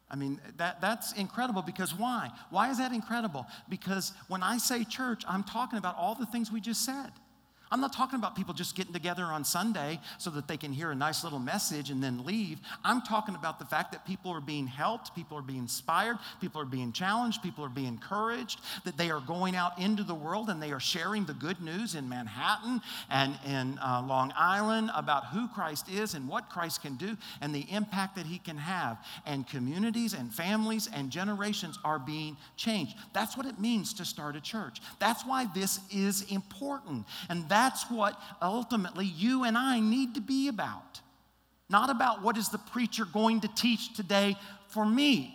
I 0.09 0.15
mean, 0.15 0.39
that, 0.57 0.81
that's 0.81 1.13
incredible 1.13 1.63
because 1.63 1.93
why? 1.93 2.29
Why 2.51 2.69
is 2.69 2.77
that 2.77 2.91
incredible? 2.91 3.47
Because 3.69 4.13
when 4.27 4.43
I 4.43 4.57
say 4.57 4.83
church, 4.83 5.23
I'm 5.27 5.43
talking 5.43 5.79
about 5.79 5.95
all 5.97 6.15
the 6.15 6.27
things 6.27 6.51
we 6.51 6.61
just 6.61 6.85
said. 6.85 7.11
I'm 7.73 7.81
not 7.81 7.91
talking 7.91 8.19
about 8.19 8.35
people 8.35 8.53
just 8.53 8.75
getting 8.75 8.93
together 8.93 9.23
on 9.23 9.43
Sunday 9.43 9.99
so 10.19 10.29
that 10.29 10.47
they 10.47 10.57
can 10.57 10.71
hear 10.71 10.91
a 10.91 10.95
nice 10.95 11.23
little 11.23 11.39
message 11.39 11.89
and 11.89 12.03
then 12.03 12.23
leave. 12.23 12.59
I'm 12.83 13.01
talking 13.01 13.33
about 13.33 13.57
the 13.57 13.65
fact 13.65 13.91
that 13.93 14.05
people 14.05 14.29
are 14.29 14.39
being 14.39 14.67
helped, 14.67 15.15
people 15.15 15.39
are 15.39 15.41
being 15.41 15.57
inspired, 15.57 16.19
people 16.39 16.61
are 16.61 16.65
being 16.65 16.91
challenged, 16.91 17.41
people 17.41 17.65
are 17.65 17.69
being 17.69 17.87
encouraged, 17.87 18.59
that 18.85 18.95
they 18.95 19.09
are 19.09 19.21
going 19.21 19.55
out 19.55 19.79
into 19.79 20.03
the 20.03 20.13
world 20.13 20.51
and 20.51 20.61
they 20.61 20.71
are 20.71 20.79
sharing 20.79 21.25
the 21.25 21.33
good 21.33 21.61
news 21.61 21.95
in 21.95 22.07
Manhattan 22.07 22.79
and 23.09 23.39
in 23.43 23.79
uh, 23.79 24.05
Long 24.07 24.31
Island 24.37 24.91
about 24.93 25.25
who 25.25 25.47
Christ 25.47 25.89
is 25.89 26.13
and 26.13 26.27
what 26.27 26.51
Christ 26.51 26.83
can 26.83 26.95
do 26.95 27.17
and 27.41 27.55
the 27.55 27.65
impact 27.71 28.17
that 28.17 28.27
he 28.27 28.37
can 28.37 28.57
have. 28.57 29.03
And 29.25 29.47
communities 29.47 30.13
and 30.13 30.31
families 30.31 30.87
and 30.93 31.09
generations 31.09 31.79
are 31.83 31.97
being 31.97 32.37
changed. 32.55 32.95
That's 33.13 33.35
what 33.35 33.47
it 33.47 33.59
means 33.59 33.95
to 33.95 34.05
start 34.05 34.35
a 34.35 34.41
church. 34.41 34.79
That's 34.99 35.25
why 35.25 35.47
this 35.55 35.79
is 35.89 36.31
important. 36.31 37.07
And 37.29 37.49
that 37.49 37.62
that's 37.63 37.89
what 37.89 38.19
ultimately 38.41 39.05
you 39.05 39.45
and 39.45 39.57
I 39.57 39.79
need 39.79 40.15
to 40.15 40.21
be 40.21 40.49
about. 40.49 40.99
Not 41.69 41.89
about 41.89 42.21
what 42.21 42.37
is 42.37 42.49
the 42.49 42.57
preacher 42.57 43.05
going 43.05 43.39
to 43.41 43.47
teach 43.47 43.93
today 43.93 44.35
for 44.67 44.85
me. 44.85 45.33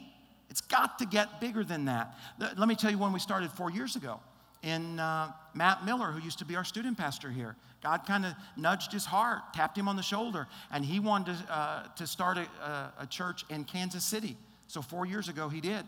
It's 0.51 0.61
got 0.61 0.99
to 0.99 1.07
get 1.07 1.41
bigger 1.41 1.65
than 1.65 1.87
that. 1.87 2.15
Let 2.39 2.69
me 2.69 2.75
tell 2.75 2.91
you 2.91 2.99
when 2.99 3.15
we 3.15 3.19
started 3.19 3.51
four 3.51 3.71
years 3.71 3.97
ago. 3.97 4.21
In 4.63 5.01
uh, 5.01 5.33
Matt 5.55 5.87
Miller, 5.87 6.11
who 6.11 6.21
used 6.23 6.41
to 6.41 6.45
be 6.45 6.55
our 6.55 6.65
student 6.65 6.99
pastor 6.99 7.31
here, 7.31 7.57
God 7.83 8.05
kind 8.07 8.27
of 8.27 8.35
nudged 8.57 8.93
his 8.93 9.07
heart, 9.07 9.55
tapped 9.55 9.79
him 9.79 9.89
on 9.89 9.97
the 9.97 10.03
shoulder, 10.03 10.49
and 10.71 10.85
he 10.85 11.01
wanted 11.01 11.39
to, 11.39 11.53
uh, 11.55 11.83
to 11.97 12.07
start 12.07 12.37
a, 12.37 12.93
a, 12.99 13.07
church 13.07 13.45
in 13.49 13.65
Kansas 13.65 14.05
City. 14.05 14.37
So 14.67 14.83
four 14.83 15.07
years 15.07 15.29
ago, 15.29 15.49
he 15.49 15.61
did. 15.61 15.85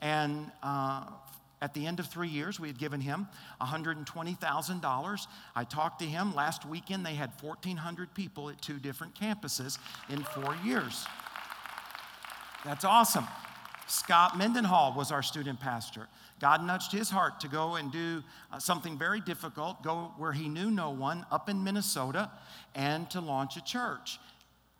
And 0.00 0.50
uh, 0.62 1.06
at 1.64 1.72
the 1.72 1.86
end 1.86 1.98
of 1.98 2.06
three 2.06 2.28
years, 2.28 2.60
we 2.60 2.68
had 2.68 2.76
given 2.76 3.00
him 3.00 3.26
$120,000. 3.58 5.26
I 5.56 5.64
talked 5.64 5.98
to 6.00 6.04
him 6.04 6.34
last 6.34 6.66
weekend. 6.66 7.06
They 7.06 7.14
had 7.14 7.30
1,400 7.40 8.12
people 8.12 8.50
at 8.50 8.60
two 8.60 8.78
different 8.78 9.14
campuses 9.14 9.78
in 10.10 10.22
four 10.22 10.54
years. 10.62 11.06
That's 12.66 12.84
awesome. 12.84 13.26
Scott 13.86 14.36
Mendenhall 14.36 14.92
was 14.94 15.10
our 15.10 15.22
student 15.22 15.58
pastor. 15.58 16.06
God 16.38 16.62
nudged 16.62 16.92
his 16.92 17.08
heart 17.08 17.40
to 17.40 17.48
go 17.48 17.76
and 17.76 17.90
do 17.90 18.22
uh, 18.52 18.58
something 18.58 18.98
very 18.98 19.22
difficult, 19.22 19.82
go 19.82 20.12
where 20.18 20.32
he 20.32 20.50
knew 20.50 20.70
no 20.70 20.90
one, 20.90 21.24
up 21.30 21.48
in 21.48 21.64
Minnesota, 21.64 22.30
and 22.74 23.08
to 23.08 23.22
launch 23.22 23.56
a 23.56 23.64
church. 23.64 24.18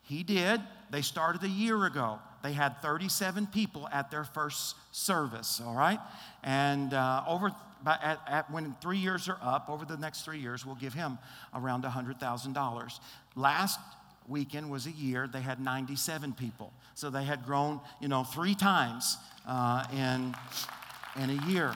He 0.03 0.23
did. 0.23 0.61
They 0.91 1.01
started 1.01 1.43
a 1.45 1.49
year 1.49 1.87
ago. 1.87 2.19
They 2.45 2.53
had 2.53 2.83
37 2.83 3.47
people 3.47 3.89
at 3.91 4.11
their 4.11 4.23
first 4.23 4.77
service, 4.93 5.63
all 5.65 5.75
right? 5.75 5.99
And 6.43 6.93
uh, 6.93 7.25
over 7.27 7.51
at, 7.87 8.21
at, 8.29 8.51
when 8.51 8.77
three 8.83 8.99
years 8.99 9.31
are 9.31 9.39
up, 9.43 9.71
over 9.71 9.87
the 9.87 9.97
next 9.97 10.27
three 10.27 10.41
years, 10.41 10.67
we'll 10.67 10.75
give 10.75 10.93
him 10.93 11.19
around 11.55 11.85
$100,000. 11.85 13.01
Last 13.35 13.81
weekend 14.29 14.71
was 14.71 14.87
a 14.87 14.91
year, 14.91 15.27
they 15.27 15.41
had 15.41 15.59
97 15.59 16.35
people. 16.35 16.71
So 16.95 17.09
they 17.09 17.25
had 17.25 17.47
grown, 17.47 17.81
you 17.99 18.09
know, 18.09 18.25
three 18.25 18.55
times 18.55 19.17
uh, 19.49 19.85
in, 19.91 20.35
in 21.23 21.31
a 21.31 21.47
year. 21.47 21.75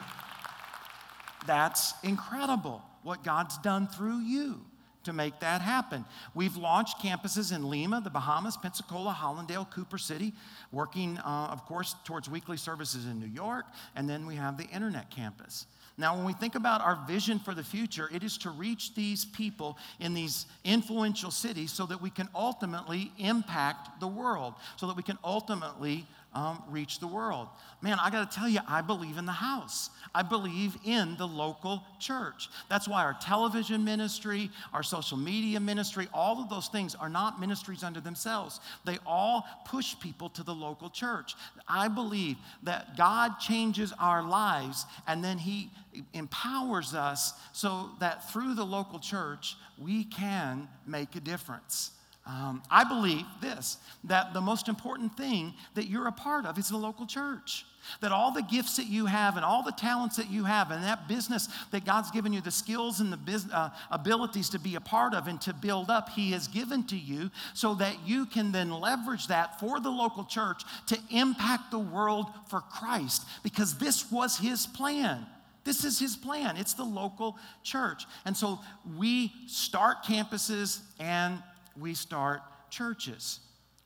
That's 1.47 1.95
incredible 2.03 2.83
what 3.01 3.23
God's 3.23 3.57
done 3.57 3.87
through 3.87 4.19
you 4.19 4.61
to 5.09 5.13
make 5.13 5.39
that 5.39 5.61
happen. 5.61 6.05
We've 6.33 6.55
launched 6.55 6.99
campuses 6.99 7.53
in 7.53 7.69
Lima, 7.69 7.99
the 8.01 8.09
Bahamas, 8.09 8.55
Pensacola, 8.57 9.17
Hallandale, 9.19 9.69
Cooper 9.69 9.97
City, 9.97 10.33
working, 10.71 11.17
uh, 11.17 11.49
of 11.51 11.65
course, 11.65 11.95
towards 12.05 12.29
weekly 12.29 12.57
services 12.57 13.05
in 13.05 13.19
New 13.19 13.27
York, 13.27 13.65
and 13.95 14.09
then 14.09 14.25
we 14.25 14.35
have 14.35 14.57
the 14.57 14.65
internet 14.65 15.09
campus. 15.09 15.65
Now, 15.97 16.15
when 16.15 16.25
we 16.25 16.31
think 16.31 16.55
about 16.55 16.79
our 16.79 16.97
vision 17.07 17.39
for 17.39 17.53
the 17.53 17.63
future, 17.63 18.09
it 18.13 18.23
is 18.23 18.37
to 18.39 18.51
reach 18.51 18.95
these 18.95 19.25
people 19.25 19.77
in 19.99 20.13
these 20.13 20.45
influential 20.63 21.29
cities 21.29 21.73
so 21.73 21.85
that 21.87 22.01
we 22.01 22.09
can 22.09 22.29
ultimately 22.33 23.11
impact 23.17 23.99
the 23.99 24.07
world, 24.07 24.53
so 24.77 24.87
that 24.87 24.95
we 24.95 25.03
can 25.03 25.17
ultimately 25.25 26.07
um, 26.33 26.61
reach 26.69 26.99
the 26.99 27.07
world. 27.07 27.47
Man, 27.81 27.97
I 27.99 28.09
got 28.09 28.29
to 28.29 28.37
tell 28.37 28.47
you, 28.47 28.59
I 28.67 28.81
believe 28.81 29.17
in 29.17 29.25
the 29.25 29.31
house. 29.31 29.89
I 30.13 30.21
believe 30.21 30.77
in 30.85 31.15
the 31.17 31.27
local 31.27 31.83
church. 31.99 32.49
That's 32.69 32.87
why 32.87 33.03
our 33.03 33.15
television 33.19 33.83
ministry, 33.83 34.51
our 34.73 34.83
social 34.83 35.17
media 35.17 35.59
ministry, 35.59 36.07
all 36.13 36.41
of 36.41 36.49
those 36.49 36.67
things 36.67 36.93
are 36.95 37.09
not 37.09 37.39
ministries 37.39 37.83
unto 37.83 37.99
themselves. 37.99 38.59
They 38.85 38.99
all 39.05 39.45
push 39.65 39.95
people 39.99 40.29
to 40.29 40.43
the 40.43 40.53
local 40.53 40.89
church. 40.89 41.35
I 41.67 41.87
believe 41.87 42.37
that 42.63 42.95
God 42.95 43.39
changes 43.39 43.91
our 43.99 44.21
lives 44.21 44.85
and 45.07 45.23
then 45.23 45.37
He 45.37 45.71
empowers 46.13 46.93
us 46.93 47.33
so 47.53 47.89
that 47.99 48.31
through 48.31 48.53
the 48.53 48.65
local 48.65 48.99
church, 48.99 49.55
we 49.79 50.03
can 50.03 50.67
make 50.85 51.15
a 51.15 51.19
difference. 51.19 51.91
Um, 52.29 52.61
I 52.69 52.83
believe 52.83 53.25
this 53.41 53.77
that 54.03 54.33
the 54.33 54.41
most 54.41 54.67
important 54.67 55.17
thing 55.17 55.53
that 55.73 55.87
you're 55.87 56.07
a 56.07 56.11
part 56.11 56.45
of 56.45 56.59
is 56.59 56.69
the 56.69 56.77
local 56.77 57.07
church. 57.07 57.65
That 58.01 58.11
all 58.11 58.31
the 58.31 58.43
gifts 58.43 58.75
that 58.75 58.85
you 58.85 59.07
have 59.07 59.35
and 59.35 59.43
all 59.43 59.63
the 59.63 59.71
talents 59.71 60.17
that 60.17 60.29
you 60.29 60.43
have 60.43 60.69
and 60.69 60.83
that 60.83 61.07
business 61.07 61.47
that 61.71 61.85
God's 61.85 62.11
given 62.11 62.31
you, 62.31 62.39
the 62.39 62.51
skills 62.51 62.99
and 62.99 63.11
the 63.11 63.17
business, 63.17 63.53
uh, 63.53 63.69
abilities 63.89 64.49
to 64.49 64.59
be 64.59 64.75
a 64.75 64.81
part 64.81 65.15
of 65.15 65.27
and 65.27 65.41
to 65.41 65.53
build 65.53 65.89
up, 65.89 66.09
He 66.09 66.31
has 66.33 66.47
given 66.47 66.83
to 66.87 66.97
you 66.97 67.31
so 67.55 67.73
that 67.75 67.95
you 68.05 68.27
can 68.27 68.51
then 68.51 68.69
leverage 68.69 69.27
that 69.27 69.59
for 69.59 69.79
the 69.79 69.89
local 69.89 70.23
church 70.23 70.61
to 70.87 70.99
impact 71.09 71.71
the 71.71 71.79
world 71.79 72.27
for 72.47 72.61
Christ 72.61 73.25
because 73.41 73.79
this 73.79 74.11
was 74.11 74.37
His 74.37 74.67
plan. 74.67 75.25
This 75.63 75.83
is 75.83 75.99
his 75.99 76.15
plan. 76.15 76.57
It's 76.57 76.73
the 76.73 76.83
local 76.83 77.37
church. 77.63 78.05
And 78.25 78.35
so 78.35 78.59
we 78.97 79.31
start 79.45 80.03
campuses 80.03 80.79
and 80.99 81.43
we 81.79 81.93
start 81.93 82.41
churches. 82.69 83.39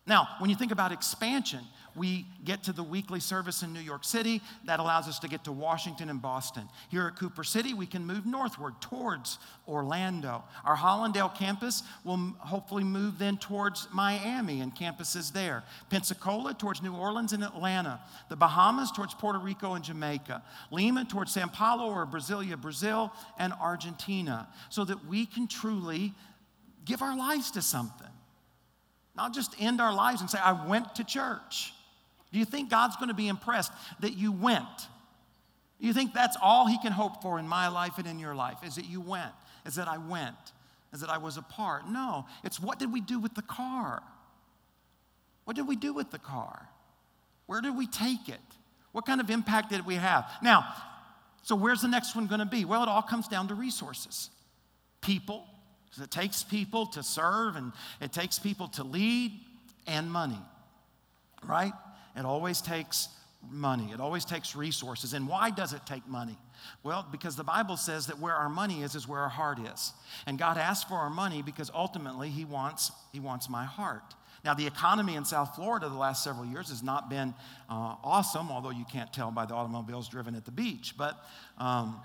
Now, 0.06 0.28
when 0.40 0.50
you 0.50 0.56
think 0.58 0.74
about 0.74 0.92
expansion, 0.92 1.62
we 1.96 2.26
get 2.44 2.64
to 2.64 2.74
the 2.74 2.84
weekly 2.84 3.22
service 3.22 3.64
in 3.64 3.72
New 3.72 3.80
York 3.80 4.04
City. 4.04 4.42
That 4.66 4.82
allows 4.82 5.08
us 5.08 5.18
to 5.20 5.30
get 5.30 5.46
to 5.46 5.54
Washington 5.54 6.10
and 6.10 6.22
Boston. 6.22 6.68
Here 6.90 7.08
at 7.08 7.16
Cooper 7.18 7.44
City, 7.46 7.74
we 7.74 7.86
can 7.86 8.06
move 8.06 8.26
northward 8.26 8.74
towards 8.82 9.38
Orlando. 9.66 10.44
Our 10.66 10.76
Hallandale 10.76 11.34
campus 11.34 11.84
will 12.04 12.18
hopefully 12.40 12.84
move 12.84 13.18
then 13.18 13.38
towards 13.38 13.88
Miami 13.94 14.60
and 14.60 14.76
campuses 14.76 15.32
there. 15.32 15.64
Pensacola 15.90 16.54
towards 16.54 16.82
New 16.82 16.96
Orleans 16.96 17.32
and 17.32 17.44
Atlanta. 17.44 18.02
The 18.28 18.36
Bahamas 18.36 18.92
towards 18.92 19.14
Puerto 19.14 19.40
Rico 19.40 19.76
and 19.76 19.86
Jamaica. 19.86 20.44
Lima 20.70 21.06
towards 21.06 21.34
Sao 21.34 21.48
Paulo 21.48 21.86
or 21.94 22.06
Brasilia, 22.06 22.60
Brazil, 22.60 23.14
and 23.38 23.54
Argentina. 23.54 24.50
So 24.70 24.84
that 24.84 25.06
we 25.06 25.26
can 25.26 25.48
truly 25.48 26.14
give 26.86 27.02
our 27.02 27.18
lives 27.18 27.52
to 27.52 27.62
something. 27.62 28.08
Not 29.16 29.34
just 29.34 29.56
end 29.60 29.80
our 29.80 29.94
lives 29.94 30.22
and 30.22 30.30
say, 30.30 30.40
I 30.40 30.68
went 30.68 30.96
to 30.96 31.04
church. 31.04 31.74
Do 32.32 32.40
you 32.40 32.46
think 32.46 32.70
God's 32.70 32.96
going 32.96 33.10
to 33.10 33.14
be 33.14 33.28
impressed 33.28 33.72
that 34.00 34.18
you 34.18 34.32
went? 34.32 34.66
Do 35.80 35.88
you 35.88 35.94
think 35.94 36.14
that's 36.14 36.38
all 36.42 36.66
He 36.66 36.80
can 36.80 36.92
hope 36.92 37.22
for 37.22 37.38
in 37.40 37.48
my 37.48 37.68
life 37.68 37.98
and 37.98 38.08
in 38.08 38.18
your 38.20 38.34
life? 38.34 38.58
Is 38.66 38.76
that 38.76 38.86
you 38.86 39.02
went? 39.02 39.32
Is 39.66 39.76
that 39.76 39.88
I 39.88 39.98
went? 39.98 40.36
Is 40.94 41.02
that 41.02 41.10
I 41.10 41.18
was 41.18 41.38
a 41.38 41.42
part? 41.42 41.88
No. 41.88 42.26
It's 42.44 42.60
what 42.60 42.80
did 42.80 42.92
we 42.92 43.02
do 43.02 43.20
with 43.20 43.36
the 43.36 43.42
car? 43.42 44.02
What 45.46 45.56
did 45.56 45.68
we 45.68 45.76
do 45.76 45.94
with 45.94 46.12
the 46.12 46.20
car? 46.20 46.70
Where 47.46 47.62
did 47.62 47.76
we 47.76 47.88
take 47.88 48.30
it? 48.30 48.40
What 48.94 49.06
kind 49.06 49.20
of 49.20 49.30
impact 49.30 49.72
did 49.72 49.86
we 49.86 49.96
have? 49.96 50.30
Now, 50.42 50.66
so 51.42 51.56
where's 51.56 51.82
the 51.82 51.88
next 51.88 52.16
one 52.16 52.28
going 52.28 52.40
to 52.40 52.46
be? 52.46 52.64
Well, 52.64 52.84
it 52.84 52.90
all 52.90 53.02
comes 53.02 53.28
down 53.28 53.50
to 53.50 53.56
resources 53.56 54.30
people, 55.02 55.46
it 56.02 56.12
takes 56.12 56.44
people 56.44 56.88
to 56.88 57.04
serve 57.04 57.56
and 57.56 57.72
it 58.02 58.12
takes 58.12 58.40
people 58.40 58.68
to 58.70 58.84
lead 58.84 59.32
and 59.88 60.12
money, 60.12 60.40
right? 61.46 61.74
It 62.16 62.26
always 62.26 62.62
takes 62.62 63.10
money, 63.52 63.92
it 63.92 64.00
always 64.00 64.26
takes 64.26 64.56
resources. 64.56 65.14
And 65.14 65.28
why 65.28 65.50
does 65.50 65.74
it 65.74 65.82
take 65.86 66.08
money? 66.08 66.38
Well, 66.82 67.06
because 67.12 67.36
the 67.36 67.44
Bible 67.44 67.78
says 67.78 68.08
that 68.08 68.20
where 68.20 68.34
our 68.34 68.50
money 68.50 68.84
is, 68.84 68.96
is 68.96 69.08
where 69.08 69.20
our 69.20 69.30
heart 69.30 69.60
is. 69.74 69.94
And 70.26 70.40
God 70.40 70.58
asks 70.58 70.88
for 70.90 70.96
our 70.96 71.10
money 71.10 71.42
because 71.42 71.70
ultimately 71.74 72.30
He 72.30 72.46
wants, 72.46 72.92
he 73.12 73.20
wants 73.20 73.50
my 73.50 73.66
heart. 73.66 74.16
Now, 74.44 74.54
the 74.54 74.68
economy 74.68 75.16
in 75.16 75.24
South 75.24 75.56
Florida 75.56 75.88
the 75.88 75.96
last 75.96 76.24
several 76.24 76.46
years 76.46 76.68
has 76.68 76.84
not 76.84 77.10
been 77.10 77.34
uh, 77.70 77.96
awesome, 78.04 78.52
although 78.52 78.72
you 78.72 78.84
can't 78.92 79.12
tell 79.14 79.32
by 79.32 79.46
the 79.46 79.54
automobiles 79.54 80.10
driven 80.10 80.36
at 80.36 80.44
the 80.44 80.52
beach. 80.52 80.96
But 80.98 81.18
um, 81.58 82.02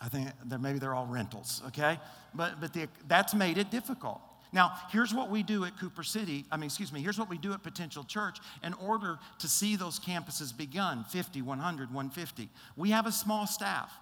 I 0.00 0.08
think 0.08 0.28
they're, 0.44 0.58
maybe 0.58 0.78
they're 0.78 0.94
all 0.94 1.06
rentals, 1.06 1.62
okay? 1.68 1.98
But, 2.34 2.60
but 2.60 2.72
the, 2.72 2.88
that's 3.08 3.34
made 3.34 3.58
it 3.58 3.70
difficult. 3.70 4.20
Now, 4.52 4.74
here's 4.90 5.12
what 5.12 5.30
we 5.30 5.42
do 5.42 5.64
at 5.64 5.78
Cooper 5.78 6.02
City. 6.02 6.44
I 6.50 6.56
mean, 6.56 6.66
excuse 6.66 6.92
me, 6.92 7.00
here's 7.00 7.18
what 7.18 7.28
we 7.28 7.38
do 7.38 7.52
at 7.52 7.62
Potential 7.62 8.04
Church 8.04 8.38
in 8.62 8.74
order 8.74 9.18
to 9.38 9.48
see 9.48 9.76
those 9.76 9.98
campuses 9.98 10.56
begun 10.56 11.04
50, 11.04 11.42
100, 11.42 11.92
150. 11.92 12.48
We 12.76 12.90
have 12.90 13.06
a 13.06 13.12
small 13.12 13.46
staff. 13.46 13.92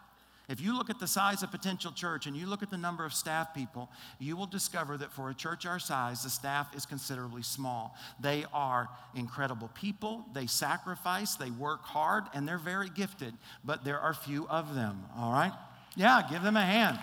If 0.46 0.60
you 0.60 0.76
look 0.76 0.90
at 0.90 1.00
the 1.00 1.06
size 1.06 1.42
of 1.42 1.50
Potential 1.50 1.90
Church 1.90 2.26
and 2.26 2.36
you 2.36 2.46
look 2.46 2.62
at 2.62 2.70
the 2.70 2.76
number 2.76 3.06
of 3.06 3.14
staff 3.14 3.54
people, 3.54 3.90
you 4.18 4.36
will 4.36 4.46
discover 4.46 4.98
that 4.98 5.10
for 5.10 5.30
a 5.30 5.34
church 5.34 5.64
our 5.64 5.78
size, 5.78 6.22
the 6.22 6.28
staff 6.28 6.74
is 6.76 6.84
considerably 6.84 7.42
small. 7.42 7.96
They 8.20 8.44
are 8.52 8.90
incredible 9.14 9.70
people, 9.74 10.26
they 10.34 10.46
sacrifice, 10.46 11.34
they 11.36 11.50
work 11.50 11.82
hard, 11.82 12.24
and 12.34 12.46
they're 12.46 12.58
very 12.58 12.90
gifted, 12.90 13.32
but 13.64 13.84
there 13.84 13.98
are 13.98 14.12
few 14.12 14.46
of 14.48 14.74
them, 14.74 15.04
all 15.16 15.32
right? 15.32 15.52
Yeah, 15.96 16.22
give 16.28 16.42
them 16.42 16.56
a 16.56 16.64
hand. 16.64 16.98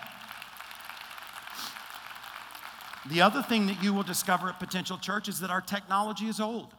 The 3.09 3.21
other 3.21 3.41
thing 3.41 3.67
that 3.67 3.81
you 3.81 3.93
will 3.93 4.03
discover 4.03 4.49
at 4.49 4.59
Potential 4.59 4.97
Church 4.97 5.27
is 5.27 5.39
that 5.39 5.49
our 5.49 5.61
technology 5.61 6.25
is 6.25 6.39
old. 6.39 6.73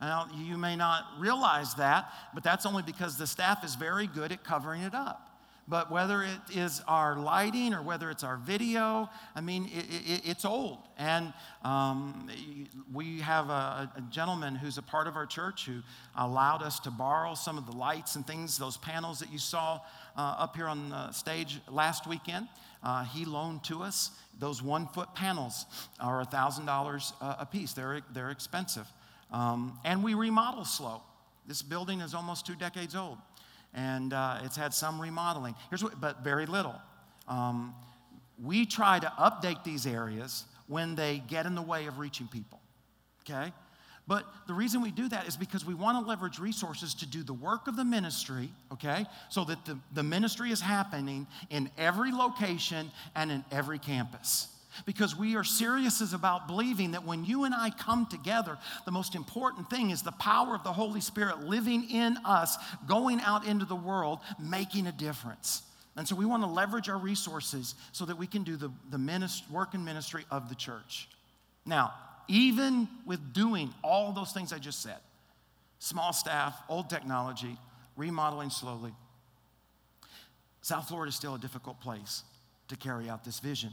Now, 0.00 0.28
you 0.34 0.56
may 0.56 0.76
not 0.76 1.04
realize 1.18 1.74
that, 1.74 2.10
but 2.34 2.42
that's 2.42 2.64
only 2.64 2.82
because 2.82 3.18
the 3.18 3.26
staff 3.26 3.64
is 3.64 3.74
very 3.74 4.06
good 4.06 4.32
at 4.32 4.42
covering 4.42 4.82
it 4.82 4.94
up. 4.94 5.30
But 5.70 5.88
whether 5.88 6.24
it 6.24 6.40
is 6.52 6.82
our 6.88 7.16
lighting 7.16 7.74
or 7.74 7.82
whether 7.82 8.10
it's 8.10 8.24
our 8.24 8.38
video, 8.38 9.08
I 9.36 9.40
mean, 9.40 9.66
it, 9.66 9.84
it, 10.10 10.28
it's 10.28 10.44
old. 10.44 10.78
And 10.98 11.32
um, 11.62 12.28
we 12.92 13.20
have 13.20 13.50
a, 13.50 13.92
a, 13.94 14.02
gentleman 14.10 14.56
who's 14.56 14.78
a 14.78 14.82
part 14.82 15.06
of 15.06 15.14
our 15.14 15.26
church 15.26 15.66
who 15.66 15.82
allowed 16.16 16.64
us 16.64 16.80
to 16.80 16.90
borrow 16.90 17.34
some 17.34 17.56
of 17.56 17.66
the 17.66 17.76
lights 17.76 18.16
and 18.16 18.26
things, 18.26 18.58
those 18.58 18.78
panels 18.78 19.20
that 19.20 19.32
you 19.32 19.38
saw 19.38 19.80
uh, 20.16 20.36
up 20.38 20.56
here 20.56 20.66
on 20.66 20.90
the 20.90 21.12
stage 21.12 21.60
last 21.68 22.06
weekend. 22.06 22.48
Uh, 22.82 23.04
he 23.04 23.24
loaned 23.24 23.62
to 23.64 23.82
us. 23.82 24.10
Those 24.38 24.62
one 24.62 24.86
foot 24.88 25.14
panels 25.14 25.66
are 26.00 26.24
$1,000 26.24 27.12
uh, 27.20 27.36
a 27.38 27.46
piece, 27.46 27.72
they're, 27.72 28.00
they're 28.12 28.30
expensive. 28.30 28.86
Um, 29.30 29.78
and 29.84 30.02
we 30.02 30.14
remodel 30.14 30.64
slow. 30.64 31.02
This 31.46 31.62
building 31.62 32.00
is 32.00 32.14
almost 32.14 32.46
two 32.46 32.54
decades 32.54 32.96
old 32.96 33.18
and 33.74 34.12
uh, 34.12 34.38
it's 34.44 34.56
had 34.56 34.74
some 34.74 35.00
remodeling. 35.00 35.54
Here's 35.68 35.82
what, 35.82 36.00
but 36.00 36.22
very 36.24 36.46
little. 36.46 36.74
Um, 37.28 37.74
we 38.42 38.66
try 38.66 38.98
to 38.98 39.06
update 39.06 39.64
these 39.64 39.86
areas 39.86 40.44
when 40.66 40.94
they 40.94 41.22
get 41.28 41.46
in 41.46 41.54
the 41.54 41.62
way 41.62 41.86
of 41.86 41.98
reaching 41.98 42.26
people. 42.28 42.60
Okay? 43.22 43.52
But 44.06 44.26
the 44.46 44.54
reason 44.54 44.82
we 44.82 44.90
do 44.90 45.08
that 45.08 45.28
is 45.28 45.36
because 45.36 45.64
we 45.64 45.74
want 45.74 46.02
to 46.02 46.08
leverage 46.08 46.38
resources 46.38 46.94
to 46.94 47.06
do 47.06 47.22
the 47.22 47.34
work 47.34 47.68
of 47.68 47.76
the 47.76 47.84
ministry, 47.84 48.50
okay? 48.72 49.06
So 49.28 49.44
that 49.44 49.64
the, 49.64 49.78
the 49.92 50.02
ministry 50.02 50.50
is 50.50 50.60
happening 50.60 51.26
in 51.48 51.70
every 51.78 52.10
location 52.10 52.90
and 53.14 53.30
in 53.30 53.44
every 53.52 53.78
campus 53.78 54.48
because 54.86 55.16
we 55.16 55.36
are 55.36 55.44
serious 55.44 56.00
about 56.12 56.46
believing 56.46 56.92
that 56.92 57.04
when 57.04 57.24
you 57.24 57.44
and 57.44 57.54
I 57.54 57.70
come 57.70 58.06
together, 58.06 58.58
the 58.84 58.90
most 58.90 59.14
important 59.14 59.68
thing 59.68 59.90
is 59.90 60.02
the 60.02 60.12
power 60.12 60.54
of 60.54 60.64
the 60.64 60.72
Holy 60.72 61.00
Spirit 61.00 61.40
living 61.44 61.90
in 61.90 62.16
us, 62.24 62.56
going 62.86 63.20
out 63.20 63.46
into 63.46 63.64
the 63.64 63.76
world, 63.76 64.20
making 64.38 64.86
a 64.86 64.92
difference. 64.92 65.62
And 65.96 66.06
so 66.06 66.14
we 66.14 66.24
want 66.24 66.42
to 66.42 66.48
leverage 66.48 66.88
our 66.88 66.98
resources 66.98 67.74
so 67.92 68.04
that 68.06 68.16
we 68.16 68.26
can 68.26 68.42
do 68.42 68.56
the, 68.56 68.70
the 68.90 69.40
work 69.50 69.74
and 69.74 69.84
ministry 69.84 70.24
of 70.30 70.48
the 70.48 70.54
church. 70.54 71.08
Now, 71.66 71.92
even 72.30 72.88
with 73.04 73.32
doing 73.32 73.74
all 73.82 74.12
those 74.12 74.32
things 74.32 74.52
I 74.52 74.58
just 74.58 74.82
said 74.82 74.98
small 75.78 76.12
staff, 76.12 76.60
old 76.68 76.90
technology, 76.90 77.56
remodeling 77.96 78.50
slowly 78.50 78.92
South 80.62 80.88
Florida 80.88 81.08
is 81.08 81.14
still 81.14 81.34
a 81.34 81.38
difficult 81.38 81.80
place 81.80 82.22
to 82.68 82.76
carry 82.76 83.08
out 83.08 83.24
this 83.24 83.40
vision. 83.40 83.72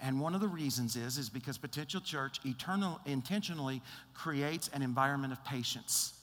And 0.00 0.20
one 0.20 0.34
of 0.34 0.40
the 0.40 0.48
reasons 0.48 0.96
is, 0.96 1.18
is 1.18 1.28
because 1.28 1.58
Potential 1.58 2.00
Church 2.00 2.40
eternal, 2.44 3.00
intentionally 3.06 3.82
creates 4.12 4.68
an 4.72 4.82
environment 4.82 5.32
of 5.32 5.44
patience. 5.44 6.14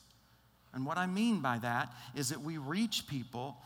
And 0.74 0.86
what 0.86 0.98
I 0.98 1.06
mean 1.06 1.42
by 1.42 1.58
that 1.60 1.92
is 2.16 2.30
that 2.30 2.42
we 2.42 2.58
reach 2.58 3.08
people 3.08 3.58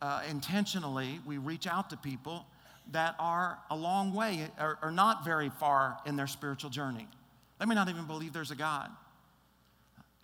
uh, 0.00 0.22
intentionally, 0.28 1.20
we 1.26 1.38
reach 1.38 1.66
out 1.66 1.90
to 1.90 1.96
people 1.96 2.46
that 2.90 3.14
are 3.18 3.58
a 3.70 3.76
long 3.76 4.12
way 4.12 4.48
or, 4.60 4.78
or 4.82 4.90
not 4.90 5.24
very 5.24 5.48
far 5.48 5.98
in 6.04 6.16
their 6.16 6.26
spiritual 6.26 6.70
journey. 6.70 7.06
They 7.58 7.66
may 7.66 7.74
not 7.74 7.88
even 7.88 8.06
believe 8.06 8.32
there's 8.32 8.50
a 8.50 8.56
God. 8.56 8.90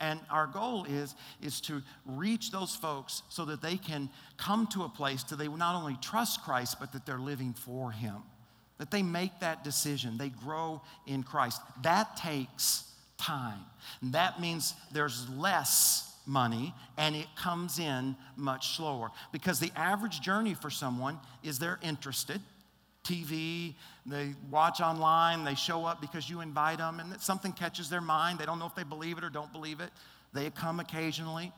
And 0.01 0.21
our 0.31 0.47
goal 0.47 0.85
is, 0.85 1.15
is 1.43 1.61
to 1.63 1.83
reach 2.07 2.51
those 2.51 2.77
folks 2.77 3.23
so 3.29 3.45
that 3.47 3.63
they 3.63 3.77
can 3.77 4.11
come 4.37 4.67
to 4.69 4.85
a 4.85 4.89
place 4.89 5.25
that 5.25 5.37
they 5.37 5.49
not 5.49 5.75
only 5.75 5.97
trust 6.01 6.43
Christ, 6.43 6.77
but 6.79 6.93
that 6.93 7.05
they're 7.05 7.19
living 7.19 7.53
for 7.53 7.91
Him. 7.91 8.17
That 8.79 8.93
they 8.93 9.03
make 9.03 9.41
that 9.41 9.65
decision, 9.65 10.19
they 10.19 10.29
grow 10.29 10.83
in 11.07 11.25
Christ. 11.25 11.61
That 11.83 12.17
takes 12.17 12.85
time. 13.19 13.59
And 14.01 14.13
that 14.13 14.41
means 14.41 14.75
there's 14.93 15.29
less 15.31 16.08
money 16.29 16.75
and 16.97 17.17
it 17.17 17.27
comes 17.37 17.79
in 17.79 18.15
much 18.37 18.77
slower. 18.77 19.11
Because 19.33 19.59
the 19.59 19.73
average 19.75 20.21
journey 20.21 20.55
for 20.55 20.71
someone 20.71 21.19
is 21.43 21.59
they're 21.59 21.81
interested. 21.83 22.41
TV, 23.03 23.75
they 24.05 24.35
watch 24.51 24.81
online, 24.81 25.45
they 25.45 25.55
show 25.55 25.87
up 25.87 26.01
because 26.01 26.29
you 26.29 26.43
invite 26.43 26.79
them, 26.79 27.01
and 27.01 27.19
something 27.21 27.53
catches 27.53 27.89
their 27.89 28.03
mind. 28.03 28.39
They 28.39 28.45
don't 28.45 28.59
know 28.59 28.67
if 28.67 28.75
they 28.75 28.85
believe 28.85 29.17
it 29.17 29.25
or 29.25 29.31
don't 29.31 29.53
believe 29.53 29.81
it. 29.81 29.91
They 30.35 30.51
come 30.51 30.79
occasionally. 30.79 31.53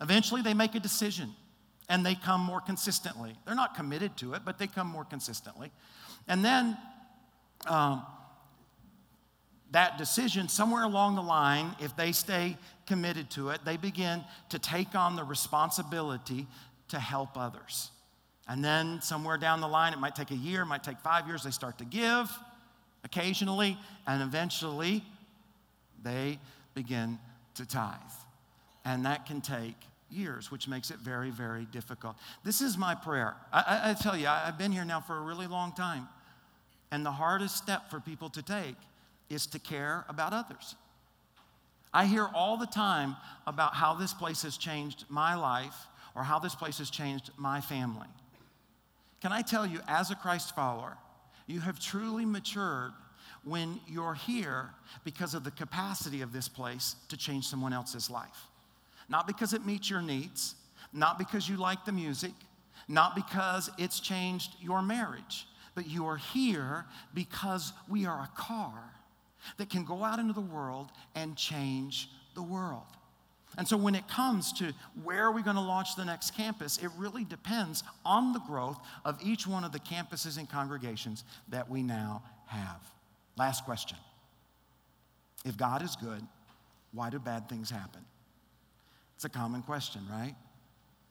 Eventually, 0.00 0.40
they 0.40 0.54
make 0.54 0.74
a 0.74 0.80
decision 0.80 1.30
and 1.90 2.04
they 2.04 2.14
come 2.14 2.40
more 2.40 2.60
consistently. 2.60 3.36
They're 3.44 3.54
not 3.54 3.74
committed 3.74 4.16
to 4.18 4.32
it, 4.32 4.42
but 4.44 4.58
they 4.58 4.66
come 4.66 4.86
more 4.86 5.04
consistently. 5.04 5.70
And 6.26 6.42
then 6.42 6.78
um, 7.66 8.02
that 9.72 9.98
decision, 9.98 10.48
somewhere 10.48 10.84
along 10.84 11.16
the 11.16 11.22
line, 11.22 11.74
if 11.80 11.94
they 11.96 12.12
stay 12.12 12.56
committed 12.86 13.30
to 13.30 13.50
it, 13.50 13.60
they 13.64 13.76
begin 13.76 14.24
to 14.50 14.58
take 14.58 14.94
on 14.94 15.16
the 15.16 15.24
responsibility 15.24 16.46
to 16.88 16.98
help 16.98 17.36
others. 17.36 17.90
And 18.46 18.64
then 18.64 19.00
somewhere 19.00 19.38
down 19.38 19.60
the 19.60 19.68
line, 19.68 19.92
it 19.92 19.98
might 19.98 20.14
take 20.14 20.30
a 20.30 20.36
year, 20.36 20.62
it 20.62 20.66
might 20.66 20.84
take 20.84 21.00
five 21.00 21.26
years, 21.26 21.44
they 21.44 21.50
start 21.50 21.78
to 21.78 21.84
give 21.84 22.30
occasionally, 23.04 23.78
and 24.06 24.22
eventually 24.22 25.02
they 26.02 26.38
begin 26.74 27.18
to 27.54 27.66
tithe. 27.66 27.96
And 28.84 29.04
that 29.06 29.26
can 29.26 29.40
take 29.40 29.76
years, 30.10 30.50
which 30.50 30.68
makes 30.68 30.90
it 30.90 30.98
very, 30.98 31.30
very 31.30 31.64
difficult. 31.66 32.16
This 32.44 32.60
is 32.60 32.76
my 32.76 32.94
prayer. 32.94 33.34
I, 33.52 33.60
I, 33.60 33.90
I 33.90 33.94
tell 33.94 34.16
you, 34.16 34.26
I, 34.26 34.44
I've 34.46 34.58
been 34.58 34.72
here 34.72 34.84
now 34.84 35.00
for 35.00 35.16
a 35.16 35.20
really 35.20 35.46
long 35.46 35.72
time. 35.72 36.08
And 36.90 37.04
the 37.04 37.12
hardest 37.12 37.56
step 37.56 37.90
for 37.90 38.00
people 38.00 38.30
to 38.30 38.42
take 38.42 38.76
is 39.30 39.46
to 39.48 39.58
care 39.58 40.04
about 40.08 40.32
others. 40.32 40.76
I 41.94 42.06
hear 42.06 42.28
all 42.34 42.56
the 42.56 42.66
time 42.66 43.14
about 43.46 43.74
how 43.74 43.94
this 43.94 44.12
place 44.12 44.42
has 44.42 44.58
changed 44.58 45.04
my 45.08 45.36
life 45.36 45.86
or 46.16 46.24
how 46.24 46.40
this 46.40 46.54
place 46.56 46.78
has 46.78 46.90
changed 46.90 47.30
my 47.36 47.60
family. 47.60 48.08
Can 49.22 49.30
I 49.30 49.42
tell 49.42 49.64
you, 49.64 49.80
as 49.86 50.10
a 50.10 50.16
Christ 50.16 50.56
follower, 50.56 50.96
you 51.46 51.60
have 51.60 51.78
truly 51.78 52.24
matured 52.24 52.90
when 53.44 53.78
you're 53.86 54.14
here 54.14 54.70
because 55.04 55.34
of 55.34 55.44
the 55.44 55.52
capacity 55.52 56.20
of 56.20 56.32
this 56.32 56.48
place 56.48 56.96
to 57.10 57.16
change 57.16 57.46
someone 57.46 57.72
else's 57.72 58.10
life. 58.10 58.48
Not 59.08 59.28
because 59.28 59.52
it 59.52 59.64
meets 59.64 59.88
your 59.88 60.02
needs, 60.02 60.56
not 60.92 61.16
because 61.16 61.48
you 61.48 61.56
like 61.56 61.84
the 61.84 61.92
music, 61.92 62.32
not 62.88 63.14
because 63.14 63.70
it's 63.78 64.00
changed 64.00 64.56
your 64.60 64.82
marriage, 64.82 65.46
but 65.76 65.86
you 65.86 66.06
are 66.06 66.16
here 66.16 66.86
because 67.14 67.72
we 67.88 68.04
are 68.04 68.24
a 68.24 68.40
car 68.40 68.94
that 69.58 69.70
can 69.70 69.84
go 69.84 70.04
out 70.04 70.18
into 70.18 70.32
the 70.32 70.40
world 70.40 70.90
and 71.14 71.36
change 71.36 72.08
the 72.34 72.42
world. 72.42 72.82
And 73.56 73.68
so 73.68 73.76
when 73.76 73.94
it 73.94 74.08
comes 74.08 74.52
to 74.54 74.72
where 75.02 75.24
are 75.24 75.32
we 75.32 75.42
going 75.42 75.56
to 75.56 75.62
launch 75.62 75.94
the 75.96 76.04
next 76.04 76.32
campus, 76.32 76.78
it 76.78 76.90
really 76.96 77.24
depends 77.24 77.84
on 78.04 78.32
the 78.32 78.40
growth 78.40 78.78
of 79.04 79.18
each 79.22 79.46
one 79.46 79.62
of 79.64 79.72
the 79.72 79.78
campuses 79.78 80.38
and 80.38 80.48
congregations 80.48 81.24
that 81.48 81.70
we 81.70 81.82
now 81.82 82.22
have. 82.46 82.80
Last 83.36 83.64
question. 83.64 83.98
If 85.44 85.56
God 85.56 85.82
is 85.82 85.94
good, 85.96 86.22
why 86.92 87.10
do 87.10 87.18
bad 87.18 87.48
things 87.48 87.70
happen? 87.70 88.00
It's 89.14 89.24
a 89.24 89.28
common 89.28 89.62
question, 89.62 90.02
right? 90.10 90.34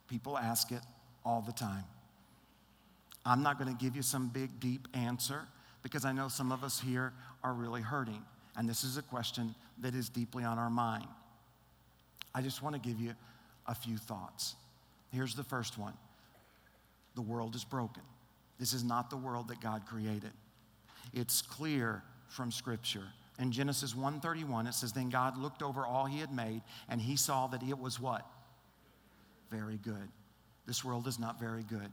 People 0.10 0.38
ask 0.38 0.72
it 0.72 0.82
all 1.26 1.42
the 1.42 1.54
time. 1.54 1.84
I'm 3.26 3.42
not 3.42 3.58
going 3.58 3.74
to 3.74 3.84
give 3.84 3.96
you 3.96 4.02
some 4.02 4.28
big, 4.28 4.60
deep 4.60 4.88
answer 4.94 5.44
because 5.82 6.04
I 6.04 6.12
know 6.12 6.28
some 6.28 6.52
of 6.52 6.64
us 6.64 6.80
here 6.80 7.14
are 7.44 7.54
really 7.54 7.82
hurting. 7.82 8.24
And 8.56 8.70
this 8.70 8.84
is 8.84 8.98
a 8.98 9.02
question 9.02 9.56
that 9.80 9.96
is 9.96 10.10
deeply 10.10 10.44
on 10.44 10.60
our 10.60 10.70
mind. 10.70 11.08
I 12.36 12.42
just 12.42 12.62
want 12.62 12.76
to 12.76 12.82
give 12.82 13.00
you 13.00 13.14
a 13.68 13.76
few 13.76 13.98
thoughts. 13.98 14.56
Here's 15.12 15.36
the 15.36 15.44
first 15.44 15.78
one 15.78 15.94
the 17.16 17.22
world 17.22 17.56
is 17.56 17.64
broken. 17.64 18.04
This 18.60 18.74
is 18.74 18.84
not 18.84 19.10
the 19.10 19.18
world 19.18 19.50
that 19.50 19.62
God 19.62 19.86
created. 19.86 20.32
It's 21.14 21.42
clear 21.42 22.04
from 22.30 22.52
Scripture. 22.52 23.08
In 23.40 23.52
Genesis 23.52 23.94
1:31 23.94 24.68
it 24.68 24.74
says 24.74 24.94
then 24.94 25.10
God 25.10 25.38
looked 25.38 25.62
over 25.62 25.86
all 25.86 26.06
he 26.06 26.20
had 26.20 26.32
made 26.32 26.62
and 26.88 27.02
he 27.02 27.16
saw 27.16 27.48
that 27.48 27.64
it 27.64 27.78
was 27.78 28.00
what? 28.00 28.26
Very 29.50 29.78
good. 29.78 30.10
This 30.66 30.84
world 30.84 31.08
is 31.08 31.20
not 31.20 31.40
very 31.40 31.64
good. 31.64 31.92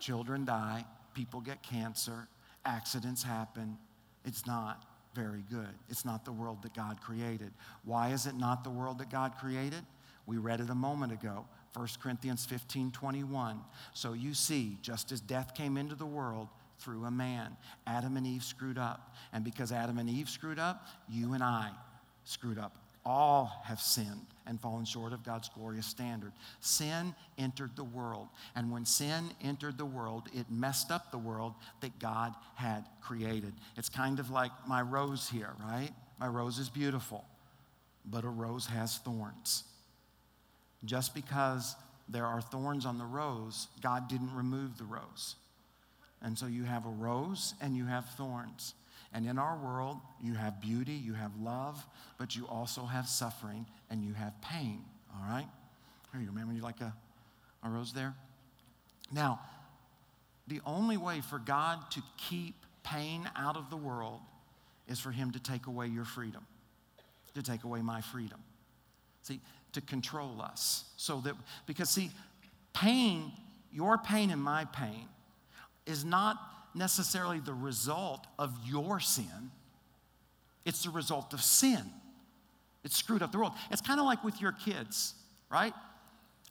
Children 0.00 0.44
die, 0.44 0.84
people 1.14 1.40
get 1.40 1.62
cancer, 1.62 2.28
accidents 2.64 3.22
happen. 3.22 3.78
It's 4.28 4.46
not 4.46 4.84
very 5.14 5.42
good. 5.50 5.74
It's 5.88 6.04
not 6.04 6.26
the 6.26 6.32
world 6.32 6.62
that 6.62 6.74
God 6.74 7.00
created. 7.00 7.50
Why 7.84 8.10
is 8.10 8.26
it 8.26 8.36
not 8.36 8.62
the 8.62 8.70
world 8.70 8.98
that 8.98 9.10
God 9.10 9.32
created? 9.40 9.82
We 10.26 10.36
read 10.36 10.60
it 10.60 10.68
a 10.68 10.74
moment 10.74 11.12
ago. 11.12 11.46
1 11.74 11.88
Corinthians 12.02 12.44
15 12.44 12.92
21. 12.92 13.60
So 13.94 14.12
you 14.12 14.34
see, 14.34 14.76
just 14.82 15.12
as 15.12 15.20
death 15.22 15.54
came 15.54 15.78
into 15.78 15.94
the 15.94 16.06
world 16.06 16.48
through 16.78 17.04
a 17.04 17.10
man, 17.10 17.56
Adam 17.86 18.18
and 18.18 18.26
Eve 18.26 18.44
screwed 18.44 18.78
up. 18.78 19.16
And 19.32 19.42
because 19.42 19.72
Adam 19.72 19.98
and 19.98 20.10
Eve 20.10 20.28
screwed 20.28 20.58
up, 20.58 20.86
you 21.08 21.32
and 21.32 21.42
I 21.42 21.70
screwed 22.24 22.58
up. 22.58 22.76
All 23.04 23.62
have 23.64 23.80
sinned 23.80 24.26
and 24.46 24.60
fallen 24.60 24.84
short 24.84 25.12
of 25.12 25.24
God's 25.24 25.48
glorious 25.48 25.86
standard. 25.86 26.32
Sin 26.60 27.14
entered 27.36 27.76
the 27.76 27.84
world. 27.84 28.28
And 28.54 28.70
when 28.70 28.84
sin 28.84 29.30
entered 29.42 29.78
the 29.78 29.84
world, 29.84 30.28
it 30.34 30.46
messed 30.50 30.90
up 30.90 31.10
the 31.10 31.18
world 31.18 31.54
that 31.80 31.98
God 31.98 32.34
had 32.54 32.84
created. 33.00 33.52
It's 33.76 33.88
kind 33.88 34.18
of 34.18 34.30
like 34.30 34.50
my 34.66 34.82
rose 34.82 35.28
here, 35.28 35.52
right? 35.60 35.90
My 36.18 36.28
rose 36.28 36.58
is 36.58 36.68
beautiful, 36.68 37.24
but 38.04 38.24
a 38.24 38.28
rose 38.28 38.66
has 38.66 38.98
thorns. 38.98 39.64
Just 40.84 41.14
because 41.14 41.76
there 42.08 42.26
are 42.26 42.40
thorns 42.40 42.86
on 42.86 42.98
the 42.98 43.04
rose, 43.04 43.68
God 43.80 44.08
didn't 44.08 44.34
remove 44.34 44.78
the 44.78 44.84
rose. 44.84 45.36
And 46.22 46.38
so 46.38 46.46
you 46.46 46.64
have 46.64 46.86
a 46.86 46.90
rose 46.90 47.54
and 47.60 47.76
you 47.76 47.86
have 47.86 48.06
thorns. 48.10 48.74
And 49.12 49.26
in 49.26 49.38
our 49.38 49.56
world, 49.56 49.98
you 50.22 50.34
have 50.34 50.60
beauty, 50.60 50.92
you 50.92 51.14
have 51.14 51.32
love, 51.40 51.82
but 52.18 52.36
you 52.36 52.46
also 52.46 52.84
have 52.84 53.08
suffering 53.08 53.66
and 53.90 54.04
you 54.04 54.12
have 54.12 54.34
pain. 54.42 54.84
All 55.14 55.28
right? 55.28 55.46
Here 56.12 56.20
you 56.20 56.26
go, 56.26 56.32
man. 56.32 56.46
Would 56.46 56.56
you 56.56 56.62
like 56.62 56.80
a, 56.80 56.94
a 57.62 57.70
rose 57.70 57.92
there? 57.92 58.14
Now, 59.10 59.40
the 60.46 60.60
only 60.66 60.96
way 60.96 61.20
for 61.20 61.38
God 61.38 61.90
to 61.92 62.02
keep 62.16 62.54
pain 62.82 63.28
out 63.36 63.56
of 63.56 63.70
the 63.70 63.76
world 63.76 64.20
is 64.86 64.98
for 64.98 65.10
Him 65.10 65.30
to 65.32 65.40
take 65.40 65.66
away 65.66 65.86
your 65.86 66.04
freedom, 66.04 66.46
to 67.34 67.42
take 67.42 67.64
away 67.64 67.80
my 67.82 68.00
freedom. 68.00 68.40
See, 69.22 69.40
to 69.72 69.80
control 69.80 70.40
us. 70.40 70.84
So 70.96 71.20
that, 71.22 71.34
because 71.66 71.90
see, 71.90 72.10
pain, 72.72 73.32
your 73.72 73.98
pain 73.98 74.30
and 74.30 74.42
my 74.42 74.64
pain, 74.66 75.08
is 75.86 76.04
not 76.04 76.36
necessarily 76.74 77.40
the 77.40 77.54
result 77.54 78.26
of 78.38 78.52
your 78.64 79.00
sin, 79.00 79.50
it's 80.64 80.84
the 80.84 80.90
result 80.90 81.32
of 81.32 81.40
sin. 81.40 81.82
It 82.84 82.92
screwed 82.92 83.22
up 83.22 83.32
the 83.32 83.38
world. 83.38 83.52
It's 83.70 83.80
kind 83.80 83.98
of 83.98 84.06
like 84.06 84.22
with 84.22 84.40
your 84.40 84.52
kids, 84.52 85.14
right? 85.50 85.72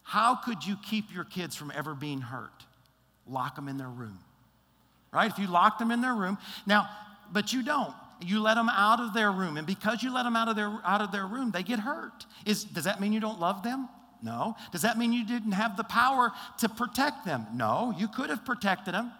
How 0.03 0.35
could 0.35 0.65
you 0.65 0.77
keep 0.89 1.13
your 1.13 1.23
kids 1.23 1.55
from 1.55 1.71
ever 1.75 1.93
being 1.93 2.21
hurt? 2.21 2.65
Lock 3.27 3.55
them 3.55 3.67
in 3.67 3.77
their 3.77 3.89
room, 3.89 4.19
right? 5.11 5.29
If 5.29 5.37
you 5.37 5.47
lock 5.47 5.79
them 5.79 5.91
in 5.91 6.01
their 6.01 6.15
room, 6.15 6.37
now, 6.65 6.89
but 7.31 7.53
you 7.53 7.63
don't. 7.63 7.93
You 8.21 8.41
let 8.41 8.55
them 8.55 8.69
out 8.69 8.99
of 8.99 9.13
their 9.13 9.31
room, 9.31 9.57
and 9.57 9.67
because 9.67 10.01
you 10.01 10.11
let 10.11 10.23
them 10.23 10.35
out 10.35 10.47
of 10.47 10.55
their 10.55 10.79
out 10.83 11.01
of 11.01 11.11
their 11.11 11.27
room, 11.27 11.51
they 11.51 11.61
get 11.61 11.79
hurt. 11.79 12.25
Is 12.45 12.63
does 12.63 12.85
that 12.85 12.99
mean 12.99 13.13
you 13.13 13.19
don't 13.19 13.39
love 13.39 13.61
them? 13.61 13.89
No. 14.23 14.55
Does 14.71 14.81
that 14.81 14.97
mean 14.97 15.13
you 15.13 15.25
didn't 15.25 15.51
have 15.51 15.77
the 15.77 15.83
power 15.83 16.31
to 16.59 16.69
protect 16.69 17.25
them? 17.25 17.45
No. 17.53 17.93
You 17.97 18.07
could 18.07 18.31
have 18.31 18.43
protected 18.43 18.95
them 18.95 19.11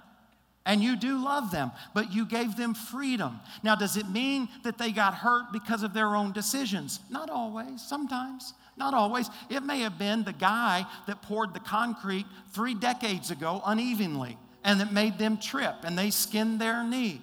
and 0.68 0.84
you 0.84 0.98
do 0.98 1.24
love 1.24 1.50
them, 1.50 1.72
but 1.96 2.14
you 2.14 2.26
gave 2.26 2.58
them 2.58 2.74
freedom. 2.76 3.40
Now, 3.64 3.76
does 3.76 3.96
it 3.96 4.10
mean 4.10 4.50
that 4.64 4.78
they 4.78 4.92
got 4.92 5.16
hurt 5.16 5.54
because 5.54 5.82
of 5.82 5.94
their 5.94 6.14
own 6.16 6.34
decisions? 6.34 7.00
Not 7.10 7.30
always, 7.30 7.82
sometimes. 7.82 8.54
Not 8.76 8.94
always. 8.94 9.30
It 9.50 9.64
may 9.64 9.80
have 9.80 9.98
been 9.98 10.24
the 10.24 10.34
guy 10.34 10.86
that 11.08 11.22
poured 11.22 11.54
the 11.54 11.62
concrete 11.62 12.26
three 12.52 12.76
decades 12.76 13.32
ago 13.32 13.62
unevenly 13.66 14.38
and 14.64 14.82
that 14.82 14.92
made 14.92 15.18
them 15.18 15.38
trip 15.38 15.76
and 15.84 15.98
they 15.98 16.12
skinned 16.12 16.60
their 16.60 16.84
knee. 16.84 17.22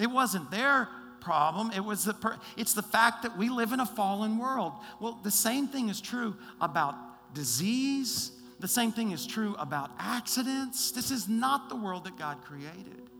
It 0.00 0.10
wasn't 0.10 0.50
their 0.50 0.88
problem. 1.20 1.70
It 1.72 1.84
was 1.84 2.04
the 2.04 2.14
per- 2.14 2.38
it's 2.56 2.72
the 2.72 2.82
fact 2.82 3.22
that 3.22 3.36
we 3.36 3.50
live 3.50 3.72
in 3.72 3.80
a 3.80 3.86
fallen 3.86 4.38
world. 4.38 4.72
Well, 4.98 5.20
the 5.22 5.30
same 5.30 5.68
thing 5.68 5.90
is 5.90 6.00
true 6.00 6.36
about 6.60 6.94
disease 7.34 8.32
the 8.60 8.68
same 8.68 8.90
thing 8.90 9.12
is 9.12 9.26
true 9.26 9.54
about 9.58 9.90
accidents. 9.98 10.90
This 10.90 11.10
is 11.10 11.28
not 11.28 11.68
the 11.68 11.76
world 11.76 12.04
that 12.04 12.18
God 12.18 12.42
created. 12.42 13.10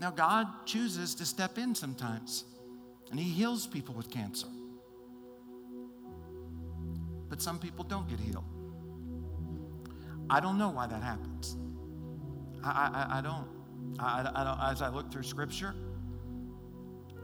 Now, 0.00 0.10
God 0.10 0.46
chooses 0.66 1.14
to 1.16 1.26
step 1.26 1.58
in 1.58 1.74
sometimes, 1.74 2.44
and 3.10 3.20
He 3.20 3.30
heals 3.30 3.66
people 3.66 3.94
with 3.94 4.10
cancer. 4.10 4.48
But 7.28 7.40
some 7.40 7.58
people 7.58 7.84
don't 7.84 8.08
get 8.08 8.18
healed. 8.18 8.44
I 10.28 10.40
don't 10.40 10.58
know 10.58 10.70
why 10.70 10.86
that 10.86 11.02
happens. 11.02 11.56
I, 12.64 13.06
I, 13.10 13.18
I 13.18 13.20
don't. 13.20 13.46
I, 13.98 14.30
I, 14.34 14.44
don't. 14.44 14.58
As 14.60 14.82
I 14.82 14.88
look 14.88 15.12
through 15.12 15.24
Scripture, 15.24 15.74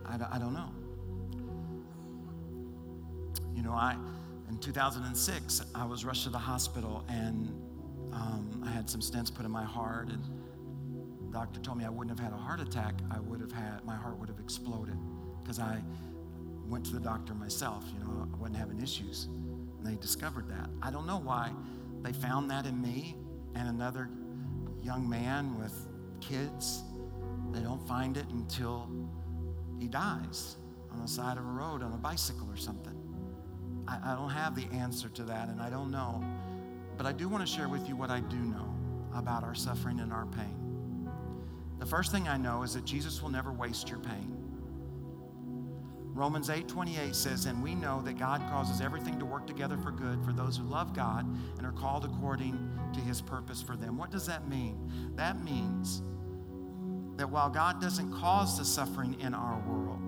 I, 0.05 0.19
I 0.33 0.39
don't 0.39 0.53
know. 0.53 0.71
You 3.55 3.63
know, 3.63 3.73
I 3.73 3.97
in 4.49 4.59
2006, 4.59 5.63
I 5.75 5.85
was 5.85 6.05
rushed 6.05 6.25
to 6.25 6.31
the 6.31 6.39
hospital 6.39 7.05
and 7.09 7.49
um, 8.13 8.63
I 8.67 8.71
had 8.71 8.89
some 8.89 9.01
stents 9.01 9.33
put 9.35 9.45
in 9.45 9.51
my 9.51 9.65
heart. 9.65 10.09
And 10.09 10.23
the 11.27 11.33
doctor 11.33 11.61
told 11.61 11.79
me 11.79 11.85
I 11.85 11.91
wouldn't 11.91 12.19
have 12.19 12.25
had 12.25 12.33
a 12.33 12.41
heart 12.41 12.61
attack. 12.61 12.95
I 13.11 13.21
would 13.21 13.41
have 13.41 13.53
had, 13.53 13.85
my 13.85 13.97
heart 13.97 14.19
would 14.19 14.29
have 14.29 14.41
exploded 14.41 14.97
because 15.43 15.59
I 15.59 15.83
went 16.67 16.85
to 16.87 16.93
the 16.93 17.01
doctor 17.01 17.35
myself. 17.35 17.85
You 17.93 18.05
know, 18.05 18.29
I 18.33 18.37
wasn't 18.37 18.57
having 18.57 18.81
issues. 18.81 19.29
And 19.79 19.87
they 19.87 19.97
discovered 19.97 20.49
that. 20.49 20.69
I 20.83 20.91
don't 20.91 21.07
know 21.07 21.19
why 21.21 21.53
they 22.03 22.13
found 22.13 22.51
that 22.51 22.67
in 22.67 22.81
me 22.81 23.17
and 23.55 23.69
another 23.69 24.09
young 24.83 25.09
man 25.09 25.59
with 25.59 25.75
kids. 26.21 26.83
They 27.53 27.61
don't 27.61 27.87
find 27.87 28.17
it 28.17 28.27
until 28.31 28.89
he 29.79 29.89
dies. 29.89 30.57
on 30.91 31.03
the 31.03 31.09
side 31.09 31.37
of 31.37 31.45
a 31.45 31.49
road 31.49 31.83
on 31.83 31.93
a 31.93 31.97
bicycle 31.99 32.49
or 32.51 32.57
something? 32.57 32.98
I, 33.89 34.13
I 34.13 34.15
don't 34.15 34.31
have 34.31 34.55
the 34.55 34.67
answer 34.77 35.09
to 35.09 35.23
that, 35.25 35.49
and 35.49 35.61
I 35.61 35.71
don't 35.71 35.91
know. 35.91 36.23
But 36.97 37.07
I 37.07 37.13
do 37.13 37.29
want 37.29 37.47
to 37.47 37.53
share 37.53 37.69
with 37.69 37.89
you 37.89 37.97
what 37.97 38.11
I 38.11 38.21
do 38.21 38.37
know 38.37 38.75
about 39.15 39.43
our 39.45 39.55
suffering 39.55 40.01
and 40.01 40.13
our 40.13 40.27
pain. 40.27 41.09
The 41.79 41.87
first 41.87 42.13
thing 42.13 42.29
I 42.29 42.37
know 42.37 42.63
is 42.65 42.75
that 42.75 42.85
Jesus 42.85 43.23
will 43.23 43.31
never 43.31 43.53
waste 43.53 43.89
your 43.89 44.01
pain. 44.01 44.35
Romans 46.13 46.51
8:28 46.51 47.15
says, 47.15 47.47
"And 47.47 47.63
we 47.63 47.77
know 47.77 48.03
that 48.03 48.19
God 48.19 48.41
causes 48.51 48.81
everything 48.81 49.19
to 49.21 49.25
work 49.25 49.47
together 49.47 49.79
for 49.79 49.93
good 49.93 50.23
for 50.25 50.33
those 50.33 50.57
who 50.57 50.65
love 50.65 50.93
God 50.93 51.25
and 51.57 51.65
are 51.65 51.73
called 51.73 52.05
according 52.05 52.59
to 52.93 53.01
his 53.01 53.21
purpose 53.21 53.63
for 53.63 53.77
them." 53.77 53.97
What 53.97 54.11
does 54.11 54.27
that 54.27 54.49
mean? 54.49 55.13
That 55.15 55.43
means 55.45 56.03
that 57.17 57.31
while 57.31 57.49
God 57.49 57.81
doesn't 57.81 58.13
cause 58.13 58.59
the 58.59 58.65
suffering 58.65 59.15
in 59.21 59.33
our 59.33 59.61
world, 59.61 60.03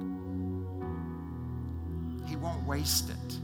he 2.26 2.34
won't 2.34 2.66
waste 2.66 3.10
it. 3.10 3.40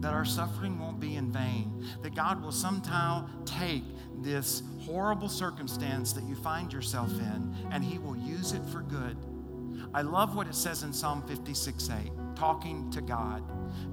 That 0.00 0.14
our 0.14 0.24
suffering 0.24 0.78
won't 0.78 1.00
be 1.00 1.16
in 1.16 1.32
vain. 1.32 1.84
That 2.02 2.14
God 2.14 2.42
will 2.42 2.52
somehow 2.52 3.28
take 3.44 3.84
this 4.20 4.62
horrible 4.80 5.28
circumstance 5.28 6.12
that 6.12 6.24
you 6.24 6.34
find 6.34 6.72
yourself 6.72 7.10
in 7.12 7.54
and 7.70 7.84
he 7.84 7.98
will 7.98 8.16
use 8.16 8.52
it 8.52 8.64
for 8.66 8.80
good 8.82 9.16
I 9.94 10.02
love 10.02 10.36
what 10.36 10.46
it 10.46 10.54
says 10.54 10.82
in 10.82 10.92
Psalm 10.92 11.22
56 11.26 11.90
8, 11.90 12.10
talking 12.36 12.90
to 12.90 13.00
God. 13.00 13.42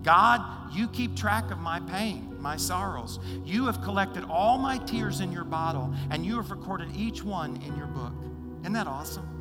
God, 0.03 0.73
you 0.73 0.87
keep 0.87 1.15
track 1.15 1.51
of 1.51 1.59
my 1.59 1.79
pain, 1.79 2.35
my 2.39 2.57
sorrows. 2.57 3.19
You 3.43 3.65
have 3.65 3.81
collected 3.81 4.25
all 4.25 4.57
my 4.57 4.77
tears 4.79 5.21
in 5.21 5.31
your 5.31 5.43
bottle, 5.43 5.93
and 6.09 6.25
you 6.25 6.35
have 6.37 6.51
recorded 6.51 6.89
each 6.95 7.23
one 7.23 7.61
in 7.61 7.75
your 7.77 7.87
book. 7.87 8.13
Isn't 8.61 8.73
that 8.73 8.87
awesome? 8.87 9.34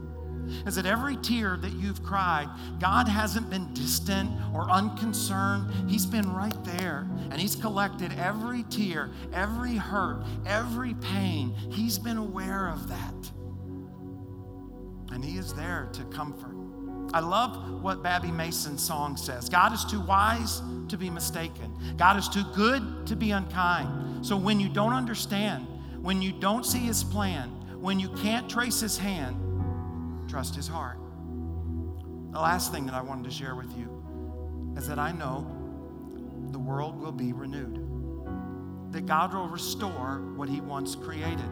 Is 0.66 0.76
that 0.76 0.86
every 0.86 1.16
tear 1.16 1.56
that 1.56 1.72
you've 1.72 2.02
cried, 2.02 2.48
God 2.80 3.08
hasn't 3.08 3.50
been 3.50 3.72
distant 3.74 4.30
or 4.52 4.70
unconcerned. 4.70 5.90
He's 5.90 6.06
been 6.06 6.32
right 6.32 6.64
there. 6.64 7.06
And 7.30 7.40
He's 7.40 7.54
collected 7.56 8.12
every 8.18 8.64
tear, 8.64 9.10
every 9.32 9.76
hurt, 9.76 10.24
every 10.46 10.94
pain. 10.94 11.54
He's 11.70 11.98
been 11.98 12.18
aware 12.18 12.68
of 12.68 12.88
that 12.88 13.32
and 15.14 15.24
He 15.24 15.38
is 15.38 15.54
there 15.54 15.88
to 15.92 16.04
comfort. 16.04 16.54
I 17.12 17.20
love 17.20 17.82
what 17.82 18.02
Babbie 18.02 18.32
Mason's 18.32 18.82
song 18.82 19.16
says 19.16 19.48
God 19.48 19.72
is 19.72 19.84
too 19.84 20.00
wise 20.00 20.60
to 20.88 20.98
be 20.98 21.08
mistaken, 21.08 21.72
God 21.96 22.18
is 22.18 22.28
too 22.28 22.44
good 22.54 23.06
to 23.06 23.16
be 23.16 23.30
unkind. 23.30 24.26
So 24.26 24.36
when 24.36 24.60
you 24.60 24.68
don't 24.68 24.92
understand, 24.92 25.66
when 26.02 26.20
you 26.20 26.32
don't 26.32 26.66
see 26.66 26.80
His 26.80 27.04
plan, 27.04 27.48
when 27.80 28.00
you 28.00 28.08
can't 28.16 28.50
trace 28.50 28.80
His 28.80 28.98
hand, 28.98 29.36
trust 30.34 30.56
His 30.56 30.66
heart. 30.66 30.98
The 32.32 32.40
last 32.40 32.72
thing 32.72 32.86
that 32.86 32.94
I 32.96 33.02
wanted 33.02 33.22
to 33.22 33.30
share 33.30 33.54
with 33.54 33.70
you 33.78 34.74
is 34.76 34.88
that 34.88 34.98
I 34.98 35.12
know 35.12 35.46
the 36.50 36.58
world 36.58 37.00
will 37.00 37.12
be 37.12 37.32
renewed, 37.32 37.78
that 38.90 39.06
God 39.06 39.32
will 39.32 39.46
restore 39.46 40.24
what 40.34 40.48
He 40.48 40.60
once 40.60 40.96
created. 40.96 41.48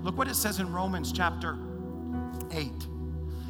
Look 0.00 0.16
what 0.16 0.26
it 0.26 0.36
says 0.36 0.58
in 0.58 0.72
Romans 0.72 1.12
chapter 1.12 1.58
8. 2.50 2.70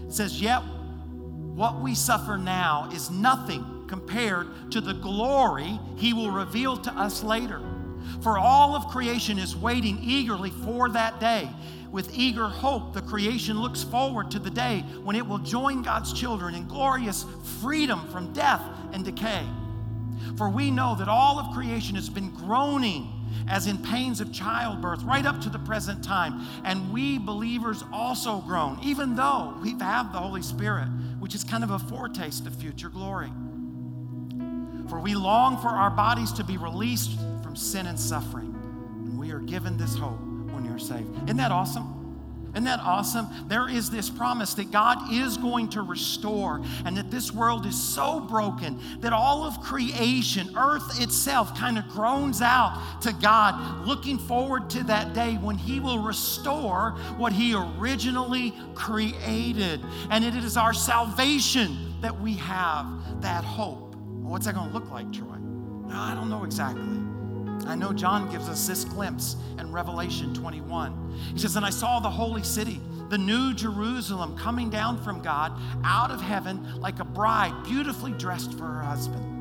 It 0.07 0.13
says, 0.13 0.43
Yet 0.43 0.59
what 0.59 1.81
we 1.81 1.95
suffer 1.95 2.37
now 2.37 2.91
is 2.93 3.13
nothing 3.13 3.85
compared 3.87 4.73
to 4.73 4.81
the 4.81 4.95
glory 4.95 5.79
he 5.95 6.13
will 6.13 6.33
reveal 6.33 6.77
to 6.79 6.91
us 6.95 7.23
later. 7.23 7.61
For 8.23 8.39
all 8.39 8.75
of 8.75 8.89
creation 8.89 9.39
is 9.39 9.57
waiting 9.57 9.99
eagerly 10.03 10.51
for 10.51 10.89
that 10.91 11.21
day. 11.21 11.49
With 11.91 12.17
eager 12.17 12.49
hope, 12.49 12.93
the 12.93 13.03
creation 13.03 13.61
looks 13.61 13.85
forward 13.85 14.31
to 14.33 14.39
the 14.39 14.51
day 14.51 14.81
when 15.03 15.15
it 15.15 15.27
will 15.27 15.39
join 15.39 15.83
God's 15.83 16.13
children 16.13 16.55
in 16.55 16.67
glorious 16.67 17.25
freedom 17.61 18.09
from 18.09 18.33
death 18.33 18.63
and 18.93 19.05
decay. 19.05 19.45
For 20.37 20.49
we 20.49 20.71
know 20.71 20.97
that 20.97 21.09
all 21.09 21.39
of 21.39 21.55
creation 21.55 21.95
has 21.95 22.09
been 22.09 22.31
groaning 22.31 23.09
as 23.49 23.67
in 23.67 23.79
pains 23.79 24.21
of 24.21 24.33
childbirth, 24.33 25.03
right 25.03 25.27
up 25.27 25.41
to 25.43 25.51
the 25.51 25.59
present 25.59 26.03
time. 26.03 26.47
And 26.65 26.93
we 26.93 27.19
believers 27.19 27.85
also 27.93 28.41
groan, 28.41 28.79
even 28.83 29.17
though 29.17 29.55
we 29.63 29.77
have 29.79 30.13
the 30.13 30.19
Holy 30.19 30.43
Spirit, 30.43 30.89
which 31.19 31.35
is 31.35 31.45
kind 31.45 31.65
of 31.65 31.71
a 31.71 31.79
foretaste 31.79 32.47
of 32.47 32.55
future 32.55 32.89
glory. 32.89 33.33
For 34.89 35.01
we 35.01 35.15
long 35.15 35.59
for 35.59 35.69
our 35.69 35.91
bodies 35.91 36.33
to 36.33 36.45
be 36.45 36.57
released 36.57 37.19
from 37.55 37.61
sin 37.61 37.87
and 37.87 38.01
suffering. 38.01 38.53
And 39.05 39.17
we 39.17 39.31
are 39.31 39.39
given 39.39 39.77
this 39.77 39.95
hope 39.95 40.19
when 40.51 40.65
you're 40.65 40.77
saved. 40.77 41.09
Isn't 41.23 41.37
that 41.37 41.53
awesome? 41.53 42.19
Isn't 42.53 42.65
that 42.65 42.81
awesome? 42.81 43.29
There 43.47 43.69
is 43.69 43.91
this 43.91 44.11
promise 44.11 44.55
that 44.55 44.73
God 44.73 45.13
is 45.13 45.37
going 45.37 45.69
to 45.69 45.83
restore 45.83 46.63
and 46.85 46.97
that 46.97 47.13
this 47.13 47.31
world 47.31 47.65
is 47.65 47.81
so 47.81 48.19
broken 48.19 48.81
that 49.03 49.13
all 49.13 49.45
of 49.45 49.61
creation, 49.61 50.53
earth 50.57 51.01
itself, 51.01 51.57
kind 51.57 51.79
of 51.79 51.87
groans 51.91 52.43
out 52.43 53.01
to 53.03 53.13
God, 53.13 53.87
looking 53.87 54.19
forward 54.19 54.69
to 54.71 54.83
that 54.85 55.15
day 55.15 55.35
when 55.35 55.57
He 55.57 55.79
will 55.79 56.01
restore 56.01 56.97
what 57.19 57.33
He 57.33 57.55
originally 57.55 58.53
created. 58.75 59.81
And 60.11 60.25
it 60.25 60.35
is 60.35 60.57
our 60.57 60.75
salvation 60.75 61.95
that 62.01 62.21
we 62.21 62.35
have 62.35 63.23
that 63.23 63.45
hope. 63.45 63.95
What's 63.95 64.47
that 64.47 64.57
going 64.57 64.71
to 64.71 64.75
look 64.75 64.91
like, 64.91 65.13
Troy? 65.13 65.37
I 65.93 66.15
don't 66.15 66.29
know 66.29 66.43
exactly. 66.43 67.14
I 67.67 67.75
know 67.75 67.93
John 67.93 68.31
gives 68.31 68.49
us 68.49 68.67
this 68.67 68.85
glimpse 68.85 69.37
in 69.59 69.73
Revelation 69.73 70.35
21. 70.35 71.19
He 71.33 71.39
says, 71.39 71.57
And 71.57 71.65
I 71.65 71.71
saw 71.71 72.01
the 72.01 72.11
holy 72.11 72.43
city, 72.43 72.81
the 73.09 73.19
new 73.19 73.55
Jerusalem, 73.55 74.37
coming 74.37 74.71
down 74.71 75.03
from 75.03 75.21
God 75.23 75.53
out 75.85 76.11
of 76.11 76.21
heaven 76.21 76.81
like 76.81 77.01
a 77.01 77.05
bride 77.05 77.65
beautifully 77.65 78.13
dressed 78.13 78.53
for 78.53 78.65
her 78.65 78.83
husband. 78.83 79.35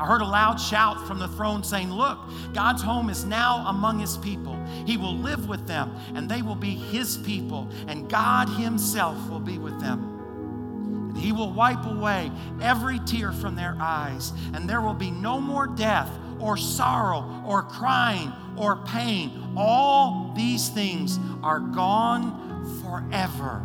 I 0.00 0.06
heard 0.06 0.20
a 0.20 0.26
loud 0.26 0.60
shout 0.60 1.06
from 1.06 1.18
the 1.18 1.28
throne 1.28 1.64
saying, 1.64 1.90
Look, 1.90 2.18
God's 2.54 2.82
home 2.82 3.10
is 3.10 3.24
now 3.24 3.66
among 3.66 3.98
his 3.98 4.16
people. 4.18 4.56
He 4.86 4.96
will 4.96 5.16
live 5.16 5.48
with 5.48 5.66
them, 5.66 5.94
and 6.14 6.28
they 6.28 6.42
will 6.42 6.54
be 6.54 6.74
his 6.74 7.16
people, 7.18 7.68
and 7.88 8.08
God 8.08 8.48
himself 8.48 9.28
will 9.28 9.40
be 9.40 9.58
with 9.58 9.80
them. 9.80 11.08
And 11.08 11.18
he 11.18 11.32
will 11.32 11.50
wipe 11.52 11.84
away 11.84 12.30
every 12.60 13.00
tear 13.00 13.32
from 13.32 13.56
their 13.56 13.76
eyes, 13.80 14.32
and 14.52 14.68
there 14.68 14.80
will 14.80 14.94
be 14.94 15.10
no 15.10 15.40
more 15.40 15.66
death 15.66 16.10
or 16.40 16.56
sorrow 16.56 17.42
or 17.46 17.62
crying 17.62 18.32
or 18.56 18.76
pain. 18.84 19.52
All 19.56 20.32
these 20.36 20.68
things 20.68 21.18
are 21.42 21.60
gone 21.60 22.66
forever. 22.82 23.62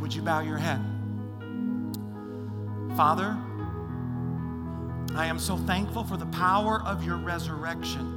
Would 0.00 0.14
you 0.14 0.22
bow 0.22 0.40
your 0.40 0.58
head? 0.58 0.80
Father, 2.96 3.36
I 5.14 5.26
am 5.26 5.38
so 5.38 5.56
thankful 5.56 6.04
for 6.04 6.16
the 6.16 6.26
power 6.26 6.82
of 6.84 7.04
your 7.04 7.16
resurrection. 7.16 8.14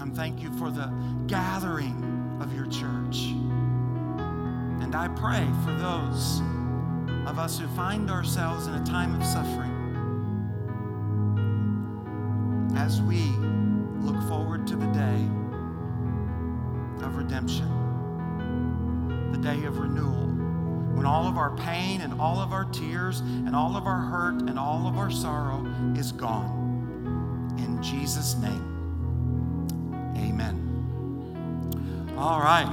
And 0.00 0.14
thank 0.14 0.40
you 0.40 0.52
for 0.58 0.70
the 0.70 0.92
gathering 1.26 2.38
of 2.40 2.54
your 2.54 2.66
church. 2.66 3.34
And 4.80 4.94
I 4.94 5.08
pray 5.08 5.46
for 5.64 5.72
those 5.72 6.40
of 7.26 7.38
us 7.38 7.58
who 7.58 7.66
find 7.68 8.10
ourselves 8.10 8.66
in 8.66 8.74
a 8.74 8.84
time 8.84 9.14
of 9.14 9.26
suffering 9.26 9.74
as 12.76 13.02
we 13.02 13.20
look 14.00 14.20
forward 14.28 14.66
to 14.66 14.76
the 14.76 14.86
day 14.86 15.28
of 17.04 17.16
redemption, 17.16 17.68
the 19.32 19.38
day 19.38 19.64
of 19.64 19.78
renewal, 19.78 20.28
when 20.96 21.04
all 21.04 21.26
of 21.26 21.36
our 21.36 21.54
pain 21.56 22.00
and 22.00 22.18
all 22.20 22.38
of 22.38 22.52
our 22.52 22.64
tears 22.66 23.20
and 23.20 23.54
all 23.54 23.76
of 23.76 23.86
our 23.86 24.00
hurt 24.00 24.40
and 24.42 24.58
all 24.58 24.86
of 24.86 24.96
our 24.96 25.10
sorrow 25.10 25.66
is 25.96 26.12
gone. 26.12 27.54
In 27.58 27.82
Jesus' 27.82 28.36
name, 28.36 28.64
amen. 30.16 30.56
All 32.16 32.40
right. 32.40 32.66